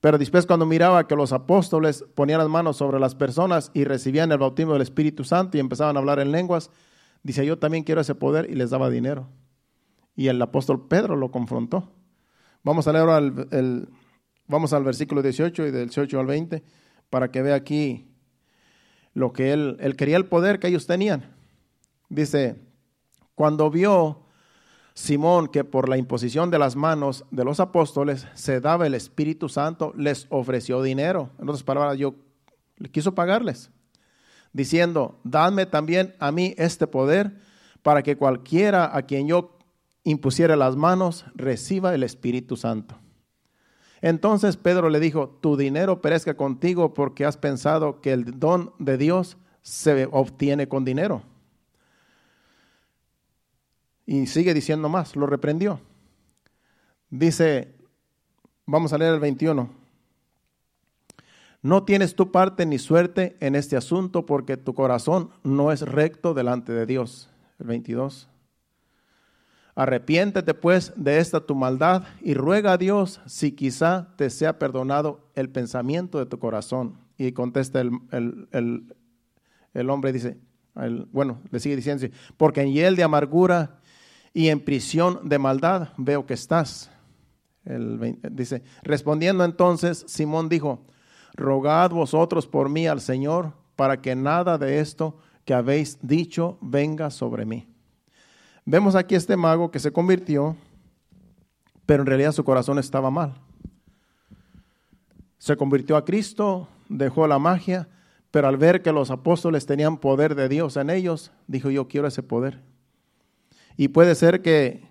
Pero 0.00 0.18
después 0.18 0.46
cuando 0.46 0.66
miraba 0.66 1.06
que 1.06 1.14
los 1.16 1.32
apóstoles 1.32 2.04
ponían 2.14 2.38
las 2.38 2.48
manos 2.48 2.76
sobre 2.76 2.98
las 2.98 3.14
personas 3.14 3.70
y 3.72 3.84
recibían 3.84 4.32
el 4.32 4.38
bautismo 4.38 4.72
del 4.72 4.82
Espíritu 4.82 5.24
Santo 5.24 5.56
y 5.56 5.60
empezaban 5.60 5.96
a 5.96 6.00
hablar 6.00 6.18
en 6.20 6.32
lenguas, 6.32 6.70
dice, 7.22 7.46
yo 7.46 7.58
también 7.58 7.84
quiero 7.84 8.00
ese 8.00 8.14
poder 8.14 8.50
y 8.50 8.54
les 8.54 8.70
daba 8.70 8.90
dinero. 8.90 9.26
Y 10.20 10.28
el 10.28 10.42
apóstol 10.42 10.86
Pedro 10.86 11.16
lo 11.16 11.30
confrontó. 11.30 11.94
Vamos 12.62 12.86
a 12.86 12.92
leer 12.92 13.08
ahora 13.08 13.16
el, 13.16 13.88
vamos 14.46 14.74
al 14.74 14.84
versículo 14.84 15.22
18 15.22 15.66
y 15.66 15.70
del 15.70 15.86
18 15.86 16.20
al 16.20 16.26
20 16.26 16.62
para 17.08 17.30
que 17.30 17.40
vea 17.40 17.54
aquí 17.54 18.06
lo 19.14 19.32
que 19.32 19.54
él, 19.54 19.78
él 19.80 19.96
quería 19.96 20.18
el 20.18 20.26
poder 20.26 20.58
que 20.58 20.68
ellos 20.68 20.86
tenían. 20.86 21.34
Dice, 22.10 22.60
cuando 23.34 23.70
vio 23.70 24.20
Simón 24.92 25.48
que 25.48 25.64
por 25.64 25.88
la 25.88 25.96
imposición 25.96 26.50
de 26.50 26.58
las 26.58 26.76
manos 26.76 27.24
de 27.30 27.44
los 27.44 27.58
apóstoles 27.58 28.26
se 28.34 28.60
daba 28.60 28.86
el 28.86 28.92
Espíritu 28.92 29.48
Santo, 29.48 29.94
les 29.96 30.26
ofreció 30.28 30.82
dinero. 30.82 31.30
En 31.38 31.48
otras 31.48 31.62
palabras, 31.62 31.96
yo 31.96 32.16
quiso 32.92 33.14
pagarles, 33.14 33.70
diciendo, 34.52 35.18
dadme 35.24 35.64
también 35.64 36.14
a 36.18 36.30
mí 36.30 36.54
este 36.58 36.86
poder 36.86 37.40
para 37.80 38.02
que 38.02 38.18
cualquiera 38.18 38.94
a 38.94 39.00
quien 39.00 39.26
yo 39.26 39.56
impusiera 40.04 40.56
las 40.56 40.76
manos 40.76 41.24
reciba 41.34 41.94
el 41.94 42.02
Espíritu 42.02 42.56
Santo. 42.56 42.98
Entonces 44.02 44.56
Pedro 44.56 44.88
le 44.88 45.00
dijo, 45.00 45.28
tu 45.28 45.56
dinero 45.56 46.00
perezca 46.00 46.34
contigo 46.34 46.94
porque 46.94 47.26
has 47.26 47.36
pensado 47.36 48.00
que 48.00 48.12
el 48.12 48.38
don 48.38 48.72
de 48.78 48.96
Dios 48.96 49.36
se 49.62 50.08
obtiene 50.10 50.68
con 50.68 50.84
dinero. 50.84 51.22
Y 54.06 54.26
sigue 54.26 54.54
diciendo 54.54 54.88
más, 54.88 55.16
lo 55.16 55.26
reprendió. 55.26 55.80
Dice, 57.10 57.74
vamos 58.66 58.92
a 58.92 58.98
leer 58.98 59.14
el 59.14 59.20
21. 59.20 59.70
No 61.62 61.84
tienes 61.84 62.14
tu 62.14 62.32
parte 62.32 62.64
ni 62.64 62.78
suerte 62.78 63.36
en 63.40 63.54
este 63.54 63.76
asunto 63.76 64.24
porque 64.24 64.56
tu 64.56 64.72
corazón 64.74 65.30
no 65.44 65.72
es 65.72 65.82
recto 65.82 66.32
delante 66.32 66.72
de 66.72 66.86
Dios. 66.86 67.28
El 67.58 67.66
22. 67.66 68.29
Arrepiéntete 69.74 70.54
pues 70.54 70.92
de 70.96 71.18
esta 71.18 71.40
tu 71.40 71.54
maldad 71.54 72.04
y 72.20 72.34
ruega 72.34 72.72
a 72.72 72.78
Dios 72.78 73.20
si 73.26 73.52
quizá 73.52 74.08
te 74.16 74.30
sea 74.30 74.58
perdonado 74.58 75.30
el 75.34 75.48
pensamiento 75.50 76.18
de 76.18 76.26
tu 76.26 76.38
corazón. 76.38 76.98
Y 77.16 77.32
contesta 77.32 77.80
el, 77.80 77.92
el, 78.10 78.96
el, 79.74 79.90
hombre, 79.90 80.12
dice, 80.12 80.38
bueno, 81.12 81.40
le 81.50 81.60
sigue 81.60 81.76
diciendo, 81.76 82.06
porque 82.36 82.62
en 82.62 82.72
hiel 82.72 82.96
de 82.96 83.02
amargura 83.02 83.80
y 84.32 84.48
en 84.48 84.60
prisión 84.60 85.28
de 85.28 85.38
maldad 85.38 85.90
veo 85.96 86.26
que 86.26 86.34
estás. 86.34 86.90
dice, 88.30 88.62
respondiendo 88.82 89.44
entonces, 89.44 90.04
Simón 90.08 90.48
dijo, 90.48 90.86
rogad 91.34 91.90
vosotros 91.90 92.46
por 92.46 92.68
mí 92.68 92.86
al 92.86 93.00
Señor 93.00 93.52
para 93.76 94.00
que 94.00 94.14
nada 94.14 94.58
de 94.58 94.80
esto 94.80 95.18
que 95.44 95.54
habéis 95.54 95.98
dicho 96.02 96.58
venga 96.60 97.10
sobre 97.10 97.44
mí. 97.46 97.69
Vemos 98.70 98.94
aquí 98.94 99.16
este 99.16 99.36
mago 99.36 99.72
que 99.72 99.80
se 99.80 99.90
convirtió, 99.90 100.56
pero 101.86 102.04
en 102.04 102.06
realidad 102.06 102.30
su 102.30 102.44
corazón 102.44 102.78
estaba 102.78 103.10
mal. 103.10 103.34
Se 105.38 105.56
convirtió 105.56 105.96
a 105.96 106.04
Cristo, 106.04 106.68
dejó 106.88 107.26
la 107.26 107.40
magia, 107.40 107.88
pero 108.30 108.46
al 108.46 108.58
ver 108.58 108.80
que 108.80 108.92
los 108.92 109.10
apóstoles 109.10 109.66
tenían 109.66 109.96
poder 109.96 110.36
de 110.36 110.48
Dios 110.48 110.76
en 110.76 110.88
ellos, 110.88 111.32
dijo, 111.48 111.68
yo 111.70 111.88
quiero 111.88 112.06
ese 112.06 112.22
poder. 112.22 112.60
Y 113.76 113.88
puede 113.88 114.14
ser 114.14 114.40
que, 114.40 114.86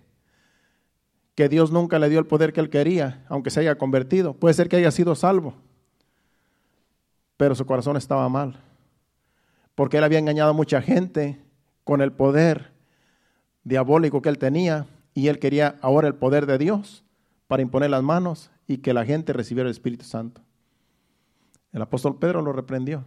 que 1.34 1.48
Dios 1.48 1.72
nunca 1.72 2.00
le 2.00 2.10
dio 2.10 2.20
el 2.20 2.28
poder 2.28 2.52
que 2.52 2.60
él 2.60 2.70
quería, 2.70 3.24
aunque 3.30 3.50
se 3.50 3.62
haya 3.62 3.78
convertido. 3.78 4.34
Puede 4.34 4.56
ser 4.56 4.68
que 4.68 4.76
haya 4.76 4.92
sido 4.92 5.16
salvo, 5.16 5.54
pero 7.38 7.56
su 7.56 7.66
corazón 7.66 7.96
estaba 7.96 8.28
mal, 8.28 8.60
porque 9.74 10.00
él 10.00 10.04
había 10.04 10.20
engañado 10.20 10.50
a 10.50 10.54
mucha 10.54 10.82
gente 10.82 11.42
con 11.86 12.02
el 12.02 12.12
poder 12.12 12.78
diabólico 13.70 14.22
que 14.22 14.30
él 14.30 14.38
tenía 14.38 14.88
y 15.14 15.28
él 15.28 15.40
quería 15.40 15.78
ahora 15.82 16.08
el 16.08 16.16
poder 16.16 16.46
de 16.46 16.58
Dios 16.58 17.06
para 17.48 17.62
imponer 17.62 17.90
las 17.92 18.04
manos 18.04 18.52
y 18.68 18.80
que 18.80 18.94
la 18.94 19.06
gente 19.06 19.32
recibiera 19.32 19.70
el 19.70 19.72
Espíritu 19.72 20.06
Santo. 20.06 20.42
El 21.72 21.82
apóstol 21.82 22.18
Pedro 22.20 22.42
lo 22.42 22.52
reprendió. 22.52 23.06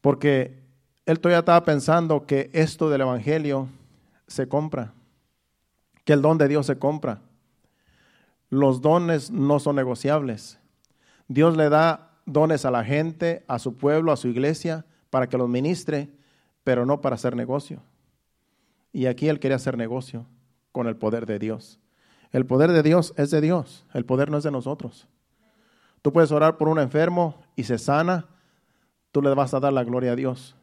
Porque 0.00 0.62
él 1.06 1.20
todavía 1.20 1.40
estaba 1.40 1.64
pensando 1.64 2.26
que 2.26 2.50
esto 2.52 2.90
del 2.90 3.02
Evangelio 3.02 3.68
se 4.26 4.48
compra, 4.48 4.94
que 6.04 6.12
el 6.12 6.22
don 6.22 6.38
de 6.38 6.48
Dios 6.48 6.66
se 6.66 6.78
compra. 6.78 7.20
Los 8.48 8.80
dones 8.80 9.30
no 9.30 9.60
son 9.60 9.76
negociables. 9.76 10.58
Dios 11.28 11.56
le 11.56 11.68
da 11.68 12.10
dones 12.26 12.64
a 12.64 12.70
la 12.70 12.84
gente, 12.84 13.44
a 13.48 13.58
su 13.58 13.76
pueblo, 13.76 14.12
a 14.12 14.16
su 14.16 14.28
iglesia, 14.28 14.84
para 15.10 15.28
que 15.28 15.38
los 15.38 15.48
ministre, 15.48 16.10
pero 16.64 16.86
no 16.86 17.00
para 17.00 17.14
hacer 17.14 17.36
negocio. 17.36 17.82
Y 18.92 19.06
aquí 19.06 19.28
él 19.28 19.40
quería 19.40 19.56
hacer 19.56 19.76
negocio 19.76 20.26
con 20.70 20.86
el 20.86 20.96
poder 20.96 21.26
de 21.26 21.38
Dios. 21.38 21.80
El 22.30 22.46
poder 22.46 22.72
de 22.72 22.82
Dios 22.82 23.12
es 23.16 23.30
de 23.30 23.40
Dios, 23.40 23.86
el 23.92 24.04
poder 24.04 24.30
no 24.30 24.38
es 24.38 24.44
de 24.44 24.50
nosotros. 24.50 25.06
Tú 26.00 26.12
puedes 26.12 26.32
orar 26.32 26.56
por 26.56 26.68
un 26.68 26.78
enfermo 26.78 27.40
y 27.56 27.64
se 27.64 27.78
sana, 27.78 28.26
tú 29.12 29.22
le 29.22 29.34
vas 29.34 29.54
a 29.54 29.60
dar 29.60 29.72
la 29.72 29.84
gloria 29.84 30.12
a 30.12 30.16
Dios. 30.16 30.56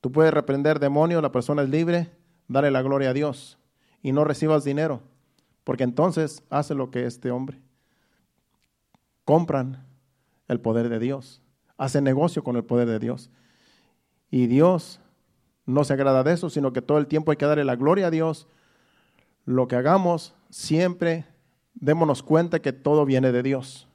Tú 0.00 0.10
puedes 0.10 0.32
reprender 0.32 0.80
demonios, 0.80 1.22
la 1.22 1.32
persona 1.32 1.62
es 1.62 1.68
libre, 1.68 2.10
dale 2.48 2.70
la 2.70 2.82
gloria 2.82 3.10
a 3.10 3.14
Dios 3.14 3.58
y 4.02 4.12
no 4.12 4.24
recibas 4.24 4.64
dinero, 4.64 5.02
porque 5.64 5.84
entonces 5.84 6.42
hace 6.48 6.74
lo 6.74 6.90
que 6.90 7.06
este 7.06 7.30
hombre. 7.30 7.60
Compran 9.24 9.86
el 10.48 10.60
poder 10.60 10.88
de 10.88 10.98
Dios, 10.98 11.42
hacen 11.76 12.04
negocio 12.04 12.42
con 12.42 12.56
el 12.56 12.64
poder 12.64 12.88
de 12.88 12.98
Dios. 12.98 13.30
Y 14.30 14.46
Dios 14.46 15.00
no 15.66 15.84
se 15.84 15.92
agrada 15.92 16.22
de 16.22 16.32
eso, 16.32 16.50
sino 16.50 16.72
que 16.72 16.82
todo 16.82 16.98
el 16.98 17.06
tiempo 17.06 17.30
hay 17.30 17.36
que 17.36 17.46
darle 17.46 17.64
la 17.64 17.76
gloria 17.76 18.08
a 18.08 18.10
Dios. 18.10 18.46
Lo 19.44 19.68
que 19.68 19.76
hagamos, 19.76 20.34
siempre 20.50 21.26
démonos 21.74 22.22
cuenta 22.22 22.60
que 22.60 22.72
todo 22.72 23.04
viene 23.04 23.32
de 23.32 23.42
Dios. 23.42 23.88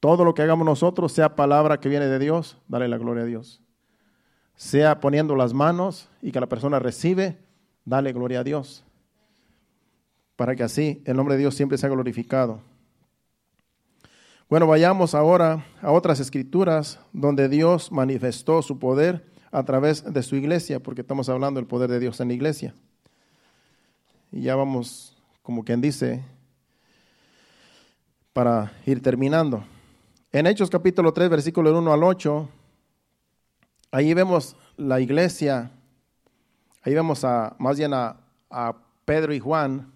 Todo 0.00 0.24
lo 0.24 0.34
que 0.34 0.42
hagamos 0.42 0.64
nosotros, 0.64 1.12
sea 1.12 1.36
palabra 1.36 1.80
que 1.80 1.88
viene 1.88 2.06
de 2.06 2.18
Dios, 2.18 2.58
dale 2.68 2.88
la 2.88 2.98
gloria 2.98 3.24
a 3.24 3.26
Dios 3.26 3.62
sea 4.58 4.98
poniendo 4.98 5.36
las 5.36 5.54
manos 5.54 6.10
y 6.20 6.32
que 6.32 6.40
la 6.40 6.48
persona 6.48 6.80
recibe, 6.80 7.38
dale 7.84 8.12
gloria 8.12 8.40
a 8.40 8.44
Dios. 8.44 8.84
Para 10.34 10.56
que 10.56 10.64
así 10.64 11.00
el 11.06 11.16
nombre 11.16 11.36
de 11.36 11.40
Dios 11.40 11.54
siempre 11.54 11.78
sea 11.78 11.88
glorificado. 11.88 12.60
Bueno, 14.48 14.66
vayamos 14.66 15.14
ahora 15.14 15.66
a 15.82 15.92
otras 15.92 16.20
escrituras 16.20 16.98
donde 17.12 17.50
Dios 17.50 17.92
manifestó 17.92 18.62
su 18.62 18.78
poder 18.78 19.30
a 19.50 19.62
través 19.62 20.10
de 20.10 20.22
su 20.22 20.36
iglesia, 20.36 20.80
porque 20.80 21.02
estamos 21.02 21.28
hablando 21.28 21.60
del 21.60 21.66
poder 21.66 21.90
de 21.90 22.00
Dios 22.00 22.18
en 22.20 22.28
la 22.28 22.34
iglesia. 22.34 22.74
Y 24.32 24.40
ya 24.40 24.56
vamos, 24.56 25.14
como 25.42 25.64
quien 25.64 25.82
dice, 25.82 26.24
para 28.32 28.72
ir 28.86 29.02
terminando. 29.02 29.64
En 30.32 30.46
Hechos 30.46 30.70
capítulo 30.70 31.12
3, 31.12 31.28
versículo 31.28 31.78
1 31.78 31.92
al 31.92 32.02
8, 32.02 32.48
Ahí 33.90 34.14
vemos 34.14 34.56
la 34.78 34.98
iglesia, 34.98 35.70
ahí 36.82 36.94
vemos 36.94 37.22
a, 37.22 37.54
más 37.58 37.76
bien 37.76 37.92
a, 37.92 38.16
a 38.48 38.76
Pedro 39.04 39.34
y 39.34 39.40
Juan 39.40 39.92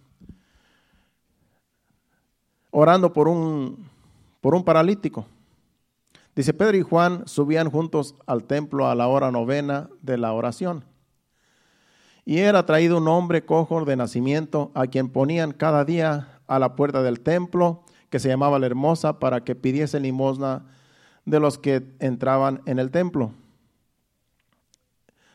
orando 2.71 3.13
por 3.13 3.29
un, 3.29 3.92
por 4.43 4.55
un 4.55 4.65
paralítico. 4.65 5.25
Dice, 6.35 6.53
Pedro 6.53 6.77
y 6.77 6.83
Juan 6.83 7.27
subían 7.27 7.71
juntos 7.71 8.17
al 8.27 8.45
templo 8.45 8.89
a 8.89 8.95
la 8.95 9.07
hora 9.07 9.31
novena 9.31 9.89
de 10.03 10.19
la 10.19 10.33
oración. 10.33 10.85
Y 12.25 12.39
era 12.39 12.67
traído 12.67 12.99
un 12.99 13.09
hombre 13.09 13.45
cojo 13.45 13.85
de 13.85 13.97
nacimiento 13.97 14.73
a 14.75 14.87
quien 14.89 15.09
ponían 15.09 15.53
cada 15.53 15.85
día 15.85 16.41
a 16.47 16.59
la 16.59 16.75
puerta 16.75 17.03
del 17.03 17.21
templo, 17.21 17.85
que 18.11 18.19
se 18.19 18.29
llamaba 18.29 18.59
la 18.59 18.67
Hermosa, 18.67 19.19
para 19.21 19.45
que 19.45 19.55
pidiese 19.55 20.01
limosna 20.01 20.67
de 21.25 21.39
los 21.39 21.57
que 21.57 21.95
entraban 22.01 22.63
en 22.67 22.79
el 22.79 22.91
templo. 22.91 23.33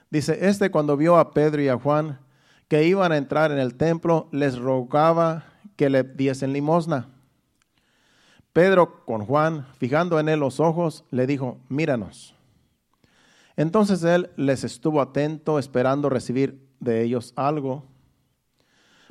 Dice, 0.09 0.37
este 0.47 0.69
cuando 0.69 0.97
vio 0.97 1.17
a 1.17 1.31
Pedro 1.31 1.61
y 1.61 1.69
a 1.69 1.79
Juan 1.79 2.19
que 2.67 2.83
iban 2.83 3.13
a 3.13 3.17
entrar 3.17 3.51
en 3.51 3.59
el 3.59 3.75
templo, 3.75 4.27
les 4.31 4.57
rogaba 4.57 5.45
que 5.77 5.89
le 5.89 6.03
diesen 6.03 6.51
limosna. 6.51 7.07
Pedro 8.57 9.05
con 9.05 9.23
Juan, 9.23 9.67
fijando 9.77 10.19
en 10.19 10.29
él 10.29 10.39
los 10.39 10.59
ojos, 10.59 11.05
le 11.11 11.27
dijo, 11.27 11.59
míranos. 11.69 12.33
Entonces 13.55 14.03
él 14.03 14.31
les 14.35 14.63
estuvo 14.63 14.99
atento, 14.99 15.59
esperando 15.59 16.09
recibir 16.09 16.67
de 16.79 17.03
ellos 17.03 17.33
algo. 17.35 17.83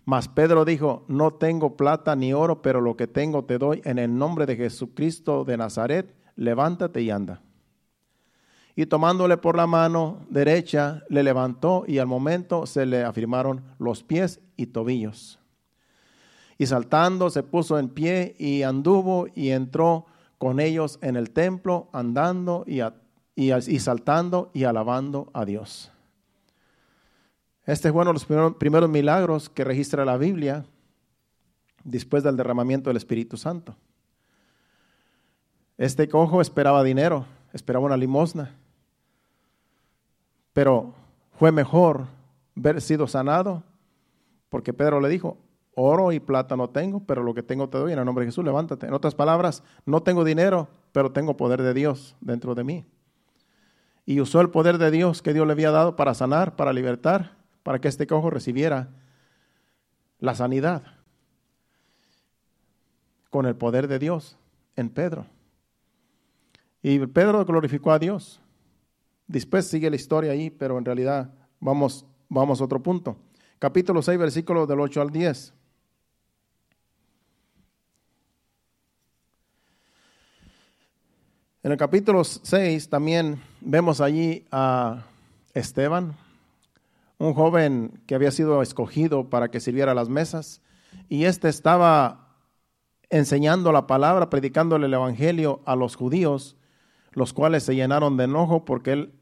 Mas 0.05 0.27
Pedro 0.27 0.65
dijo, 0.65 1.05
no 1.07 1.35
tengo 1.35 1.77
plata 1.77 2.17
ni 2.17 2.33
oro, 2.33 2.61
pero 2.61 2.81
lo 2.81 2.97
que 2.97 3.07
tengo 3.07 3.45
te 3.45 3.57
doy 3.57 3.83
en 3.85 4.01
el 4.01 4.19
nombre 4.19 4.47
de 4.47 4.57
Jesucristo 4.57 5.45
de 5.45 5.57
Nazaret, 5.57 6.13
levántate 6.35 7.03
y 7.03 7.11
anda. 7.11 7.41
Y 8.75 8.87
tomándole 8.87 9.37
por 9.37 9.57
la 9.57 9.69
mano 9.69 10.27
derecha, 10.29 11.05
le 11.09 11.23
levantó 11.23 11.85
y 11.87 11.99
al 11.99 12.09
momento 12.09 12.67
se 12.67 12.85
le 12.85 13.05
afirmaron 13.05 13.63
los 13.79 14.03
pies 14.03 14.41
y 14.57 14.67
tobillos. 14.67 15.39
Y 16.59 16.67
saltando 16.67 17.31
se 17.31 17.43
puso 17.43 17.79
en 17.79 17.89
pie 17.89 18.35
y 18.39 18.63
anduvo 18.63 19.27
y 19.35 19.51
entró 19.51 20.07
con 20.39 20.61
ellos 20.61 20.99
en 21.03 21.17
el 21.17 21.31
templo, 21.31 21.89
andando 21.93 22.65
y, 22.67 22.81
y 23.35 23.79
saltando 23.81 24.51
y 24.55 24.65
alabando 24.65 25.31
a 25.33 25.45
Dios. 25.45 25.91
Este 27.67 27.89
es 27.89 27.95
uno 27.95 28.05
de 28.05 28.13
los 28.13 28.25
primeros, 28.55 28.89
milagros 28.89 29.51
que 29.51 29.65
registra 29.65 30.05
la 30.05 30.17
Biblia 30.17 30.65
después 31.83 32.23
del 32.23 32.37
derramamiento 32.37 32.91
del 32.91 32.97
Espíritu 32.97 33.37
Santo. 33.37 33.75
Este 35.77 36.09
cojo 36.09 36.41
esperaba 36.41 36.85
dinero, 36.85 37.27
esperaba 37.53 37.85
una 37.85 37.97
limosna, 37.97 38.55
pero 40.53 40.95
fue 41.39 41.51
mejor 41.51 42.07
haber 42.57 42.81
sido 42.81 43.07
sanado 43.09 43.63
porque 44.49 44.73
Pedro 44.73 45.01
le 45.01 45.09
dijo, 45.09 45.37
oro 45.77 46.11
y 46.11 46.19
plata 46.19 46.57
no 46.57 46.71
tengo, 46.71 47.05
pero 47.07 47.23
lo 47.23 47.33
que 47.33 47.45
tengo 47.45 47.69
te 47.69 47.79
doy 47.79 47.93
en 47.93 48.01
el 48.01 48.05
nombre 48.05 48.25
de 48.25 48.33
Jesús, 48.33 48.45
levántate. 48.45 48.89
En 48.89 48.95
otras 48.95 49.15
palabras, 49.15 49.63
no 49.85 50.03
tengo 50.03 50.25
dinero, 50.25 50.67
pero 50.91 51.13
tengo 51.13 51.37
poder 51.37 51.63
de 51.63 51.73
Dios 51.73 52.17
dentro 52.21 52.57
de 52.57 52.65
mí. 52.65 52.85
Y 54.05 54.21
usó 54.21 54.41
el 54.41 54.51
poder 54.51 54.79
de 54.79 54.91
Dios 54.91 55.23
que 55.23 55.33
Dios 55.33 55.47
le 55.47 55.53
había 55.53 55.71
dado 55.71 55.95
para 55.95 56.15
sanar, 56.15 56.57
para 56.57 56.73
libertar 56.73 57.37
para 57.67 57.81
que 57.81 57.89
este 57.89 58.07
cojo 58.07 58.31
recibiera 58.31 58.91
la 60.21 60.37
sanidad 60.37 60.85
con 63.29 63.45
el 63.45 63.57
poder 63.57 63.89
de 63.89 63.99
Dios 63.99 64.39
en 64.77 64.89
Pedro. 64.89 65.27
Y 66.81 67.05
Pedro 67.09 67.45
glorificó 67.45 67.91
a 67.91 67.99
Dios. 67.99 68.41
Después 69.27 69.67
sigue 69.67 69.91
la 69.91 69.97
historia 69.97 70.31
ahí, 70.31 70.49
pero 70.49 70.79
en 70.79 70.85
realidad 70.85 71.35
vamos, 71.59 72.07
vamos 72.29 72.61
a 72.61 72.65
otro 72.65 72.81
punto. 72.81 73.17
Capítulo 73.59 74.01
6, 74.01 74.17
versículos 74.17 74.69
del 74.69 74.79
8 74.79 75.01
al 75.01 75.11
10. 75.11 75.53
En 81.67 81.73
el 81.73 81.79
capítulo 81.79 82.23
6 82.23 82.89
también 82.91 83.43
vemos 83.61 84.01
allí 84.01 84.47
a 84.53 85.03
Esteban, 85.53 86.17
un 87.19 87.35
joven 87.35 88.01
que 88.07 88.15
había 88.15 88.31
sido 88.31 88.63
escogido 88.63 89.31
para 89.31 89.51
que 89.51 89.59
sirviera 89.59 89.93
las 89.93 90.09
mesas, 90.09 90.61
y 91.09 91.25
éste 91.25 91.49
estaba 91.49 92.37
enseñando 93.11 93.73
la 93.73 93.89
palabra, 93.89 94.31
predicándole 94.31 94.87
el 94.87 94.95
evangelio 94.95 95.61
a 95.65 95.75
los 95.75 95.97
judíos, 95.97 96.55
los 97.11 97.33
cuales 97.33 97.65
se 97.65 97.75
llenaron 97.75 98.17
de 98.17 98.27
enojo 98.27 98.65
porque 98.65 98.93
él 98.93 99.13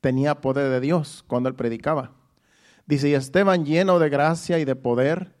tenía 0.00 0.40
poder 0.40 0.70
de 0.70 0.80
Dios 0.80 1.24
cuando 1.28 1.48
él 1.48 1.54
predicaba. 1.54 2.10
Dice, 2.86 3.08
y 3.08 3.14
Esteban 3.14 3.64
lleno 3.64 4.00
de 4.00 4.08
gracia 4.08 4.58
y 4.58 4.64
de 4.64 4.74
poder, 4.74 5.36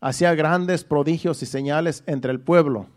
hacía 0.00 0.34
grandes 0.34 0.82
prodigios 0.82 1.44
y 1.44 1.46
señales 1.46 2.02
entre 2.08 2.32
el 2.32 2.40
pueblo. 2.40 2.88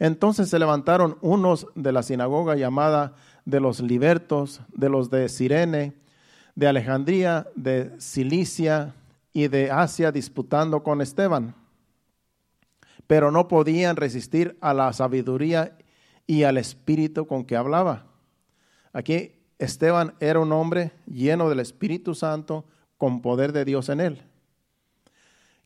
Entonces 0.00 0.48
se 0.48 0.58
levantaron 0.58 1.18
unos 1.20 1.66
de 1.74 1.92
la 1.92 2.02
sinagoga 2.02 2.56
llamada 2.56 3.14
de 3.44 3.60
los 3.60 3.80
libertos, 3.80 4.62
de 4.72 4.88
los 4.88 5.10
de 5.10 5.28
Sirene, 5.28 5.94
de 6.56 6.66
Alejandría, 6.66 7.46
de 7.54 7.92
Cilicia 8.00 8.94
y 9.34 9.48
de 9.48 9.70
Asia 9.70 10.10
disputando 10.10 10.82
con 10.82 11.02
Esteban, 11.02 11.54
pero 13.06 13.30
no 13.30 13.46
podían 13.46 13.96
resistir 13.96 14.56
a 14.62 14.72
la 14.72 14.90
sabiduría 14.94 15.76
y 16.26 16.44
al 16.44 16.56
espíritu 16.56 17.26
con 17.26 17.44
que 17.44 17.56
hablaba. 17.56 18.06
Aquí 18.94 19.32
Esteban 19.58 20.14
era 20.18 20.40
un 20.40 20.52
hombre 20.52 20.92
lleno 21.06 21.50
del 21.50 21.60
Espíritu 21.60 22.14
Santo 22.14 22.64
con 22.96 23.20
poder 23.20 23.52
de 23.52 23.66
Dios 23.66 23.90
en 23.90 24.00
él. 24.00 24.22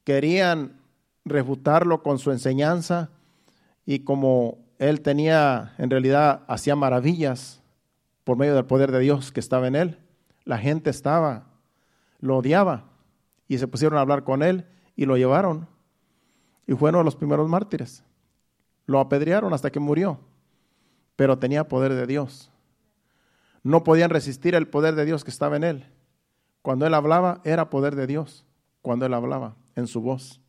Querían 0.03 0.81
refutarlo 1.25 2.03
con 2.03 2.19
su 2.19 2.33
enseñanza 2.33 3.11
y 3.87 4.01
como 4.01 4.59
él 4.79 5.01
tenía, 5.01 5.75
en 5.79 5.91
realidad, 5.91 6.43
hacía 6.49 6.77
maravillas 6.77 7.63
por 8.25 8.37
medio 8.37 8.55
del 8.55 8.65
poder 8.65 8.91
de 8.91 9.01
Dios 9.01 9.33
que 9.33 9.41
estaba 9.41 9.67
en 9.69 9.77
él, 9.77 9.99
la 10.45 10.59
gente 10.59 10.91
estaba, 10.91 11.47
lo 12.21 12.39
odiaba 12.39 12.85
y 13.49 13.59
se 13.59 13.69
pusieron 13.69 13.99
a 13.99 14.01
hablar 14.03 14.25
con 14.25 14.43
él 14.43 14.67
y 14.97 15.05
lo 15.05 15.17
llevaron. 15.17 15.69
Y 16.67 16.73
fue 16.75 16.91
uno 16.91 16.99
de 16.99 17.05
los 17.05 17.17
primeros 17.17 17.49
mártires. 17.49 18.03
Lo 18.87 19.01
apedrearon 19.01 19.53
hasta 19.53 19.71
que 19.71 19.81
murió, 19.81 20.21
pero 21.17 21.39
tenía 21.39 21.69
poder 21.69 21.95
de 21.95 22.07
Dios. 22.07 22.51
No 23.63 23.85
podían 23.85 24.11
resistir 24.11 24.55
el 24.55 24.69
poder 24.69 24.95
de 24.95 25.05
Dios 25.05 25.25
que 25.25 25.31
estaba 25.31 25.57
en 25.57 25.65
él. 25.65 25.87
Cuando 26.63 26.87
él 26.87 26.95
hablaba, 26.95 27.41
era 27.45 27.71
poder 27.71 27.97
de 27.97 28.07
Dios. 28.07 28.45
Cuando 28.83 29.07
él 29.07 29.15
hablaba, 29.15 29.57
en 29.75 29.87
su 29.87 30.01
voz. 30.01 30.41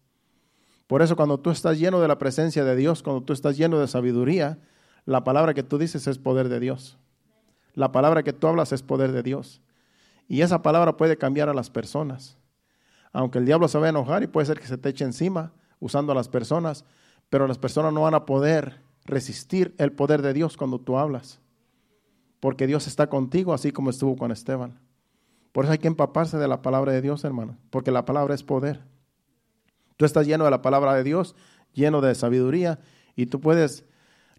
Por 0.88 1.02
eso 1.02 1.16
cuando 1.16 1.40
tú 1.40 1.50
estás 1.50 1.80
lleno 1.80 2.00
de 2.00 2.08
la 2.08 2.18
presencia 2.18 2.64
de 2.64 2.76
Dios, 2.76 3.02
cuando 3.02 3.24
tú 3.24 3.34
estás 3.34 3.58
lleno 3.58 3.80
de 3.80 3.88
sabiduría, 3.88 4.60
la 5.06 5.24
palabra 5.24 5.54
que 5.54 5.64
tú 5.64 5.78
dices 5.78 6.08
es 6.08 6.18
poder 6.18 6.50
de 6.50 6.60
Dios. 6.60 6.98
La 7.74 7.92
palabra 7.92 8.24
que 8.24 8.34
tú 8.34 8.48
hablas 8.48 8.72
es 8.72 8.84
poder 8.84 9.12
de 9.12 9.24
Dios. 9.24 9.62
Y 10.28 10.42
esa 10.42 10.62
palabra 10.62 10.98
puede 10.98 11.18
cambiar 11.18 11.50
a 11.50 11.54
las 11.54 11.70
personas. 11.70 12.38
Aunque 13.12 13.40
el 13.40 13.46
diablo 13.46 13.68
se 13.68 13.78
va 13.78 13.88
a 13.88 13.90
enojar 13.90 14.24
y 14.24 14.28
puede 14.28 14.48
ser 14.48 14.60
que 14.60 14.68
se 14.68 14.78
te 14.78 14.90
eche 14.90 15.06
encima 15.06 15.54
usando 15.80 16.12
a 16.12 16.16
las 16.16 16.30
personas, 16.30 16.86
pero 17.30 17.48
las 17.48 17.58
personas 17.58 17.94
no 17.94 18.02
van 18.02 18.14
a 18.14 18.26
poder 18.26 18.82
resistir 19.06 19.76
el 19.78 19.92
poder 19.92 20.22
de 20.22 20.34
Dios 20.34 20.58
cuando 20.58 20.80
tú 20.80 20.98
hablas. 20.98 21.40
Porque 22.40 22.68
Dios 22.68 22.88
está 22.88 23.08
contigo 23.08 23.54
así 23.54 23.72
como 23.72 23.90
estuvo 23.90 24.16
con 24.16 24.32
Esteban. 24.32 24.80
Por 25.52 25.66
eso 25.66 25.72
hay 25.72 25.78
que 25.78 25.88
empaparse 25.88 26.38
de 26.38 26.48
la 26.48 26.62
palabra 26.62 26.92
de 26.92 27.02
Dios, 27.02 27.24
hermano, 27.24 27.58
porque 27.70 27.92
la 27.92 28.06
palabra 28.06 28.36
es 28.36 28.44
poder. 28.44 28.82
Tú 29.98 30.06
estás 30.06 30.28
lleno 30.28 30.46
de 30.46 30.52
la 30.52 30.62
palabra 30.62 30.94
de 30.94 31.04
Dios, 31.04 31.36
lleno 31.74 32.02
de 32.02 32.16
sabiduría, 32.16 32.80
y 33.16 33.28
tú 33.28 33.40
puedes 33.40 33.86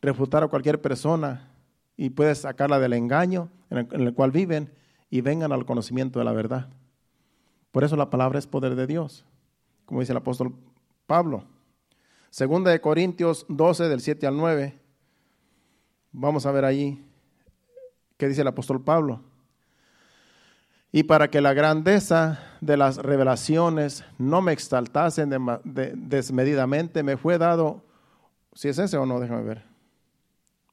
refutar 0.01 0.45
a 0.45 0.49
cualquier 0.49 0.81
persona 0.81 1.49
y 1.97 2.11
puedes 2.11 2.39
sacarla 2.39 2.79
del 2.79 2.93
engaño 2.93 3.49
en 3.71 3.89
el 3.91 4.15
cual 4.15 4.31
viven 4.31 4.73
y 5.11 5.21
vengan 5.21 5.53
al 5.53 5.65
conocimiento 5.65 6.19
de 6.19 6.25
la 6.25 6.33
verdad. 6.33 6.69
Por 7.73 7.85
eso 7.85 7.97
la 7.97 8.11
palabra 8.11 8.39
es 8.39 8.47
poder 8.47 8.75
de 8.75 8.87
Dios, 8.87 9.25
como 9.85 10.01
dice 10.01 10.13
el 10.13 10.19
apóstol 10.19 10.55
Pablo. 11.07 11.45
Segunda 12.31 12.71
de 12.71 12.81
Corintios 12.81 13.47
12, 13.49 13.89
del 13.89 14.01
7 14.01 14.27
al 14.27 14.37
9. 14.37 14.79
Vamos 16.13 16.45
a 16.47 16.53
ver 16.53 16.65
ahí 16.65 17.05
qué 18.17 18.29
dice 18.29 18.43
el 18.43 18.49
apóstol 18.49 18.83
Pablo. 18.83 19.23
Y 20.97 21.03
para 21.03 21.29
que 21.29 21.43
la 21.43 21.53
grandeza 21.53 22.39
de 22.63 22.79
las 22.79 22.97
revelaciones 22.97 24.03
no 24.17 24.41
me 24.41 24.55
exaltasen 24.55 25.29
desmedidamente, 25.95 27.03
me 27.03 27.19
fue 27.19 27.37
dado, 27.37 27.85
si 28.55 28.69
es 28.69 28.79
ese 28.79 28.97
o 28.97 29.05
no, 29.05 29.21
déjame 29.21 29.43
ver, 29.43 29.65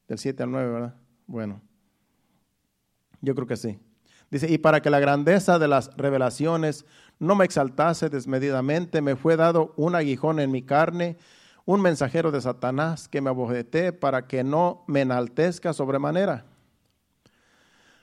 del 0.08 0.18
7 0.18 0.44
al 0.44 0.52
9, 0.52 0.72
¿verdad? 0.72 0.96
Bueno, 1.28 1.60
yo 3.20 3.36
creo 3.36 3.48
que 3.48 3.58
sí. 3.58 3.78
Dice, 4.32 4.50
y 4.50 4.60
para 4.60 4.82
que 4.82 4.90
la 4.90 5.02
grandeza 5.02 5.60
de 5.60 5.68
las 5.68 5.94
revelaciones 5.98 6.86
no 7.20 7.36
me 7.36 7.44
exaltase 7.44 8.08
desmedidamente, 8.08 9.02
me 9.02 9.18
fue 9.18 9.36
dado 9.36 9.74
un 9.76 9.94
aguijón 9.94 10.40
en 10.40 10.52
mi 10.52 10.62
carne, 10.62 11.18
un 11.66 11.82
mensajero 11.82 12.32
de 12.32 12.40
Satanás 12.40 13.10
que 13.10 13.20
me 13.20 13.30
abojete 13.30 13.92
para 13.92 14.26
que 14.26 14.46
no 14.46 14.86
me 14.88 15.02
enaltezca 15.02 15.74
sobremanera. 15.74 16.46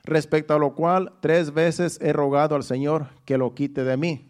Respecto 0.05 0.55
a 0.55 0.59
lo 0.59 0.75
cual, 0.75 1.13
tres 1.21 1.53
veces 1.53 1.99
he 2.01 2.13
rogado 2.13 2.57
al 2.57 2.63
Señor 2.63 3.09
que 3.25 3.39
lo 3.39 3.55
quite 3.55 3.85
de 3.85 3.97
mí. 3.97 4.27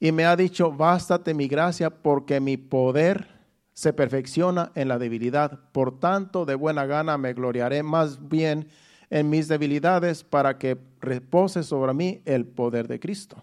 Y 0.00 0.10
me 0.10 0.24
ha 0.24 0.34
dicho, 0.34 0.72
bástate 0.72 1.32
mi 1.32 1.46
gracia 1.46 1.90
porque 1.90 2.40
mi 2.40 2.56
poder 2.56 3.28
se 3.72 3.92
perfecciona 3.92 4.72
en 4.74 4.88
la 4.88 4.98
debilidad. 4.98 5.60
Por 5.72 5.98
tanto, 5.98 6.44
de 6.44 6.54
buena 6.54 6.86
gana 6.86 7.16
me 7.18 7.32
gloriaré 7.32 7.82
más 7.82 8.28
bien 8.28 8.68
en 9.10 9.30
mis 9.30 9.46
debilidades 9.46 10.24
para 10.24 10.58
que 10.58 10.78
repose 11.00 11.62
sobre 11.62 11.94
mí 11.94 12.22
el 12.24 12.46
poder 12.46 12.88
de 12.88 12.98
Cristo. 12.98 13.42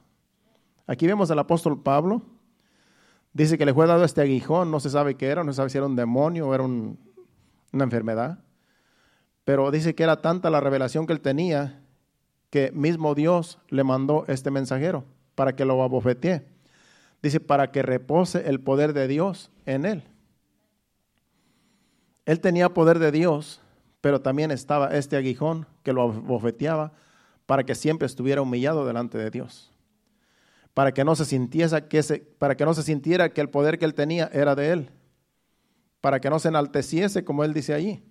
Aquí 0.85 1.07
vemos 1.07 1.31
al 1.31 1.39
apóstol 1.39 1.81
Pablo. 1.81 2.23
Dice 3.31 3.57
que 3.57 3.65
le 3.65 3.73
fue 3.73 3.85
dado 3.85 4.03
este 4.03 4.21
aguijón, 4.21 4.71
no 4.71 4.79
se 4.79 4.89
sabe 4.89 5.15
qué 5.15 5.27
era, 5.27 5.43
no 5.43 5.53
se 5.53 5.57
sabe 5.57 5.69
si 5.69 5.77
era 5.77 5.85
un 5.87 5.95
demonio 5.95 6.47
o 6.47 6.55
era 6.55 6.63
una 6.63 7.83
enfermedad. 7.83 8.39
Pero 9.49 9.71
dice 9.71 9.95
que 9.95 10.03
era 10.03 10.21
tanta 10.21 10.51
la 10.51 10.59
revelación 10.59 11.07
que 11.07 11.13
él 11.13 11.21
tenía 11.21 11.81
que 12.51 12.71
mismo 12.71 13.15
Dios 13.15 13.57
le 13.69 13.83
mandó 13.83 14.23
este 14.27 14.51
mensajero 14.51 15.05
para 15.33 15.55
que 15.55 15.65
lo 15.65 15.81
abofetee. 15.81 16.45
Dice, 17.23 17.39
para 17.39 17.71
que 17.71 17.81
repose 17.81 18.47
el 18.47 18.59
poder 18.59 18.93
de 18.93 19.07
Dios 19.07 19.49
en 19.65 19.85
él. 19.85 20.03
Él 22.27 22.41
tenía 22.41 22.75
poder 22.75 22.99
de 22.99 23.11
Dios 23.11 23.59
pero 24.01 24.21
también 24.21 24.51
estaba 24.51 24.95
este 24.95 25.17
aguijón 25.17 25.65
que 25.81 25.93
lo 25.93 26.11
bofeteaba 26.11 26.91
para 27.47 27.63
que 27.63 27.73
siempre 27.73 28.05
estuviera 28.05 28.43
humillado 28.43 28.85
delante 28.85 29.17
de 29.17 29.31
Dios, 29.31 29.71
para 30.75 30.93
que 30.93 31.03
no 31.03 31.15
se 31.15 31.25
sintiese 31.25 31.87
que 31.87 32.03
para 32.37 32.55
que 32.55 32.65
no 32.65 32.75
se 32.75 32.83
sintiera 32.83 33.33
que 33.33 33.41
el 33.41 33.49
poder 33.49 33.79
que 33.79 33.85
él 33.85 33.95
tenía 33.95 34.29
era 34.31 34.53
de 34.53 34.73
él, 34.73 34.89
para 36.01 36.19
que 36.19 36.29
no 36.29 36.37
se 36.37 36.49
enalteciese 36.49 37.25
como 37.25 37.43
él 37.43 37.51
dice 37.51 37.73
allí. 37.73 38.03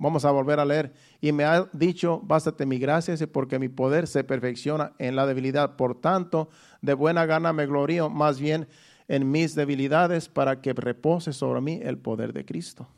Vamos 0.00 0.24
a 0.24 0.30
volver 0.30 0.58
a 0.58 0.64
leer. 0.64 0.94
Y 1.20 1.30
me 1.30 1.44
ha 1.44 1.68
dicho, 1.74 2.22
bástate 2.24 2.64
mi 2.64 2.78
gracia, 2.78 3.14
porque 3.30 3.58
mi 3.58 3.68
poder 3.68 4.06
se 4.06 4.24
perfecciona 4.24 4.94
en 4.98 5.14
la 5.14 5.26
debilidad. 5.26 5.76
Por 5.76 6.00
tanto, 6.00 6.48
de 6.80 6.94
buena 6.94 7.26
gana 7.26 7.52
me 7.52 7.66
glorío 7.66 8.08
más 8.08 8.40
bien 8.40 8.66
en 9.08 9.30
mis 9.30 9.54
debilidades 9.54 10.30
para 10.30 10.62
que 10.62 10.72
repose 10.72 11.34
sobre 11.34 11.60
mí 11.60 11.80
el 11.82 11.98
poder 11.98 12.32
de 12.32 12.46
Cristo. 12.46 12.88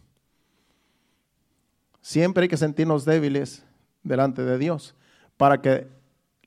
Siempre 2.00 2.44
hay 2.44 2.48
que 2.48 2.56
sentirnos 2.56 3.04
débiles 3.04 3.66
delante 4.04 4.44
de 4.44 4.56
Dios 4.58 4.94
para 5.36 5.60
que 5.60 5.88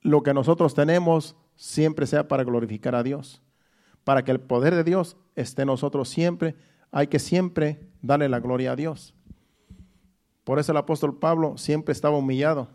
lo 0.04 0.24
que 0.24 0.34
nosotros 0.34 0.74
tenemos 0.74 1.36
siempre 1.58 2.08
sea 2.08 2.30
para 2.30 2.46
glorificar 2.46 2.96
a 2.96 3.04
Dios. 3.04 3.42
Para 4.06 4.24
que 4.24 4.32
el 4.32 4.40
poder 4.40 4.74
de 4.74 4.86
Dios 4.86 5.18
esté 5.36 5.64
en 5.64 5.68
nosotros 5.68 6.08
siempre, 6.08 6.56
hay 6.92 7.08
que 7.08 7.20
siempre 7.20 7.90
darle 8.02 8.30
la 8.30 8.40
gloria 8.40 8.72
a 8.72 8.76
Dios. 8.78 9.14
Por 10.46 10.60
eso 10.60 10.72
el 10.72 10.78
apóstol 10.78 11.18
Pablo 11.18 11.58
siempre 11.58 11.92
estaba 11.92 12.16
humillado, 12.16 12.70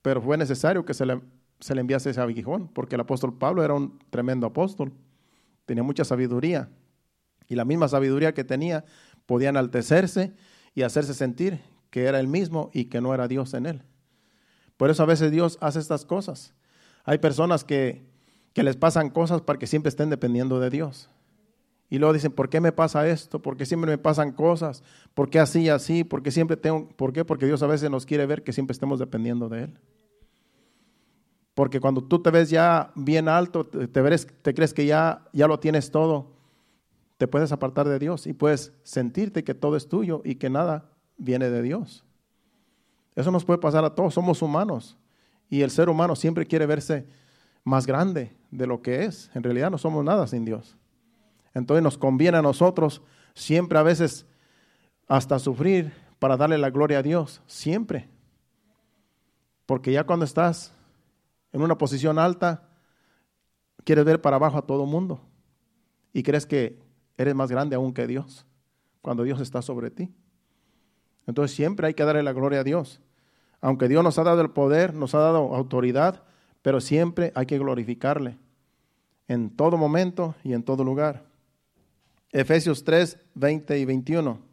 pero 0.00 0.22
fue 0.22 0.38
necesario 0.38 0.86
que 0.86 0.94
se 0.94 1.04
le, 1.04 1.20
se 1.58 1.74
le 1.74 1.82
enviase 1.82 2.10
ese 2.10 2.20
aguijón, 2.20 2.68
porque 2.68 2.94
el 2.94 3.02
apóstol 3.02 3.36
Pablo 3.36 3.62
era 3.62 3.74
un 3.74 3.98
tremendo 4.08 4.46
apóstol, 4.46 4.92
tenía 5.66 5.82
mucha 5.82 6.04
sabiduría, 6.04 6.70
y 7.48 7.56
la 7.56 7.64
misma 7.64 7.88
sabiduría 7.88 8.32
que 8.32 8.44
tenía 8.44 8.84
podía 9.26 9.48
enaltecerse 9.48 10.32
y 10.74 10.82
hacerse 10.82 11.12
sentir 11.12 11.60
que 11.90 12.04
era 12.04 12.20
el 12.20 12.28
mismo 12.28 12.70
y 12.72 12.84
que 12.86 13.00
no 13.00 13.12
era 13.12 13.28
Dios 13.28 13.54
en 13.54 13.66
él. 13.66 13.82
Por 14.76 14.88
eso 14.88 15.02
a 15.02 15.06
veces 15.06 15.32
Dios 15.32 15.58
hace 15.60 15.80
estas 15.80 16.04
cosas. 16.04 16.54
Hay 17.04 17.18
personas 17.18 17.64
que, 17.64 18.06
que 18.52 18.62
les 18.62 18.76
pasan 18.76 19.10
cosas 19.10 19.40
para 19.40 19.58
que 19.58 19.66
siempre 19.66 19.88
estén 19.88 20.10
dependiendo 20.10 20.60
de 20.60 20.70
Dios. 20.70 21.10
Y 21.90 21.98
luego 21.98 22.14
dicen, 22.14 22.30
¿por 22.30 22.48
qué 22.48 22.60
me 22.60 22.70
pasa 22.70 23.08
esto? 23.08 23.42
¿Por 23.42 23.56
qué 23.56 23.66
siempre 23.66 23.90
me 23.90 23.98
pasan 23.98 24.30
cosas? 24.30 24.84
¿Por 25.12 25.28
qué 25.28 25.40
así 25.40 25.62
y 25.62 25.68
así? 25.68 26.04
¿Por 26.04 26.22
qué 26.22 26.30
siempre 26.30 26.56
tengo? 26.56 26.88
¿Por 26.90 27.12
qué? 27.12 27.24
Porque 27.24 27.46
Dios 27.46 27.62
a 27.64 27.66
veces 27.66 27.90
nos 27.90 28.06
quiere 28.06 28.26
ver 28.26 28.44
que 28.44 28.52
siempre 28.52 28.72
estemos 28.72 29.00
dependiendo 29.00 29.48
de 29.48 29.64
Él. 29.64 29.78
Porque 31.54 31.80
cuando 31.80 32.02
tú 32.02 32.22
te 32.22 32.30
ves 32.30 32.48
ya 32.48 32.92
bien 32.94 33.28
alto, 33.28 33.66
te, 33.66 33.88
te 33.88 34.54
crees 34.54 34.72
que 34.72 34.86
ya, 34.86 35.26
ya 35.32 35.48
lo 35.48 35.58
tienes 35.58 35.90
todo, 35.90 36.30
te 37.18 37.26
puedes 37.26 37.50
apartar 37.50 37.88
de 37.88 37.98
Dios 37.98 38.26
y 38.28 38.32
puedes 38.34 38.72
sentirte 38.84 39.42
que 39.42 39.54
todo 39.54 39.76
es 39.76 39.88
tuyo 39.88 40.22
y 40.24 40.36
que 40.36 40.48
nada 40.48 40.92
viene 41.18 41.50
de 41.50 41.60
Dios. 41.60 42.04
Eso 43.16 43.32
nos 43.32 43.44
puede 43.44 43.58
pasar 43.58 43.84
a 43.84 43.94
todos, 43.94 44.14
somos 44.14 44.40
humanos. 44.42 44.96
Y 45.48 45.62
el 45.62 45.72
ser 45.72 45.88
humano 45.88 46.14
siempre 46.14 46.46
quiere 46.46 46.66
verse 46.66 47.06
más 47.64 47.84
grande 47.84 48.36
de 48.52 48.68
lo 48.68 48.80
que 48.80 49.04
es. 49.04 49.28
En 49.34 49.42
realidad 49.42 49.72
no 49.72 49.76
somos 49.76 50.04
nada 50.04 50.28
sin 50.28 50.44
Dios. 50.44 50.78
Entonces 51.54 51.82
nos 51.82 51.98
conviene 51.98 52.38
a 52.38 52.42
nosotros 52.42 53.02
siempre 53.34 53.78
a 53.78 53.82
veces 53.82 54.26
hasta 55.08 55.38
sufrir 55.38 55.92
para 56.18 56.36
darle 56.36 56.58
la 56.58 56.70
gloria 56.70 56.98
a 56.98 57.02
Dios, 57.02 57.42
siempre. 57.46 58.08
Porque 59.66 59.92
ya 59.92 60.04
cuando 60.04 60.24
estás 60.24 60.72
en 61.52 61.62
una 61.62 61.78
posición 61.78 62.18
alta, 62.18 62.68
quieres 63.84 64.04
ver 64.04 64.20
para 64.20 64.36
abajo 64.36 64.58
a 64.58 64.66
todo 64.66 64.86
mundo 64.86 65.20
y 66.12 66.22
crees 66.22 66.46
que 66.46 66.78
eres 67.16 67.34
más 67.34 67.50
grande 67.50 67.76
aún 67.76 67.92
que 67.92 68.06
Dios, 68.06 68.46
cuando 69.02 69.22
Dios 69.22 69.40
está 69.40 69.62
sobre 69.62 69.90
ti. 69.90 70.12
Entonces 71.26 71.56
siempre 71.56 71.86
hay 71.86 71.94
que 71.94 72.04
darle 72.04 72.22
la 72.22 72.32
gloria 72.32 72.60
a 72.60 72.64
Dios. 72.64 73.00
Aunque 73.60 73.88
Dios 73.88 74.02
nos 74.02 74.18
ha 74.18 74.24
dado 74.24 74.40
el 74.40 74.50
poder, 74.50 74.94
nos 74.94 75.14
ha 75.14 75.18
dado 75.18 75.54
autoridad, 75.54 76.22
pero 76.62 76.80
siempre 76.80 77.32
hay 77.34 77.46
que 77.46 77.58
glorificarle 77.58 78.38
en 79.28 79.50
todo 79.50 79.76
momento 79.76 80.34
y 80.42 80.54
en 80.54 80.62
todo 80.62 80.82
lugar. 80.82 81.29
Efesios 82.32 82.84
3, 82.84 83.18
20 83.34 83.78
y 83.78 83.84
21. 83.84 84.50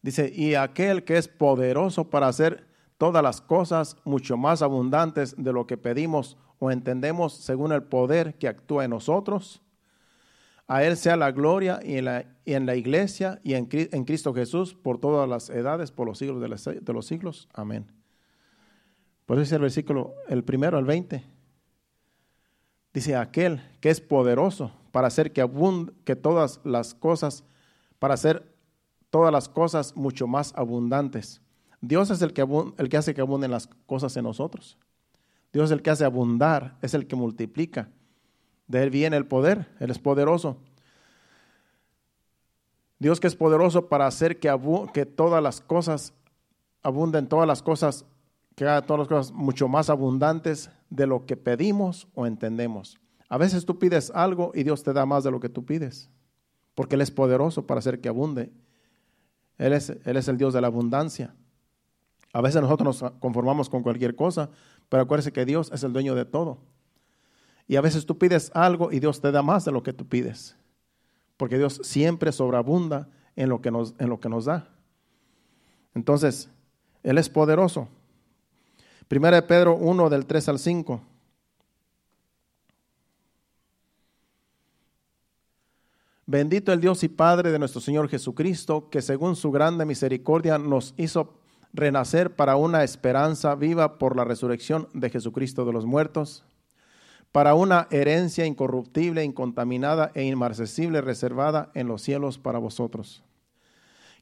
Dice, 0.00 0.32
y 0.32 0.54
aquel 0.54 1.04
que 1.04 1.18
es 1.18 1.26
poderoso 1.26 2.08
para 2.08 2.28
hacer 2.28 2.64
todas 2.96 3.22
las 3.22 3.40
cosas 3.40 3.96
mucho 4.04 4.36
más 4.36 4.62
abundantes 4.62 5.34
de 5.36 5.52
lo 5.52 5.66
que 5.66 5.76
pedimos 5.76 6.36
o 6.58 6.70
entendemos 6.70 7.34
según 7.34 7.72
el 7.72 7.82
poder 7.82 8.34
que 8.36 8.48
actúa 8.48 8.84
en 8.84 8.90
nosotros. 8.90 9.62
A 10.68 10.84
Él 10.84 10.96
sea 10.96 11.16
la 11.16 11.32
gloria 11.32 11.80
y 11.82 11.96
en 11.96 12.66
la, 12.66 12.76
iglesia 12.76 13.40
y 13.44 13.54
en, 13.54 13.66
Cristo 13.66 14.32
Jesús 14.32 14.74
por 14.74 14.98
todas 14.98 15.28
las 15.28 15.50
edades, 15.50 15.92
por 15.92 16.06
los 16.06 16.18
siglos 16.18 16.40
de, 16.40 16.92
los 16.92 17.06
siglos. 17.06 17.48
Amén. 17.52 17.86
Por 19.26 19.36
eso 19.36 19.42
dice 19.42 19.56
el 19.56 19.62
versículo, 19.62 20.14
el 20.28 20.42
primero, 20.44 20.78
el 20.78 20.84
20. 20.84 21.35
Dice 22.96 23.14
aquel 23.14 23.60
que 23.82 23.90
es 23.90 24.00
poderoso 24.00 24.72
para 24.90 25.08
hacer 25.08 25.30
que, 25.30 25.42
abund 25.42 25.90
que 26.04 26.16
todas 26.16 26.60
las 26.64 26.94
cosas, 26.94 27.44
para 27.98 28.14
hacer 28.14 28.50
todas 29.10 29.30
las 29.30 29.50
cosas 29.50 29.94
mucho 29.96 30.26
más 30.26 30.54
abundantes. 30.56 31.42
Dios 31.82 32.08
es 32.08 32.22
el 32.22 32.32
que, 32.32 32.40
el 32.78 32.88
que 32.88 32.96
hace 32.96 33.12
que 33.12 33.20
abunden 33.20 33.50
las 33.50 33.68
cosas 33.84 34.16
en 34.16 34.24
nosotros. 34.24 34.78
Dios 35.52 35.66
es 35.66 35.72
el 35.72 35.82
que 35.82 35.90
hace 35.90 36.06
abundar, 36.06 36.78
es 36.80 36.94
el 36.94 37.06
que 37.06 37.16
multiplica. 37.16 37.90
De 38.66 38.82
Él 38.82 38.88
viene 38.88 39.18
el 39.18 39.26
poder, 39.26 39.68
Él 39.78 39.90
es 39.90 39.98
poderoso. 39.98 40.56
Dios 42.98 43.20
que 43.20 43.26
es 43.26 43.36
poderoso 43.36 43.90
para 43.90 44.06
hacer 44.06 44.40
que, 44.40 44.58
que 44.94 45.04
todas 45.04 45.42
las 45.42 45.60
cosas 45.60 46.14
abunden, 46.82 47.28
todas 47.28 47.46
las 47.46 47.62
cosas, 47.62 48.06
que 48.56 48.64
haga 48.64 48.82
todas 48.82 49.00
las 49.00 49.08
cosas 49.08 49.32
mucho 49.32 49.68
más 49.68 49.90
abundantes 49.90 50.70
de 50.90 51.06
lo 51.06 51.26
que 51.26 51.36
pedimos 51.36 52.08
o 52.14 52.26
entendemos. 52.26 52.98
A 53.28 53.38
veces 53.38 53.66
tú 53.66 53.78
pides 53.78 54.10
algo 54.14 54.50
y 54.54 54.64
Dios 54.64 54.82
te 54.82 54.92
da 54.92 55.04
más 55.04 55.24
de 55.24 55.30
lo 55.30 55.40
que 55.40 55.50
tú 55.50 55.64
pides, 55.64 56.08
porque 56.74 56.94
Él 56.94 57.02
es 57.02 57.10
poderoso 57.10 57.66
para 57.66 57.78
hacer 57.78 58.00
que 58.00 58.08
abunde. 58.08 58.50
Él 59.58 59.74
es, 59.74 59.90
Él 60.04 60.16
es 60.16 60.26
el 60.28 60.38
Dios 60.38 60.54
de 60.54 60.62
la 60.62 60.68
abundancia. 60.68 61.34
A 62.32 62.40
veces 62.40 62.62
nosotros 62.62 63.02
nos 63.02 63.12
conformamos 63.20 63.68
con 63.68 63.82
cualquier 63.82 64.16
cosa, 64.16 64.50
pero 64.88 65.02
acuérdese 65.02 65.32
que 65.32 65.44
Dios 65.44 65.70
es 65.72 65.84
el 65.84 65.92
dueño 65.92 66.14
de 66.14 66.24
todo. 66.24 66.58
Y 67.68 67.76
a 67.76 67.82
veces 67.82 68.06
tú 68.06 68.16
pides 68.16 68.50
algo 68.54 68.90
y 68.90 69.00
Dios 69.00 69.20
te 69.20 69.32
da 69.32 69.42
más 69.42 69.64
de 69.66 69.72
lo 69.72 69.82
que 69.82 69.92
tú 69.92 70.06
pides, 70.06 70.56
porque 71.36 71.58
Dios 71.58 71.80
siempre 71.82 72.32
sobreabunda 72.32 73.08
en 73.34 73.50
lo 73.50 73.60
que 73.60 73.70
nos, 73.70 73.94
en 73.98 74.08
lo 74.08 74.18
que 74.18 74.30
nos 74.30 74.46
da. 74.46 74.70
Entonces, 75.94 76.48
Él 77.02 77.18
es 77.18 77.28
poderoso. 77.28 77.88
Primera 79.08 79.36
de 79.36 79.42
Pedro 79.42 79.76
1 79.76 80.10
del 80.10 80.26
3 80.26 80.48
al 80.48 80.58
5. 80.58 81.00
Bendito 86.26 86.72
el 86.72 86.80
Dios 86.80 87.04
y 87.04 87.08
Padre 87.08 87.52
de 87.52 87.60
nuestro 87.60 87.80
Señor 87.80 88.08
Jesucristo, 88.08 88.90
que 88.90 89.00
según 89.00 89.36
su 89.36 89.52
grande 89.52 89.84
misericordia 89.84 90.58
nos 90.58 90.92
hizo 90.96 91.34
renacer 91.72 92.34
para 92.34 92.56
una 92.56 92.82
esperanza 92.82 93.54
viva 93.54 93.96
por 93.98 94.16
la 94.16 94.24
resurrección 94.24 94.88
de 94.92 95.08
Jesucristo 95.08 95.64
de 95.64 95.72
los 95.72 95.86
muertos, 95.86 96.44
para 97.30 97.54
una 97.54 97.86
herencia 97.92 98.44
incorruptible, 98.44 99.22
incontaminada 99.22 100.10
e 100.14 100.24
inmarcesible 100.24 101.00
reservada 101.00 101.70
en 101.74 101.86
los 101.86 102.02
cielos 102.02 102.38
para 102.38 102.58
vosotros 102.58 103.22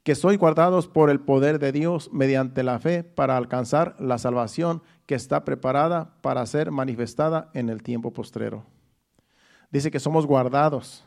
que 0.05 0.14
sois 0.14 0.38
guardados 0.38 0.86
por 0.86 1.09
el 1.09 1.18
poder 1.18 1.59
de 1.59 1.72
Dios 1.72 2.11
mediante 2.12 2.62
la 2.62 2.78
fe 2.78 3.02
para 3.02 3.38
alcanzar 3.38 3.96
la 3.98 4.18
salvación 4.18 4.82
que 5.07 5.14
está 5.14 5.46
preparada 5.46 6.14
para 6.20 6.44
ser 6.44 6.70
manifestada 6.70 7.50
en 7.55 7.70
el 7.70 7.82
tiempo 7.82 8.12
postrero. 8.12 8.66
Dice 9.70 9.90
que 9.90 9.98
somos 9.98 10.26
guardados 10.26 11.05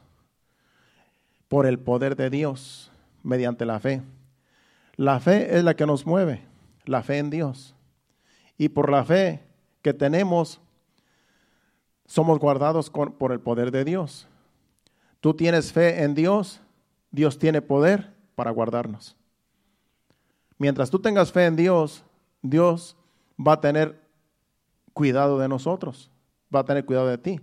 por 1.47 1.67
el 1.67 1.77
poder 1.77 2.15
de 2.15 2.31
Dios 2.31 2.91
mediante 3.21 3.65
la 3.65 3.79
fe. 3.79 4.01
La 4.95 5.19
fe 5.19 5.55
es 5.55 5.63
la 5.63 5.75
que 5.75 5.85
nos 5.85 6.07
mueve, 6.07 6.43
la 6.85 7.03
fe 7.03 7.19
en 7.19 7.29
Dios. 7.29 7.75
Y 8.57 8.69
por 8.69 8.91
la 8.91 9.05
fe 9.05 9.43
que 9.83 9.93
tenemos, 9.93 10.59
somos 12.07 12.39
guardados 12.39 12.89
por 12.89 13.31
el 13.31 13.39
poder 13.41 13.69
de 13.69 13.85
Dios. 13.85 14.27
Tú 15.19 15.35
tienes 15.35 15.71
fe 15.71 16.03
en 16.03 16.15
Dios, 16.15 16.61
Dios 17.11 17.37
tiene 17.37 17.61
poder 17.61 18.16
para 18.37 18.51
guardarnos. 18.51 19.15
Mientras 20.59 20.91
tú 20.91 20.99
tengas 20.99 21.31
fe 21.31 21.47
en 21.47 21.55
Dios, 21.55 22.03
Dios 22.43 22.95
va 23.35 23.53
a 23.53 23.61
tener 23.61 23.99
cuidado 24.93 25.39
de 25.39 25.47
nosotros, 25.47 26.11
va 26.55 26.59
a 26.59 26.65
tener 26.65 26.85
cuidado 26.85 27.07
de 27.07 27.17
ti, 27.17 27.41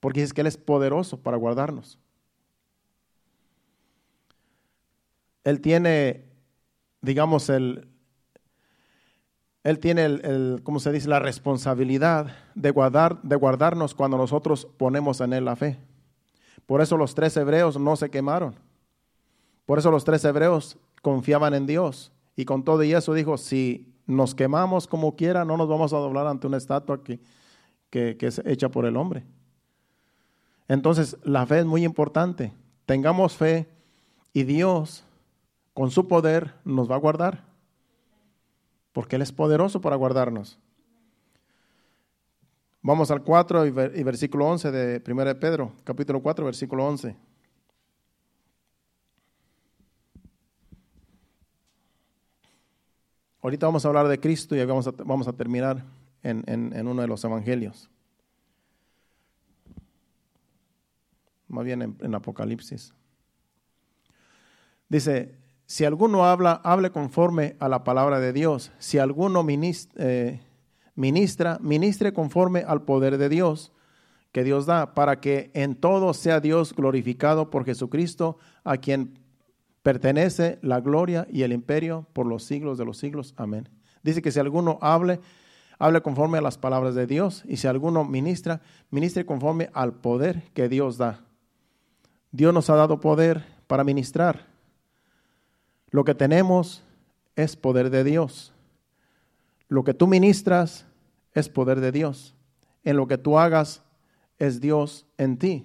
porque 0.00 0.24
es 0.24 0.32
que 0.32 0.40
Él 0.40 0.48
es 0.48 0.56
poderoso 0.56 1.22
para 1.22 1.36
guardarnos. 1.36 2.00
Él 5.44 5.60
tiene, 5.60 6.24
digamos, 7.02 7.48
el, 7.48 7.88
Él 9.62 9.78
tiene, 9.78 10.06
el, 10.06 10.24
el 10.24 10.60
¿cómo 10.64 10.80
se 10.80 10.90
dice?, 10.90 11.08
la 11.08 11.20
responsabilidad 11.20 12.36
de, 12.56 12.72
guardar, 12.72 13.22
de 13.22 13.36
guardarnos 13.36 13.94
cuando 13.94 14.16
nosotros 14.16 14.66
ponemos 14.76 15.20
en 15.20 15.34
Él 15.34 15.44
la 15.44 15.54
fe. 15.54 15.78
Por 16.66 16.80
eso 16.80 16.96
los 16.96 17.14
tres 17.14 17.36
hebreos 17.36 17.78
no 17.78 17.94
se 17.94 18.10
quemaron. 18.10 18.65
Por 19.66 19.80
eso 19.80 19.90
los 19.90 20.04
tres 20.04 20.24
hebreos 20.24 20.78
confiaban 21.02 21.52
en 21.54 21.66
Dios. 21.66 22.12
Y 22.36 22.44
con 22.44 22.64
todo 22.64 22.82
y 22.82 22.92
eso 22.92 23.12
dijo, 23.12 23.36
si 23.36 23.92
nos 24.06 24.34
quemamos 24.34 24.86
como 24.86 25.16
quiera, 25.16 25.44
no 25.44 25.56
nos 25.56 25.68
vamos 25.68 25.92
a 25.92 25.98
doblar 25.98 26.26
ante 26.26 26.46
una 26.46 26.56
estatua 26.56 27.02
que, 27.02 27.18
que, 27.90 28.16
es 28.20 28.40
hecha 28.44 28.68
por 28.68 28.86
el 28.86 28.96
hombre. 28.96 29.24
Entonces, 30.68 31.16
la 31.24 31.44
fe 31.46 31.60
es 31.60 31.66
muy 31.66 31.84
importante. 31.84 32.52
Tengamos 32.86 33.36
fe 33.36 33.68
y 34.32 34.44
Dios, 34.44 35.04
con 35.74 35.90
su 35.90 36.06
poder, 36.06 36.54
nos 36.64 36.90
va 36.90 36.94
a 36.94 37.00
guardar. 37.00 37.44
Porque 38.92 39.16
Él 39.16 39.22
es 39.22 39.32
poderoso 39.32 39.80
para 39.80 39.96
guardarnos. 39.96 40.58
Vamos 42.82 43.10
al 43.10 43.22
4 43.22 43.66
y, 43.66 43.70
versículo 43.70 44.46
11 44.46 44.70
de 44.70 45.02
1 45.04 45.24
de 45.24 45.34
Pedro, 45.34 45.72
capítulo 45.82 46.22
4, 46.22 46.44
versículo 46.44 46.86
11. 46.86 47.16
Ahorita 53.46 53.66
vamos 53.66 53.84
a 53.84 53.88
hablar 53.88 54.08
de 54.08 54.18
Cristo 54.18 54.56
y 54.56 54.64
vamos 54.64 54.88
a, 54.88 54.90
vamos 55.04 55.28
a 55.28 55.32
terminar 55.32 55.84
en, 56.24 56.42
en, 56.48 56.88
uno 56.88 57.00
de 57.00 57.06
los 57.06 57.22
evangelios. 57.22 57.88
Más 61.46 61.64
bien 61.64 61.96
en, 62.00 62.14
Apocalipsis. 62.16 62.92
Dice, 64.88 65.36
si 65.64 65.84
alguno 65.84 66.24
habla, 66.24 66.60
hable 66.64 66.90
conforme 66.90 67.54
a 67.60 67.68
la 67.68 67.84
palabra 67.84 68.18
de 68.18 68.32
Dios. 68.32 68.72
Si 68.80 68.98
alguno 68.98 69.46
eh, 69.48 70.40
ministra, 70.96 71.58
ministre 71.60 72.12
conforme 72.12 72.64
al 72.66 72.82
poder 72.82 73.16
de 73.16 73.28
Dios 73.28 73.72
que 74.32 74.42
Dios 74.42 74.66
da, 74.66 74.92
para 74.92 75.20
que 75.20 75.52
en 75.54 75.76
todo 75.76 76.14
sea 76.14 76.40
Dios 76.40 76.74
glorificado 76.74 77.48
por 77.48 77.64
Jesucristo, 77.64 78.38
a 78.64 78.78
quien 78.78 79.20
pertenece 79.86 80.58
la 80.62 80.80
gloria 80.80 81.28
y 81.30 81.44
el 81.44 81.52
imperio 81.52 82.08
por 82.12 82.26
los 82.26 82.42
siglos 82.42 82.76
de 82.76 82.84
los 82.84 82.98
siglos. 82.98 83.34
Amén. 83.36 83.68
Dice 84.02 84.20
que 84.20 84.32
si 84.32 84.40
alguno 84.40 84.80
hable, 84.80 85.20
hable 85.78 86.00
conforme 86.00 86.38
a 86.38 86.40
las 86.40 86.58
palabras 86.58 86.96
de 86.96 87.06
Dios, 87.06 87.44
y 87.46 87.58
si 87.58 87.68
alguno 87.68 88.04
ministra, 88.04 88.60
ministre 88.90 89.24
conforme 89.24 89.70
al 89.74 89.94
poder 89.94 90.42
que 90.54 90.68
Dios 90.68 90.98
da. 90.98 91.20
Dios 92.32 92.52
nos 92.52 92.68
ha 92.68 92.74
dado 92.74 92.98
poder 92.98 93.46
para 93.68 93.84
ministrar. 93.84 94.46
Lo 95.92 96.02
que 96.02 96.16
tenemos 96.16 96.82
es 97.36 97.54
poder 97.54 97.90
de 97.90 98.02
Dios. 98.02 98.52
Lo 99.68 99.84
que 99.84 99.94
tú 99.94 100.08
ministras 100.08 100.84
es 101.32 101.48
poder 101.48 101.78
de 101.78 101.92
Dios. 101.92 102.34
En 102.82 102.96
lo 102.96 103.06
que 103.06 103.18
tú 103.18 103.38
hagas 103.38 103.84
es 104.40 104.60
Dios 104.60 105.06
en 105.16 105.36
ti. 105.38 105.64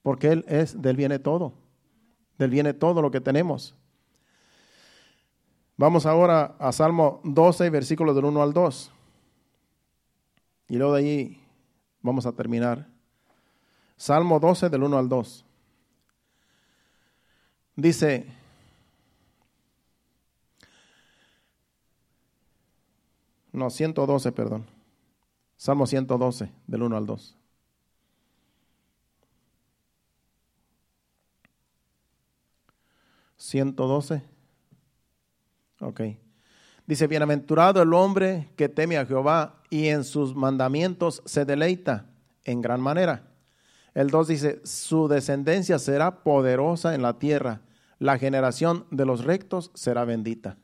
Porque 0.00 0.28
Él 0.28 0.44
es, 0.46 0.80
del 0.80 0.94
viene 0.94 1.18
todo. 1.18 1.54
Del 2.40 2.48
viene 2.48 2.72
todo 2.72 3.02
lo 3.02 3.10
que 3.10 3.20
tenemos. 3.20 3.74
Vamos 5.76 6.06
ahora 6.06 6.56
a 6.58 6.72
Salmo 6.72 7.20
12, 7.22 7.68
versículos 7.68 8.16
del 8.16 8.24
1 8.24 8.42
al 8.42 8.54
2. 8.54 8.90
Y 10.68 10.76
luego 10.76 10.94
de 10.94 11.00
ahí 11.00 11.44
vamos 12.00 12.24
a 12.24 12.32
terminar. 12.32 12.88
Salmo 13.98 14.40
12, 14.40 14.70
del 14.70 14.82
1 14.84 14.96
al 14.96 15.10
2. 15.10 15.44
Dice, 17.76 18.26
No, 23.52 23.68
112, 23.68 24.32
perdón. 24.32 24.64
Salmo 25.58 25.86
112, 25.86 26.50
del 26.66 26.82
1 26.84 26.96
al 26.96 27.04
2. 27.04 27.39
¿112? 33.40 34.22
Ok. 35.80 36.00
Dice, 36.86 37.06
bienaventurado 37.06 37.82
el 37.82 37.94
hombre 37.94 38.50
que 38.56 38.68
teme 38.68 38.98
a 38.98 39.06
Jehová 39.06 39.62
y 39.70 39.88
en 39.88 40.04
sus 40.04 40.34
mandamientos 40.34 41.22
se 41.24 41.44
deleita 41.44 42.06
en 42.44 42.60
gran 42.60 42.80
manera. 42.80 43.28
El 43.94 44.08
2 44.10 44.28
dice, 44.28 44.60
su 44.64 45.08
descendencia 45.08 45.78
será 45.78 46.22
poderosa 46.22 46.94
en 46.94 47.02
la 47.02 47.18
tierra, 47.18 47.62
la 47.98 48.18
generación 48.18 48.86
de 48.90 49.06
los 49.06 49.24
rectos 49.24 49.70
será 49.74 50.04
bendita. 50.04 50.56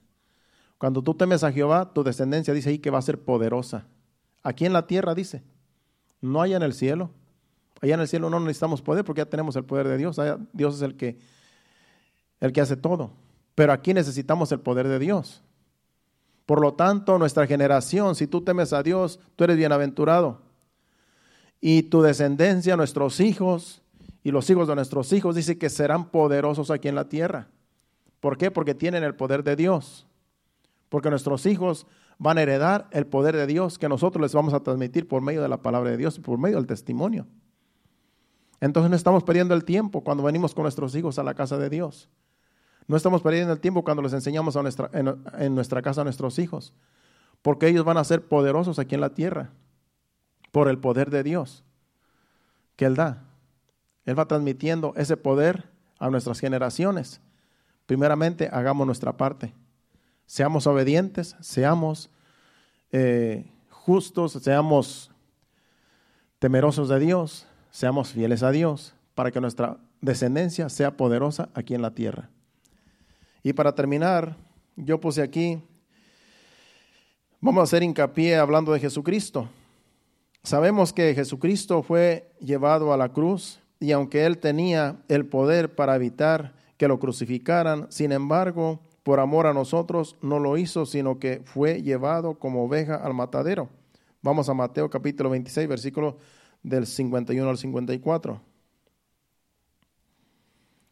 Cuando 0.79 1.03
tú 1.03 1.14
temes 1.14 1.43
a 1.45 1.53
Jehová, 1.53 1.93
tu 1.93 2.05
descendencia 2.05 2.55
dice 2.55 2.70
ahí 2.70 2.79
que 2.79 2.91
va 2.91 2.99
a 2.99 3.03
ser 3.03 3.20
poderosa. 3.20 3.87
Aquí 4.43 4.66
en 4.66 4.72
la 4.72 4.87
tierra 4.87 5.14
dice, 5.14 5.43
no 6.20 6.43
hay 6.43 6.55
en 6.55 6.62
el 6.62 6.72
cielo. 6.72 7.11
Allá 7.81 7.95
en 7.95 8.01
el 8.01 8.09
cielo 8.09 8.31
no 8.31 8.41
necesitamos 8.41 8.83
poder 8.83 9.05
porque 9.05 9.20
ya 9.20 9.27
tenemos 9.27 9.57
el 9.57 9.64
poder 9.64 9.89
de 9.89 9.97
Dios. 9.97 10.20
Dios 10.53 10.77
es 10.77 10.83
el 10.83 10.97
que, 10.97 11.18
el 12.41 12.53
que 12.53 12.61
hace 12.61 12.76
todo. 12.76 13.12
Pero 13.55 13.72
aquí 13.72 13.95
necesitamos 13.95 14.53
el 14.53 14.61
poder 14.61 14.89
de 14.89 14.99
Dios. 14.99 15.43
Por 16.45 16.61
lo 16.61 16.74
tanto, 16.74 17.18
nuestra 17.18 17.47
generación, 17.47 18.14
si 18.14 18.26
tú 18.26 18.43
temes 18.43 18.72
a 18.72 18.82
Dios, 18.82 19.18
tú 19.34 19.45
eres 19.45 19.57
bienaventurado. 19.57 20.41
Y 21.61 21.84
tu 21.84 22.03
descendencia, 22.03 22.76
nuestros 22.76 23.20
hijos 23.20 23.82
y 24.22 24.30
los 24.30 24.49
hijos 24.51 24.68
de 24.68 24.74
nuestros 24.74 25.12
hijos, 25.12 25.34
dice 25.34 25.59
que 25.59 25.70
serán 25.70 26.11
poderosos 26.11 26.70
aquí 26.70 26.89
en 26.89 26.95
la 26.95 27.09
tierra. 27.09 27.49
¿Por 28.20 28.39
qué? 28.39 28.51
Porque 28.51 28.74
tienen 28.74 29.03
el 29.03 29.14
poder 29.14 29.43
de 29.43 29.57
Dios 29.57 30.07
porque 30.89 31.11
nuestros 31.11 31.47
hijos 31.47 31.87
van 32.18 32.39
a 32.39 32.43
heredar 32.43 32.89
el 32.91 33.07
poder 33.07 33.37
de 33.37 33.47
Dios 33.47 33.78
que 33.78 33.89
nosotros 33.89 34.22
les 34.22 34.32
vamos 34.32 34.55
a 34.55 34.61
transmitir 34.61 35.07
por 35.07 35.22
medio 35.22 35.43
de 35.43 35.49
la 35.49 35.59
palabra 35.59 35.91
de 35.91 35.97
Dios 35.97 36.18
y 36.18 36.20
por 36.20 36.39
medio 36.39 36.57
del 36.57 36.66
testimonio. 36.66 37.26
Entonces 38.61 38.89
no 38.89 38.97
estamos 38.97 39.22
perdiendo 39.22 39.55
el 39.55 39.64
tiempo 39.64 40.03
cuando 40.03 40.22
venimos 40.22 40.55
con 40.55 40.62
nuestros 40.62 40.95
hijos 40.95 41.18
a 41.18 41.22
la 41.22 41.34
casa 41.34 41.59
de 41.59 41.68
Dios. 41.68 42.09
No 42.89 42.97
estamos 42.97 43.22
perdiendo 43.22 43.53
el 43.53 43.61
tiempo 43.61 43.82
cuando 43.82 44.03
les 44.03 44.12
enseñamos 44.12 44.57
a 44.57 44.62
nuestra, 44.62 44.91
en, 44.93 45.55
nuestra 45.55 45.82
casa 45.82 46.03
a 46.03 46.05
nuestros 46.05 46.39
hijos, 46.39 46.72
porque 47.43 47.68
ellos 47.68 47.84
van 47.84 47.97
a 47.97 48.05
ser 48.05 48.26
poderosos 48.26 48.78
aquí 48.78 48.95
en 48.95 49.01
la 49.01 49.14
tierra 49.14 49.51
por 50.53 50.68
el 50.68 50.78
poder 50.78 51.11
de 51.11 51.22
Dios 51.22 51.64
que 52.76 52.84
Él 52.84 52.95
da. 52.95 53.24
Él 54.05 54.18
va 54.18 54.26
transmitiendo 54.26 54.93
ese 54.97 55.16
poder 55.16 55.68
a 55.99 56.11
nuestras 56.11 56.39
generaciones. 56.39 57.20
Primeramente, 57.87 58.49
hagamos 58.53 58.87
nuestra 58.87 59.16
parte. 59.16 59.53
Seamos 60.26 60.66
obedientes, 60.66 61.37
seamos 61.41 62.11
eh, 62.93 63.51
justos, 63.70 64.32
seamos 64.32 65.11
temerosos 66.39 66.89
de 66.89 67.01
Dios, 67.01 67.47
seamos 67.70 68.11
fieles 68.11 68.43
a 68.43 68.51
Dios, 68.51 68.95
para 69.14 69.30
que 69.30 69.41
nuestra 69.41 69.78
descendencia 70.01 70.68
sea 70.68 70.97
poderosa 70.97 71.49
aquí 71.55 71.74
en 71.74 71.82
la 71.82 71.93
tierra. 71.93 72.28
Y 73.47 73.53
para 73.53 73.72
terminar, 73.72 74.36
yo 74.74 74.99
puse 74.99 75.22
aquí, 75.22 75.62
vamos 77.40 77.61
a 77.61 77.62
hacer 77.62 77.84
hincapié 77.84 78.34
hablando 78.34 78.72
de 78.72 78.80
Jesucristo. 78.80 79.49
Sabemos 80.42 80.92
que 80.92 81.14
Jesucristo 81.14 81.84
fue 81.84 82.28
llevado 82.40 82.92
a 82.92 82.97
la 82.97 83.12
cruz 83.12 83.61
y 83.78 83.92
aunque 83.92 84.26
él 84.26 84.38
tenía 84.38 84.97
el 85.07 85.26
poder 85.26 85.76
para 85.76 85.94
evitar 85.94 86.57
que 86.76 86.88
lo 86.88 86.99
crucificaran, 86.99 87.86
sin 87.88 88.11
embargo, 88.11 88.80
por 89.05 89.20
amor 89.20 89.47
a 89.47 89.55
nosotros 89.55 90.16
no 90.22 90.40
lo 90.40 90.59
hizo, 90.59 90.84
sino 90.84 91.20
que 91.20 91.40
fue 91.44 91.82
llevado 91.82 92.40
como 92.40 92.64
oveja 92.64 92.97
al 92.97 93.14
matadero. 93.14 93.68
Vamos 94.22 94.49
a 94.49 94.55
Mateo 94.55 94.90
capítulo 94.90 95.30
26, 95.30 95.68
versículo 95.68 96.16
del 96.64 96.84
51 96.84 97.49
al 97.49 97.59
54. 97.59 98.40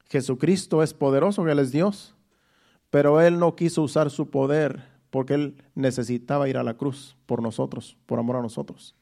Jesucristo 0.09 0.85
es 0.85 0.95
poderoso, 0.95 1.49
Él 1.49 1.59
es 1.59 1.73
Dios, 1.73 2.15
pero 2.95 3.21
Él 3.21 3.41
no 3.41 3.57
quiso 3.57 3.83
usar 3.83 4.09
su 4.09 4.31
poder 4.31 4.85
porque 5.11 5.35
Él 5.35 5.65
necesitaba 5.75 6.49
ir 6.49 6.57
a 6.57 6.63
la 6.63 6.75
cruz 6.75 7.17
por 7.27 7.43
nosotros, 7.43 7.97
por 8.07 8.21
amor 8.21 8.37
a 8.37 8.41
nosotros. 8.41 8.95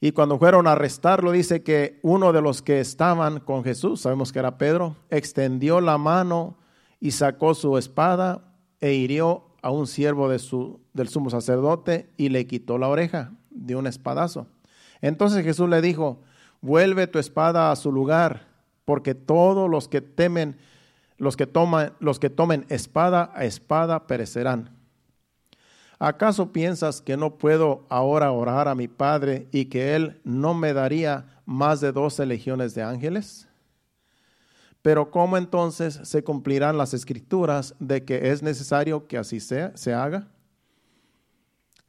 Y 0.00 0.12
cuando 0.12 0.38
fueron 0.38 0.68
a 0.68 0.72
arrestarlo, 0.74 1.32
dice 1.32 1.64
que 1.64 1.98
uno 2.02 2.32
de 2.32 2.40
los 2.40 2.62
que 2.62 2.78
estaban 2.78 3.40
con 3.40 3.64
Jesús, 3.64 4.02
sabemos 4.02 4.30
que 4.30 4.38
era 4.38 4.58
Pedro, 4.58 4.94
extendió 5.10 5.80
la 5.80 5.98
mano 5.98 6.56
y 7.00 7.10
sacó 7.10 7.54
su 7.54 7.78
espada 7.78 8.44
e 8.80 8.92
hirió 8.92 9.56
a 9.60 9.72
un 9.72 9.88
siervo 9.88 10.28
del 10.28 11.08
sumo 11.08 11.30
sacerdote 11.30 12.12
y 12.16 12.28
le 12.28 12.46
quitó 12.46 12.78
la 12.78 12.86
oreja 12.86 13.32
de 13.50 13.74
un 13.74 13.88
espadazo. 13.88 14.46
Entonces 15.00 15.42
Jesús 15.42 15.68
le 15.68 15.82
dijo, 15.82 16.22
vuelve 16.60 17.08
tu 17.08 17.18
espada 17.18 17.72
a 17.72 17.76
su 17.76 17.90
lugar, 17.90 18.46
porque 18.84 19.16
todos 19.16 19.68
los 19.68 19.88
que 19.88 20.00
temen, 20.00 20.58
los 21.18 21.36
que 21.36 21.48
los 22.00 22.18
que 22.18 22.30
tomen 22.30 22.64
espada 22.68 23.32
a 23.34 23.44
espada 23.44 24.06
perecerán. 24.06 24.70
¿Acaso 25.98 26.52
piensas 26.52 27.02
que 27.02 27.16
no 27.16 27.38
puedo 27.38 27.84
ahora 27.88 28.30
orar 28.30 28.68
a 28.68 28.76
mi 28.76 28.86
Padre 28.86 29.48
y 29.50 29.64
que 29.64 29.96
Él 29.96 30.20
no 30.22 30.54
me 30.54 30.72
daría 30.72 31.40
más 31.44 31.80
de 31.80 31.90
doce 31.90 32.24
legiones 32.24 32.74
de 32.74 32.84
ángeles? 32.84 33.48
Pero 34.80 35.10
¿cómo 35.10 35.36
entonces 35.36 36.00
se 36.04 36.22
cumplirán 36.22 36.78
las 36.78 36.94
escrituras 36.94 37.74
de 37.80 38.04
que 38.04 38.30
es 38.30 38.44
necesario 38.44 39.08
que 39.08 39.18
así 39.18 39.40
sea, 39.40 39.76
se 39.76 39.92
haga? 39.92 40.28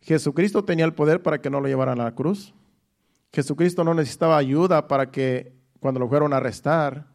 Jesucristo 0.02 0.66
tenía 0.66 0.86
el 0.86 0.94
poder 0.94 1.22
para 1.22 1.40
que 1.40 1.52
no 1.52 1.62
lo 1.62 1.68
llevaran 1.68 2.00
a 2.02 2.06
la 2.06 2.16
cruz. 2.16 2.54
Jesucristo 3.32 3.84
no 3.84 3.94
necesitaba 3.94 4.38
ayuda 4.38 4.88
para 4.88 5.12
que 5.12 5.54
cuando 5.80 6.00
lo 6.00 6.10
fueron 6.10 6.34
a 6.34 6.38
arrestar, 6.38 7.06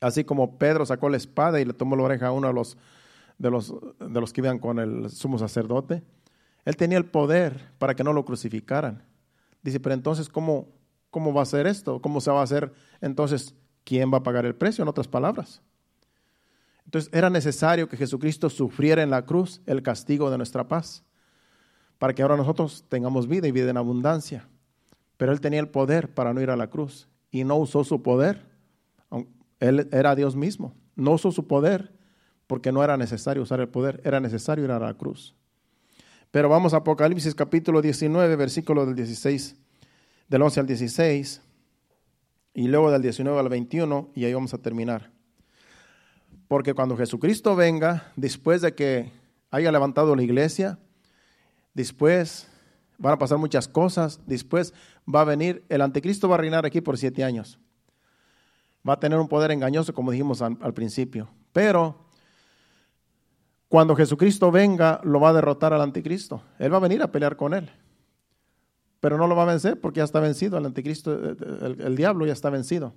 así 0.00 0.24
como 0.24 0.58
Pedro 0.58 0.86
sacó 0.86 1.08
la 1.08 1.16
espada 1.16 1.60
y 1.60 1.64
le 1.64 1.74
tomó 1.74 1.96
la 1.96 2.04
oreja 2.04 2.28
a 2.28 2.32
uno 2.32 2.48
de 2.48 2.54
los, 2.54 2.76
de 3.38 3.50
los, 3.50 3.74
de 3.98 4.20
los 4.20 4.32
que 4.32 4.40
iban 4.40 4.58
con 4.58 4.78
el 4.78 5.10
sumo 5.10 5.38
sacerdote. 5.38 6.02
Él 6.64 6.76
tenía 6.76 6.98
el 6.98 7.06
poder 7.06 7.70
para 7.78 7.94
que 7.94 8.04
no 8.04 8.12
lo 8.12 8.24
crucificaran. 8.24 9.02
Dice, 9.62 9.80
pero 9.80 9.94
entonces, 9.94 10.28
¿cómo, 10.28 10.68
cómo 11.10 11.32
va 11.32 11.42
a 11.42 11.46
ser 11.46 11.66
esto? 11.66 12.00
¿Cómo 12.00 12.20
se 12.20 12.30
va 12.30 12.40
a 12.40 12.44
hacer? 12.44 12.72
Entonces, 13.00 13.54
¿quién 13.84 14.12
va 14.12 14.18
a 14.18 14.22
pagar 14.22 14.46
el 14.46 14.54
precio? 14.54 14.82
En 14.82 14.88
otras 14.88 15.08
palabras. 15.08 15.62
Entonces, 16.84 17.10
era 17.12 17.30
necesario 17.30 17.88
que 17.88 17.96
Jesucristo 17.96 18.50
sufriera 18.50 19.02
en 19.02 19.10
la 19.10 19.24
cruz 19.24 19.60
el 19.66 19.82
castigo 19.82 20.30
de 20.30 20.36
nuestra 20.36 20.66
paz, 20.66 21.04
para 21.98 22.14
que 22.14 22.22
ahora 22.22 22.36
nosotros 22.36 22.84
tengamos 22.88 23.28
vida 23.28 23.46
y 23.46 23.52
vida 23.52 23.70
en 23.70 23.76
abundancia. 23.76 24.48
Pero 25.16 25.32
Él 25.32 25.40
tenía 25.40 25.60
el 25.60 25.68
poder 25.68 26.12
para 26.12 26.32
no 26.32 26.40
ir 26.40 26.50
a 26.50 26.56
la 26.56 26.70
cruz 26.70 27.08
y 27.30 27.44
no 27.44 27.56
usó 27.56 27.84
su 27.84 28.02
poder. 28.02 28.49
Él 29.60 29.88
era 29.92 30.16
Dios 30.16 30.34
mismo. 30.34 30.74
No 30.96 31.12
usó 31.12 31.30
su 31.30 31.46
poder 31.46 31.92
porque 32.46 32.72
no 32.72 32.82
era 32.82 32.96
necesario 32.96 33.42
usar 33.42 33.60
el 33.60 33.68
poder, 33.68 34.00
era 34.04 34.18
necesario 34.18 34.64
ir 34.64 34.70
a 34.72 34.80
la 34.80 34.94
cruz. 34.94 35.36
Pero 36.32 36.48
vamos 36.48 36.74
a 36.74 36.78
Apocalipsis 36.78 37.34
capítulo 37.34 37.80
19, 37.80 38.34
versículo 38.36 38.86
del 38.86 38.96
16, 38.96 39.56
del 40.28 40.42
11 40.42 40.60
al 40.60 40.66
16, 40.66 41.42
y 42.54 42.68
luego 42.68 42.90
del 42.90 43.02
19 43.02 43.38
al 43.38 43.48
21, 43.48 44.10
y 44.14 44.24
ahí 44.24 44.34
vamos 44.34 44.54
a 44.54 44.58
terminar. 44.58 45.10
Porque 46.48 46.74
cuando 46.74 46.96
Jesucristo 46.96 47.54
venga, 47.54 48.12
después 48.16 48.62
de 48.62 48.74
que 48.74 49.12
haya 49.50 49.70
levantado 49.70 50.16
la 50.16 50.22
iglesia, 50.22 50.78
después 51.74 52.48
van 52.98 53.12
a 53.12 53.18
pasar 53.18 53.38
muchas 53.38 53.68
cosas, 53.68 54.20
después 54.26 54.74
va 55.12 55.20
a 55.20 55.24
venir, 55.24 55.64
el 55.68 55.82
anticristo 55.82 56.28
va 56.28 56.34
a 56.34 56.38
reinar 56.38 56.66
aquí 56.66 56.80
por 56.80 56.98
siete 56.98 57.22
años. 57.22 57.58
Va 58.88 58.94
a 58.94 59.00
tener 59.00 59.18
un 59.18 59.28
poder 59.28 59.50
engañoso, 59.50 59.92
como 59.92 60.10
dijimos 60.10 60.40
al, 60.42 60.74
principio. 60.74 61.28
Pero 61.52 62.06
cuando 63.68 63.94
Jesucristo 63.94 64.50
venga, 64.50 65.00
lo 65.04 65.20
va 65.20 65.30
a 65.30 65.32
derrotar 65.34 65.72
al 65.72 65.82
anticristo. 65.82 66.42
Él 66.58 66.72
va 66.72 66.78
a 66.78 66.80
venir 66.80 67.02
a 67.02 67.12
pelear 67.12 67.36
con 67.36 67.54
él. 67.54 67.70
Pero 69.00 69.18
no 69.18 69.26
lo 69.26 69.36
va 69.36 69.42
a 69.42 69.46
vencer 69.46 69.80
porque 69.80 69.98
ya 69.98 70.04
está 70.04 70.20
vencido. 70.20 70.58
El 70.58 70.66
anticristo, 70.66 71.12
eh, 71.12 71.36
eh, 71.40 71.76
el, 71.78 71.96
diablo 71.96 72.26
ya 72.26 72.32
está 72.32 72.50
vencido. 72.50 72.94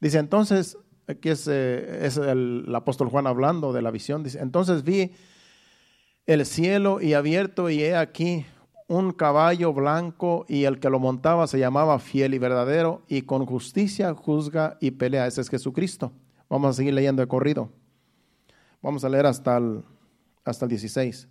Dice 0.00 0.18
entonces, 0.18 0.78
aquí 1.06 1.28
es, 1.28 1.48
eh, 1.48 2.06
es 2.06 2.16
el, 2.16 2.64
el, 2.68 2.74
apóstol 2.74 3.08
Juan 3.08 3.26
hablando 3.26 3.72
de 3.72 3.82
la 3.82 3.90
visión. 3.90 4.22
Dice, 4.22 4.40
entonces 4.40 4.84
vi 4.84 5.12
el 6.26 6.44
cielo 6.46 7.00
y 7.00 7.14
abierto 7.14 7.70
y 7.70 7.82
he 7.82 7.96
aquí 7.96 8.46
un 8.88 9.12
caballo 9.12 9.72
blanco 9.72 10.44
y 10.48 10.64
el 10.64 10.78
que 10.78 10.90
lo 10.90 10.98
montaba 10.98 11.46
se 11.46 11.58
llamaba 11.58 11.98
fiel 11.98 12.34
y 12.34 12.38
verdadero 12.38 13.02
y 13.08 13.22
con 13.22 13.46
justicia 13.46 14.14
juzga 14.14 14.76
y 14.80 14.92
pelea. 14.92 15.26
Ese 15.26 15.40
es 15.40 15.48
Jesucristo. 15.48 16.12
Vamos 16.48 16.70
a 16.70 16.72
seguir 16.74 16.94
leyendo 16.94 17.20
de 17.20 17.28
corrido. 17.28 17.70
Vamos 18.80 19.04
a 19.04 19.08
leer 19.08 19.26
hasta 19.26 19.56
el 19.56 19.82
hasta 20.46 20.64
el 20.64 20.70
16. 20.70 21.28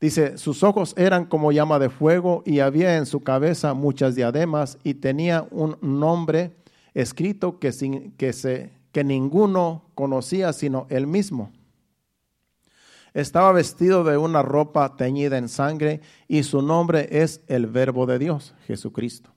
Dice, 0.00 0.36
sus 0.36 0.64
ojos 0.64 0.94
eran 0.96 1.26
como 1.26 1.52
llama 1.52 1.78
de 1.78 1.88
fuego 1.88 2.42
y 2.44 2.58
había 2.58 2.96
en 2.96 3.06
su 3.06 3.20
cabeza 3.20 3.72
muchas 3.74 4.16
diademas 4.16 4.78
y 4.82 4.94
tenía 4.94 5.46
un 5.52 5.78
nombre 5.80 6.56
escrito 6.92 7.60
que, 7.60 7.70
sin, 7.70 8.10
que, 8.12 8.32
se, 8.32 8.72
que 8.90 9.04
ninguno 9.04 9.84
conocía 9.94 10.52
sino 10.52 10.86
él 10.88 11.06
mismo. 11.06 11.52
Estaba 13.14 13.52
vestido 13.52 14.04
de 14.04 14.16
una 14.16 14.42
ropa 14.42 14.96
teñida 14.96 15.38
en 15.38 15.48
sangre 15.48 16.00
y 16.28 16.42
su 16.44 16.62
nombre 16.62 17.08
es 17.10 17.42
el 17.46 17.66
Verbo 17.66 18.06
de 18.06 18.18
Dios, 18.18 18.54
Jesucristo. 18.66 19.30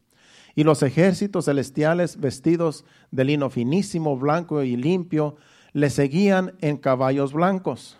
Y 0.55 0.63
los 0.63 0.83
ejércitos 0.83 1.45
celestiales 1.45 2.19
vestidos 2.19 2.85
de 3.11 3.25
lino 3.25 3.49
finísimo, 3.49 4.17
blanco 4.17 4.63
y 4.63 4.77
limpio, 4.77 5.35
le 5.73 5.89
seguían 5.89 6.53
en 6.61 6.77
caballos 6.77 7.33
blancos 7.33 7.97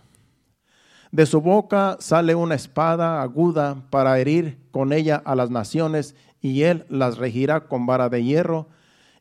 de 1.16 1.26
su 1.26 1.40
boca 1.40 1.96
sale 2.02 2.36
una 2.36 2.56
espada 2.56 3.22
aguda 3.22 3.86
para 3.90 4.20
herir 4.20 4.58
con 4.72 4.92
ella 4.92 5.16
a 5.24 5.34
las 5.34 5.50
naciones, 5.50 6.14
y 6.42 6.64
él 6.64 6.86
las 6.90 7.18
regirá 7.18 7.70
con 7.70 7.86
vara 7.86 8.10
de 8.10 8.22
hierro, 8.22 8.68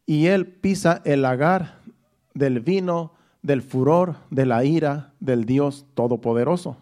y 0.04 0.26
él 0.26 0.48
pisa 0.48 1.02
el 1.04 1.22
lagar 1.22 1.78
del 2.34 2.58
vino, 2.58 3.13
del 3.44 3.62
furor, 3.62 4.16
de 4.30 4.46
la 4.46 4.64
ira 4.64 5.12
del 5.20 5.44
Dios 5.44 5.86
Todopoderoso. 5.94 6.78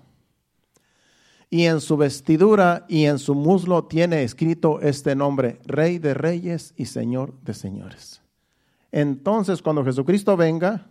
Y 1.50 1.66
en 1.66 1.82
su 1.82 1.98
vestidura 1.98 2.86
y 2.88 3.04
en 3.04 3.18
su 3.18 3.34
muslo 3.34 3.84
tiene 3.84 4.22
escrito 4.22 4.80
este 4.80 5.14
nombre, 5.14 5.60
Rey 5.66 5.98
de 5.98 6.14
Reyes 6.14 6.72
y 6.76 6.86
Señor 6.86 7.34
de 7.42 7.52
Señores. 7.52 8.22
Entonces, 8.92 9.60
cuando 9.60 9.84
Jesucristo 9.84 10.36
venga, 10.36 10.86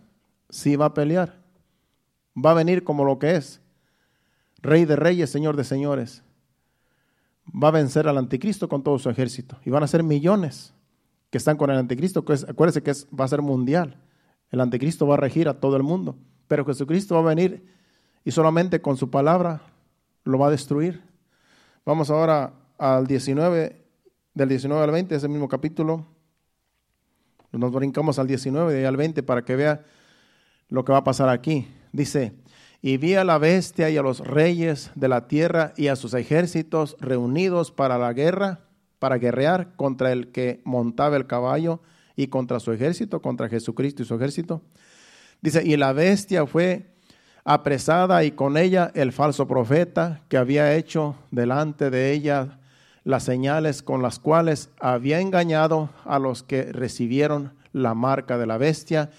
sí 0.50 0.76
va 0.76 0.86
a 0.86 0.94
pelear. 0.94 1.40
Va 2.36 2.52
a 2.52 2.54
venir 2.54 2.84
como 2.84 3.04
lo 3.04 3.18
que 3.18 3.36
es, 3.36 3.62
Rey 4.62 4.84
de 4.84 4.94
reyes, 4.94 5.28
Señor 5.28 5.56
de 5.56 5.64
señores, 5.64 6.22
va 7.52 7.68
a 7.68 7.72
vencer 7.72 8.06
al 8.06 8.16
anticristo 8.16 8.68
con 8.68 8.84
todo 8.84 8.98
su 9.00 9.10
ejército. 9.10 9.58
Y 9.64 9.70
van 9.70 9.82
a 9.82 9.88
ser 9.88 10.04
millones 10.04 10.72
que 11.30 11.38
están 11.38 11.56
con 11.56 11.70
el 11.70 11.78
anticristo. 11.78 12.20
Acuérdense 12.20 12.82
que 12.82 12.92
va 13.18 13.24
a 13.24 13.28
ser 13.28 13.42
mundial. 13.42 13.96
El 14.52 14.60
anticristo 14.60 15.06
va 15.06 15.14
a 15.14 15.16
regir 15.16 15.48
a 15.48 15.54
todo 15.54 15.76
el 15.76 15.82
mundo. 15.82 16.14
Pero 16.46 16.64
Jesucristo 16.64 17.14
va 17.14 17.22
a 17.22 17.34
venir 17.34 17.66
y 18.24 18.30
solamente 18.30 18.80
con 18.82 18.96
su 18.98 19.10
palabra 19.10 19.62
lo 20.24 20.38
va 20.38 20.48
a 20.48 20.50
destruir. 20.50 21.02
Vamos 21.84 22.10
ahora 22.10 22.52
al 22.78 23.06
19, 23.06 23.84
del 24.34 24.48
19 24.48 24.84
al 24.84 24.90
20, 24.90 25.14
ese 25.14 25.28
mismo 25.28 25.48
capítulo. 25.48 26.06
Nos 27.50 27.72
brincamos 27.72 28.18
al 28.18 28.26
19 28.26 28.82
y 28.82 28.84
al 28.84 28.96
20 28.96 29.22
para 29.22 29.42
que 29.42 29.56
vea 29.56 29.84
lo 30.68 30.84
que 30.84 30.92
va 30.92 30.98
a 30.98 31.04
pasar 31.04 31.30
aquí. 31.30 31.66
Dice, 31.92 32.34
y 32.82 32.98
vi 32.98 33.14
a 33.14 33.24
la 33.24 33.38
bestia 33.38 33.88
y 33.88 33.96
a 33.96 34.02
los 34.02 34.20
reyes 34.20 34.90
de 34.94 35.08
la 35.08 35.28
tierra 35.28 35.72
y 35.76 35.88
a 35.88 35.96
sus 35.96 36.12
ejércitos 36.12 36.96
reunidos 37.00 37.72
para 37.72 37.96
la 37.96 38.12
guerra, 38.12 38.60
para 38.98 39.16
guerrear 39.16 39.74
contra 39.76 40.12
el 40.12 40.30
que 40.30 40.60
montaba 40.64 41.16
el 41.16 41.26
caballo 41.26 41.80
y 42.16 42.28
contra 42.28 42.60
su 42.60 42.72
ejército, 42.72 43.20
contra 43.20 43.48
Jesucristo 43.48 44.02
y 44.02 44.06
su 44.06 44.14
ejército. 44.14 44.62
Dice, 45.40 45.62
y 45.64 45.76
la 45.76 45.92
bestia 45.92 46.46
fue 46.46 46.86
apresada 47.44 48.24
y 48.24 48.32
con 48.32 48.56
ella 48.56 48.92
el 48.94 49.12
falso 49.12 49.48
profeta 49.48 50.22
que 50.28 50.36
había 50.36 50.74
hecho 50.74 51.16
delante 51.30 51.90
de 51.90 52.12
ella 52.12 52.58
las 53.04 53.24
señales 53.24 53.82
con 53.82 54.02
las 54.02 54.18
cuales 54.18 54.70
había 54.78 55.20
engañado 55.20 55.90
a 56.04 56.18
los 56.18 56.42
que 56.42 56.72
recibieron 56.72 57.52
la 57.72 57.94
marca 57.94 58.38
de 58.38 58.46
la 58.46 58.58
bestia 58.58 59.10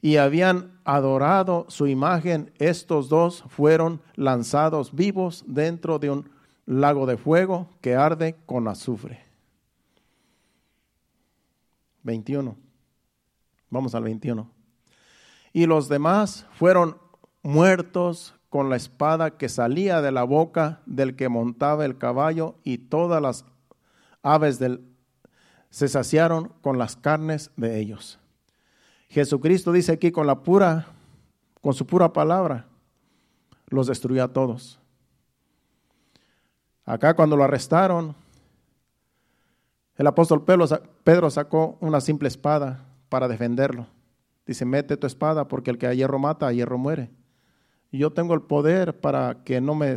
y 0.00 0.16
habían 0.16 0.72
adorado 0.84 1.66
su 1.68 1.86
imagen, 1.86 2.52
estos 2.58 3.08
dos 3.08 3.44
fueron 3.48 4.00
lanzados 4.14 4.94
vivos 4.94 5.44
dentro 5.46 5.98
de 5.98 6.10
un 6.10 6.30
lago 6.66 7.06
de 7.06 7.16
fuego 7.16 7.68
que 7.80 7.94
arde 7.94 8.36
con 8.46 8.68
azufre. 8.68 9.27
21. 12.02 12.56
Vamos 13.70 13.94
al 13.94 14.04
21. 14.04 14.50
Y 15.52 15.66
los 15.66 15.88
demás 15.88 16.46
fueron 16.52 16.96
muertos 17.42 18.34
con 18.48 18.70
la 18.70 18.76
espada 18.76 19.36
que 19.36 19.48
salía 19.48 20.00
de 20.00 20.12
la 20.12 20.24
boca 20.24 20.80
del 20.86 21.16
que 21.16 21.28
montaba 21.28 21.84
el 21.84 21.98
caballo 21.98 22.56
y 22.64 22.78
todas 22.78 23.20
las 23.20 23.44
aves 24.22 24.58
del 24.58 24.82
se 25.70 25.88
saciaron 25.88 26.52
con 26.62 26.78
las 26.78 26.96
carnes 26.96 27.50
de 27.56 27.78
ellos. 27.78 28.18
Jesucristo 29.08 29.72
dice 29.72 29.92
aquí 29.92 30.10
con 30.10 30.26
la 30.26 30.42
pura, 30.42 30.86
con 31.60 31.74
su 31.74 31.86
pura 31.86 32.12
palabra, 32.12 32.66
los 33.68 33.86
destruyó 33.86 34.24
a 34.24 34.32
todos. 34.32 34.80
Acá 36.84 37.14
cuando 37.14 37.36
lo 37.36 37.44
arrestaron, 37.44 38.14
el 39.98 40.06
apóstol 40.06 40.44
Pedro 40.44 41.30
sacó 41.30 41.76
una 41.80 42.00
simple 42.00 42.28
espada 42.28 42.86
para 43.10 43.28
defenderlo. 43.28 43.86
Dice, 44.46 44.64
mete 44.64 44.96
tu 44.96 45.06
espada 45.06 45.46
porque 45.46 45.70
el 45.70 45.76
que 45.76 45.86
a 45.86 45.92
hierro 45.92 46.18
mata, 46.18 46.46
a 46.46 46.52
hierro 46.52 46.78
muere. 46.78 47.10
Yo 47.92 48.12
tengo 48.12 48.32
el 48.32 48.40
poder 48.40 48.98
para 48.98 49.44
que 49.44 49.60
no 49.60 49.74
me, 49.74 49.94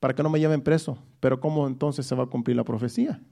para 0.00 0.14
que 0.14 0.22
no 0.24 0.30
me 0.30 0.40
lleven 0.40 0.62
preso. 0.62 0.98
Pero 1.20 1.38
¿cómo 1.38 1.68
entonces 1.68 2.04
se 2.06 2.16
va 2.16 2.24
a 2.24 2.26
cumplir 2.26 2.56
la 2.56 2.64
profecía? 2.64 3.22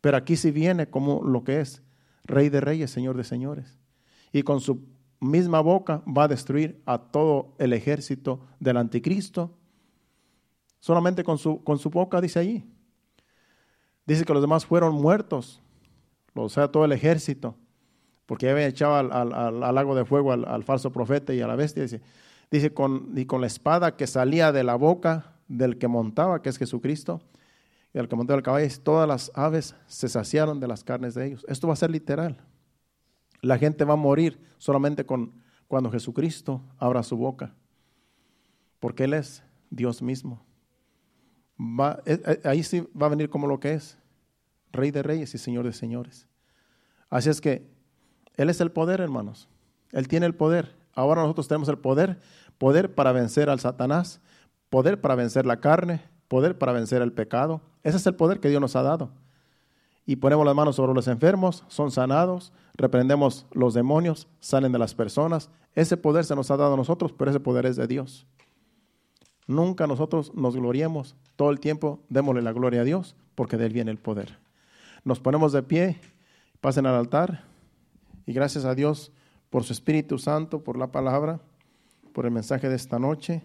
Pero 0.00 0.16
aquí 0.16 0.36
sí 0.36 0.52
viene 0.52 0.88
como 0.88 1.24
lo 1.24 1.42
que 1.42 1.60
es, 1.60 1.82
rey 2.22 2.50
de 2.50 2.60
reyes, 2.60 2.90
señor 2.92 3.16
de 3.16 3.24
señores 3.24 3.78
y 4.32 4.42
con 4.42 4.60
su 4.60 4.86
misma 5.20 5.60
boca 5.60 6.02
va 6.06 6.24
a 6.24 6.28
destruir 6.28 6.82
a 6.86 6.98
todo 6.98 7.54
el 7.58 7.72
ejército 7.72 8.40
del 8.60 8.76
anticristo. 8.76 9.56
Solamente 10.80 11.24
con 11.24 11.38
su, 11.38 11.62
con 11.64 11.78
su 11.78 11.90
boca 11.90 12.20
dice 12.20 12.38
allí. 12.38 12.64
Dice 14.08 14.24
que 14.24 14.32
los 14.32 14.40
demás 14.40 14.64
fueron 14.64 14.94
muertos, 14.94 15.60
o 16.32 16.48
sea, 16.48 16.68
todo 16.68 16.86
el 16.86 16.92
ejército, 16.92 17.56
porque 18.24 18.48
había 18.48 18.66
echado 18.66 18.94
al, 18.94 19.12
al, 19.12 19.74
lago 19.74 19.94
de 19.94 20.06
fuego 20.06 20.32
al, 20.32 20.64
falso 20.64 20.90
profeta 20.90 21.34
y 21.34 21.42
a 21.42 21.46
la 21.46 21.56
bestia. 21.56 21.82
Dice, 21.82 22.00
dice 22.50 22.72
con, 22.72 23.12
y 23.14 23.26
con 23.26 23.42
la 23.42 23.46
espada 23.46 23.96
que 23.96 24.06
salía 24.06 24.50
de 24.50 24.64
la 24.64 24.76
boca 24.76 25.34
del 25.46 25.76
que 25.76 25.88
montaba, 25.88 26.40
que 26.40 26.48
es 26.48 26.56
Jesucristo, 26.56 27.20
y 27.92 27.98
al 27.98 28.08
que 28.08 28.16
montaba 28.16 28.38
el 28.38 28.42
caballo, 28.42 28.66
todas 28.82 29.06
las 29.06 29.30
aves 29.34 29.74
se 29.88 30.08
saciaron 30.08 30.58
de 30.58 30.68
las 30.68 30.84
carnes 30.84 31.12
de 31.12 31.26
ellos. 31.26 31.44
Esto 31.46 31.66
va 31.66 31.74
a 31.74 31.76
ser 31.76 31.90
literal. 31.90 32.38
La 33.42 33.58
gente 33.58 33.84
va 33.84 33.92
a 33.92 33.96
morir 33.98 34.40
solamente 34.56 35.04
con, 35.04 35.34
cuando 35.66 35.90
Jesucristo 35.90 36.62
abra 36.78 37.02
su 37.02 37.18
boca. 37.18 37.54
porque 38.80 39.04
Él 39.04 39.12
es 39.12 39.42
Dios 39.68 40.00
mismo. 40.00 40.47
Va, 41.60 42.00
eh, 42.06 42.20
eh, 42.24 42.40
ahí 42.44 42.62
sí 42.62 42.86
va 43.00 43.06
a 43.06 43.10
venir 43.10 43.30
como 43.30 43.46
lo 43.46 43.58
que 43.58 43.74
es, 43.74 43.98
Rey 44.72 44.90
de 44.90 45.02
Reyes 45.02 45.34
y 45.34 45.38
Señor 45.38 45.64
de 45.64 45.72
Señores. 45.72 46.28
Así 47.10 47.30
es 47.30 47.40
que 47.40 47.68
Él 48.36 48.50
es 48.50 48.60
el 48.60 48.70
poder, 48.70 49.00
hermanos. 49.00 49.48
Él 49.92 50.08
tiene 50.08 50.26
el 50.26 50.34
poder. 50.34 50.76
Ahora 50.94 51.22
nosotros 51.22 51.48
tenemos 51.48 51.68
el 51.68 51.78
poder, 51.78 52.20
poder 52.58 52.94
para 52.94 53.12
vencer 53.12 53.50
al 53.50 53.60
Satanás, 53.60 54.20
poder 54.68 55.00
para 55.00 55.14
vencer 55.14 55.46
la 55.46 55.60
carne, 55.60 56.02
poder 56.28 56.58
para 56.58 56.72
vencer 56.72 57.02
el 57.02 57.12
pecado. 57.12 57.60
Ese 57.82 57.96
es 57.96 58.06
el 58.06 58.14
poder 58.14 58.40
que 58.40 58.48
Dios 58.48 58.60
nos 58.60 58.76
ha 58.76 58.82
dado. 58.82 59.10
Y 60.04 60.16
ponemos 60.16 60.46
las 60.46 60.54
manos 60.54 60.76
sobre 60.76 60.94
los 60.94 61.06
enfermos, 61.06 61.64
son 61.68 61.90
sanados, 61.90 62.52
reprendemos 62.74 63.46
los 63.52 63.74
demonios, 63.74 64.26
salen 64.40 64.72
de 64.72 64.78
las 64.78 64.94
personas. 64.94 65.50
Ese 65.74 65.96
poder 65.96 66.24
se 66.24 66.34
nos 66.34 66.50
ha 66.50 66.56
dado 66.56 66.74
a 66.74 66.76
nosotros, 66.76 67.12
pero 67.12 67.30
ese 67.30 67.40
poder 67.40 67.66
es 67.66 67.76
de 67.76 67.86
Dios. 67.86 68.26
Nunca 69.48 69.86
nosotros 69.86 70.34
nos 70.34 70.54
gloriemos, 70.54 71.16
todo 71.34 71.50
el 71.50 71.58
tiempo 71.58 72.00
démosle 72.10 72.42
la 72.42 72.52
gloria 72.52 72.82
a 72.82 72.84
Dios, 72.84 73.16
porque 73.34 73.56
de 73.56 73.66
Él 73.66 73.72
viene 73.72 73.90
el 73.90 73.98
poder. 73.98 74.38
Nos 75.04 75.20
ponemos 75.20 75.52
de 75.52 75.62
pie, 75.62 75.98
pasen 76.60 76.84
al 76.84 76.94
altar, 76.94 77.44
y 78.26 78.34
gracias 78.34 78.66
a 78.66 78.74
Dios 78.74 79.10
por 79.48 79.64
su 79.64 79.72
Espíritu 79.72 80.18
Santo, 80.18 80.62
por 80.62 80.76
la 80.76 80.92
palabra, 80.92 81.40
por 82.12 82.26
el 82.26 82.30
mensaje 82.30 82.68
de 82.68 82.76
esta 82.76 82.98
noche. 82.98 83.42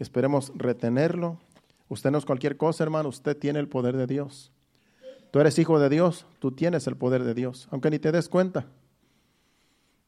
Esperemos 0.00 0.52
retenerlo. 0.56 1.38
Usted 1.88 2.10
no 2.10 2.18
es 2.18 2.24
cualquier 2.24 2.56
cosa, 2.56 2.82
hermano, 2.82 3.08
usted 3.08 3.36
tiene 3.36 3.60
el 3.60 3.68
poder 3.68 3.96
de 3.96 4.08
Dios. 4.08 4.50
Tú 5.30 5.38
eres 5.38 5.60
hijo 5.60 5.78
de 5.78 5.88
Dios, 5.88 6.26
tú 6.40 6.50
tienes 6.50 6.88
el 6.88 6.96
poder 6.96 7.22
de 7.22 7.34
Dios, 7.34 7.68
aunque 7.70 7.90
ni 7.90 8.00
te 8.00 8.10
des 8.10 8.28
cuenta. 8.28 8.66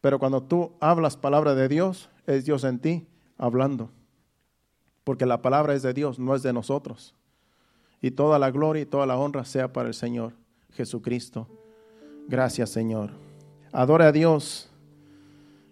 Pero 0.01 0.19
cuando 0.19 0.43
tú 0.43 0.73
hablas 0.81 1.17
palabra 1.17 1.55
de 1.55 1.69
Dios, 1.69 2.11
es 2.27 2.45
Dios 2.45 2.65
en 2.65 2.81
ti 2.81 3.07
hablando. 3.39 3.91
Porque 5.05 5.27
la 5.27 5.43
palabra 5.43 5.75
es 5.75 5.83
de 5.83 5.93
Dios, 5.93 6.19
no 6.19 6.35
es 6.35 6.43
de 6.43 6.53
nosotros. 6.53 7.15
Y 8.01 8.13
toda 8.13 8.39
la 8.39 8.51
gloria 8.51 8.83
y 8.83 8.87
toda 8.87 9.07
la 9.07 9.17
honra 9.17 9.45
sea 9.45 9.73
para 9.73 9.89
el 9.89 9.95
Señor 9.95 10.33
Jesucristo. 10.73 11.47
Gracias, 12.29 12.71
Señor. 12.71 13.11
Adora 13.73 14.09
a 14.09 14.13
Dios. 14.13 14.69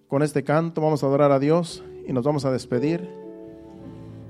Con 0.09 0.23
este 0.23 0.43
canto 0.43 0.81
vamos 0.81 1.03
a 1.03 1.07
adorar 1.07 1.33
a 1.33 1.39
Dios 1.39 1.85
y 2.07 2.13
nos 2.13 2.25
vamos 2.25 2.45
a 2.45 2.51
despedir. 2.51 3.09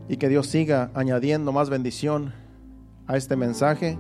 Y 0.09 0.17
que 0.17 0.29
Dios 0.29 0.47
siga 0.47 0.91
añadiendo 0.95 1.53
más 1.53 1.71
bendición 1.71 2.35
a 3.07 3.17
este 3.17 3.37
mensaje, 3.37 3.99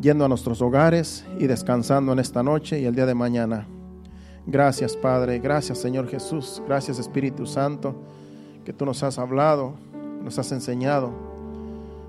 yendo 0.00 0.24
a 0.24 0.28
nuestros 0.28 0.62
hogares 0.62 1.24
y 1.38 1.46
descansando 1.46 2.12
en 2.12 2.18
esta 2.18 2.42
noche 2.42 2.80
y 2.80 2.84
el 2.84 2.94
día 2.94 3.06
de 3.06 3.14
mañana. 3.14 3.66
Gracias, 4.46 4.96
Padre. 4.96 5.38
Gracias, 5.38 5.78
Señor 5.78 6.08
Jesús. 6.08 6.62
Gracias, 6.66 6.98
Espíritu 6.98 7.46
Santo, 7.46 7.94
que 8.64 8.72
tú 8.72 8.84
nos 8.84 9.02
has 9.02 9.18
hablado, 9.18 9.74
nos 10.22 10.38
has 10.38 10.50
enseñado. 10.52 11.10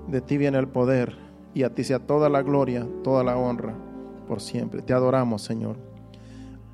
De 0.08 0.20
ti 0.20 0.38
viene 0.38 0.58
el 0.58 0.68
poder 0.68 1.16
y 1.54 1.62
a 1.62 1.74
ti 1.74 1.84
sea 1.84 1.98
toda 1.98 2.28
la 2.28 2.42
gloria, 2.42 2.86
toda 3.02 3.24
la 3.24 3.36
honra 3.36 3.74
por 4.26 4.40
siempre. 4.40 4.82
Te 4.82 4.92
adoramos, 4.92 5.42
Señor. 5.42 5.76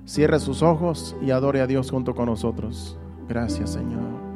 Cierre 0.06 0.40
sus 0.40 0.62
ojos 0.62 1.16
y 1.22 1.30
adore 1.30 1.60
a 1.60 1.66
Dios 1.66 1.90
junto 1.90 2.14
con 2.14 2.26
nosotros. 2.26 2.98
Gracias, 3.28 3.70
Señor. 3.70 4.31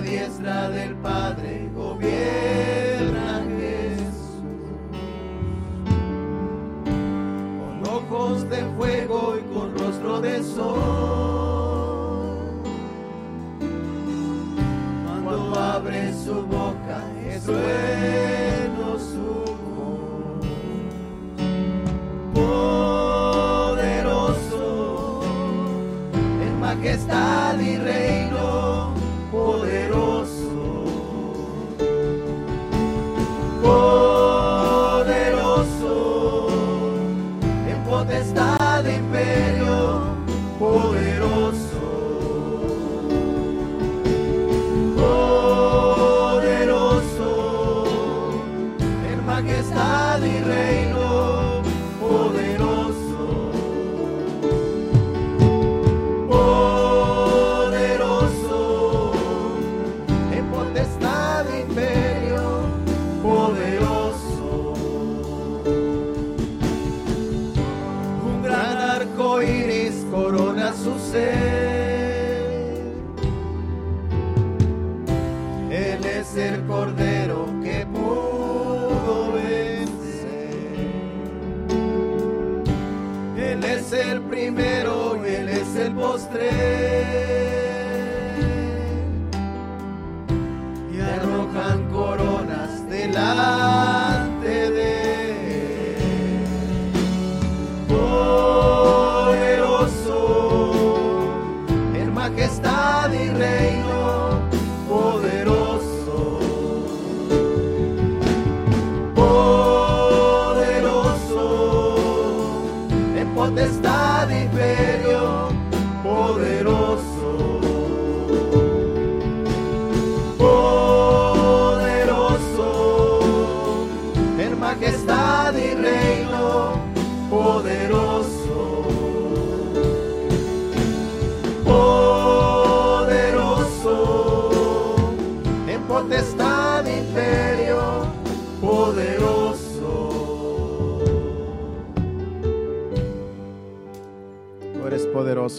Diestra 0.00 0.70
del 0.70 0.94
Padre 0.96 1.68
gobierna 1.74 3.44
Jesús 3.58 4.42
con 7.58 7.82
ojos 7.88 8.48
de 8.48 8.64
fuego 8.76 9.36
y 9.38 9.42
con 9.54 9.76
rostro 9.76 10.20
de 10.20 10.42
sol. 10.42 11.78
Cuando 15.24 15.54
abre 15.58 16.12
su 16.14 16.34
boca 16.46 17.02
es 17.28 17.46
bueno 17.46 18.98
su. 18.98 19.44
Poderoso 23.58 25.22
en 26.42 26.60
majestad 26.60 27.58
y 27.60 27.77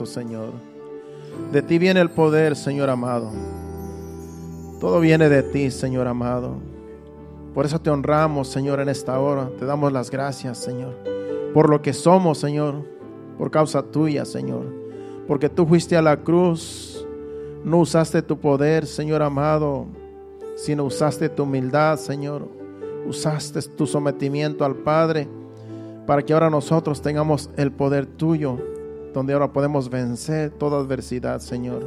Señor. 0.05 0.51
De 1.51 1.61
ti 1.61 1.77
viene 1.77 1.99
el 1.99 2.09
poder, 2.09 2.55
Señor 2.55 2.89
amado. 2.89 3.31
Todo 4.79 4.99
viene 4.99 5.29
de 5.29 5.43
ti, 5.43 5.71
Señor 5.71 6.07
amado. 6.07 6.57
Por 7.53 7.65
eso 7.65 7.79
te 7.79 7.89
honramos, 7.89 8.47
Señor, 8.47 8.79
en 8.79 8.89
esta 8.89 9.19
hora. 9.19 9.49
Te 9.59 9.65
damos 9.65 9.91
las 9.91 10.09
gracias, 10.11 10.57
Señor. 10.57 10.95
Por 11.53 11.69
lo 11.69 11.81
que 11.81 11.93
somos, 11.93 12.37
Señor. 12.37 12.85
Por 13.37 13.51
causa 13.51 13.81
tuya, 13.81 14.25
Señor. 14.25 14.65
Porque 15.27 15.49
tú 15.49 15.65
fuiste 15.65 15.97
a 15.97 16.01
la 16.01 16.17
cruz. 16.17 17.05
No 17.63 17.79
usaste 17.79 18.21
tu 18.21 18.39
poder, 18.39 18.85
Señor 18.85 19.21
amado, 19.21 19.85
sino 20.55 20.85
usaste 20.85 21.27
tu 21.27 21.43
humildad, 21.43 21.97
Señor. 21.97 22.47
Usaste 23.05 23.61
tu 23.61 23.85
sometimiento 23.85 24.63
al 24.63 24.75
Padre 24.75 25.27
para 26.07 26.23
que 26.23 26.33
ahora 26.33 26.49
nosotros 26.49 27.01
tengamos 27.01 27.49
el 27.57 27.71
poder 27.71 28.05
tuyo, 28.05 28.57
donde 29.13 29.33
ahora 29.33 29.51
podemos 29.51 29.89
vencer 29.89 30.51
toda 30.51 30.79
adversidad, 30.79 31.39
Señor. 31.39 31.85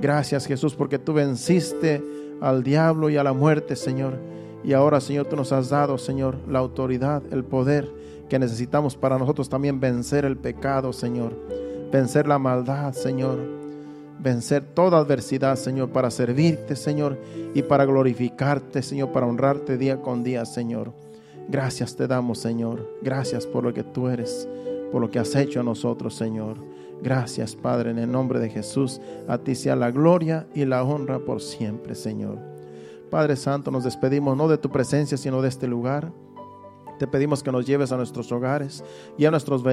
Gracias, 0.00 0.46
Jesús, 0.46 0.74
porque 0.74 0.98
tú 0.98 1.12
venciste 1.12 2.02
al 2.40 2.62
diablo 2.62 3.10
y 3.10 3.16
a 3.16 3.22
la 3.22 3.32
muerte, 3.32 3.76
Señor 3.76 4.18
y 4.64 4.72
ahora, 4.72 5.00
Señor, 5.00 5.26
tú 5.26 5.36
nos 5.36 5.52
has 5.52 5.68
dado, 5.68 5.98
Señor, 5.98 6.38
la 6.48 6.58
autoridad, 6.58 7.22
el 7.30 7.44
poder 7.44 7.86
que 8.30 8.38
necesitamos 8.38 8.96
para 8.96 9.18
nosotros 9.18 9.50
también 9.50 9.78
vencer 9.78 10.24
el 10.24 10.38
pecado, 10.38 10.94
Señor. 10.94 11.34
Vencer 11.92 12.26
la 12.26 12.38
maldad, 12.38 12.94
Señor. 12.94 13.38
Vencer 14.18 14.64
toda 14.64 14.98
adversidad, 14.98 15.56
Señor, 15.56 15.90
para 15.90 16.10
servirte, 16.10 16.76
Señor, 16.76 17.18
y 17.52 17.62
para 17.62 17.84
glorificarte, 17.84 18.82
Señor, 18.82 19.12
para 19.12 19.26
honrarte 19.26 19.76
día 19.76 20.00
con 20.00 20.24
día, 20.24 20.46
Señor. 20.46 20.92
Gracias 21.46 21.94
te 21.94 22.06
damos, 22.06 22.38
Señor. 22.38 22.88
Gracias 23.02 23.46
por 23.46 23.64
lo 23.64 23.74
que 23.74 23.82
tú 23.82 24.08
eres, 24.08 24.48
por 24.94 25.02
lo 25.02 25.10
que 25.10 25.18
has 25.18 25.34
hecho 25.34 25.58
a 25.58 25.64
nosotros, 25.64 26.14
Señor. 26.14 26.56
Gracias, 27.02 27.56
Padre, 27.56 27.90
en 27.90 27.98
el 27.98 28.12
nombre 28.12 28.38
de 28.38 28.48
Jesús. 28.48 29.00
A 29.26 29.38
ti 29.38 29.56
sea 29.56 29.74
la 29.74 29.90
gloria 29.90 30.46
y 30.54 30.64
la 30.66 30.84
honra 30.84 31.18
por 31.18 31.40
siempre, 31.40 31.96
Señor. 31.96 32.38
Padre 33.10 33.34
Santo, 33.34 33.72
nos 33.72 33.82
despedimos 33.82 34.36
no 34.36 34.46
de 34.46 34.56
tu 34.56 34.70
presencia, 34.70 35.18
sino 35.18 35.42
de 35.42 35.48
este 35.48 35.66
lugar. 35.66 36.12
Te 37.00 37.08
pedimos 37.08 37.42
que 37.42 37.50
nos 37.50 37.66
lleves 37.66 37.90
a 37.90 37.96
nuestros 37.96 38.30
hogares 38.30 38.84
y 39.18 39.24
a 39.24 39.32
nuestros, 39.32 39.64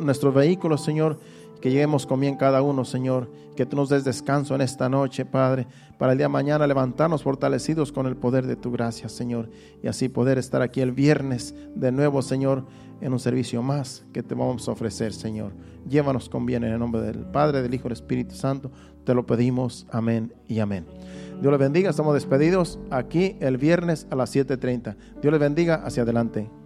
nuestros 0.00 0.34
vehículos, 0.34 0.82
Señor, 0.82 1.18
que 1.60 1.70
lleguemos 1.70 2.06
con 2.06 2.20
bien 2.20 2.36
cada 2.36 2.62
uno, 2.62 2.86
Señor, 2.86 3.30
que 3.54 3.66
tú 3.66 3.76
nos 3.76 3.90
des 3.90 4.04
descanso 4.04 4.54
en 4.54 4.62
esta 4.62 4.88
noche, 4.88 5.26
Padre, 5.26 5.66
para 5.98 6.12
el 6.12 6.18
día 6.18 6.28
de 6.28 6.32
mañana 6.32 6.66
levantarnos 6.66 7.22
fortalecidos 7.22 7.92
con 7.92 8.06
el 8.06 8.16
poder 8.16 8.46
de 8.46 8.56
tu 8.56 8.72
gracia, 8.72 9.10
Señor, 9.10 9.50
y 9.82 9.86
así 9.88 10.08
poder 10.08 10.38
estar 10.38 10.62
aquí 10.62 10.80
el 10.80 10.92
viernes 10.92 11.54
de 11.74 11.92
nuevo, 11.92 12.22
Señor, 12.22 12.64
en 13.00 13.12
un 13.12 13.18
servicio 13.18 13.62
más 13.62 14.04
que 14.12 14.22
te 14.22 14.34
vamos 14.34 14.68
a 14.68 14.72
ofrecer, 14.72 15.12
Señor. 15.12 15.52
Llévanos 15.88 16.28
con 16.28 16.46
bien 16.46 16.64
en 16.64 16.72
el 16.72 16.78
nombre 16.78 17.00
del 17.00 17.24
Padre, 17.26 17.62
del 17.62 17.74
Hijo 17.74 17.82
y 17.82 17.90
del 17.90 17.92
Espíritu 17.92 18.34
Santo. 18.34 18.70
Te 19.04 19.14
lo 19.14 19.26
pedimos. 19.26 19.86
Amén 19.90 20.32
y 20.46 20.60
amén. 20.60 20.86
Dios 21.40 21.50
les 21.50 21.60
bendiga. 21.60 21.90
Estamos 21.90 22.14
despedidos 22.14 22.78
aquí 22.90 23.36
el 23.40 23.58
viernes 23.58 24.06
a 24.10 24.16
las 24.16 24.34
7.30. 24.34 24.96
Dios 25.20 25.32
les 25.32 25.40
bendiga. 25.40 25.82
Hacia 25.84 26.04
adelante. 26.04 26.61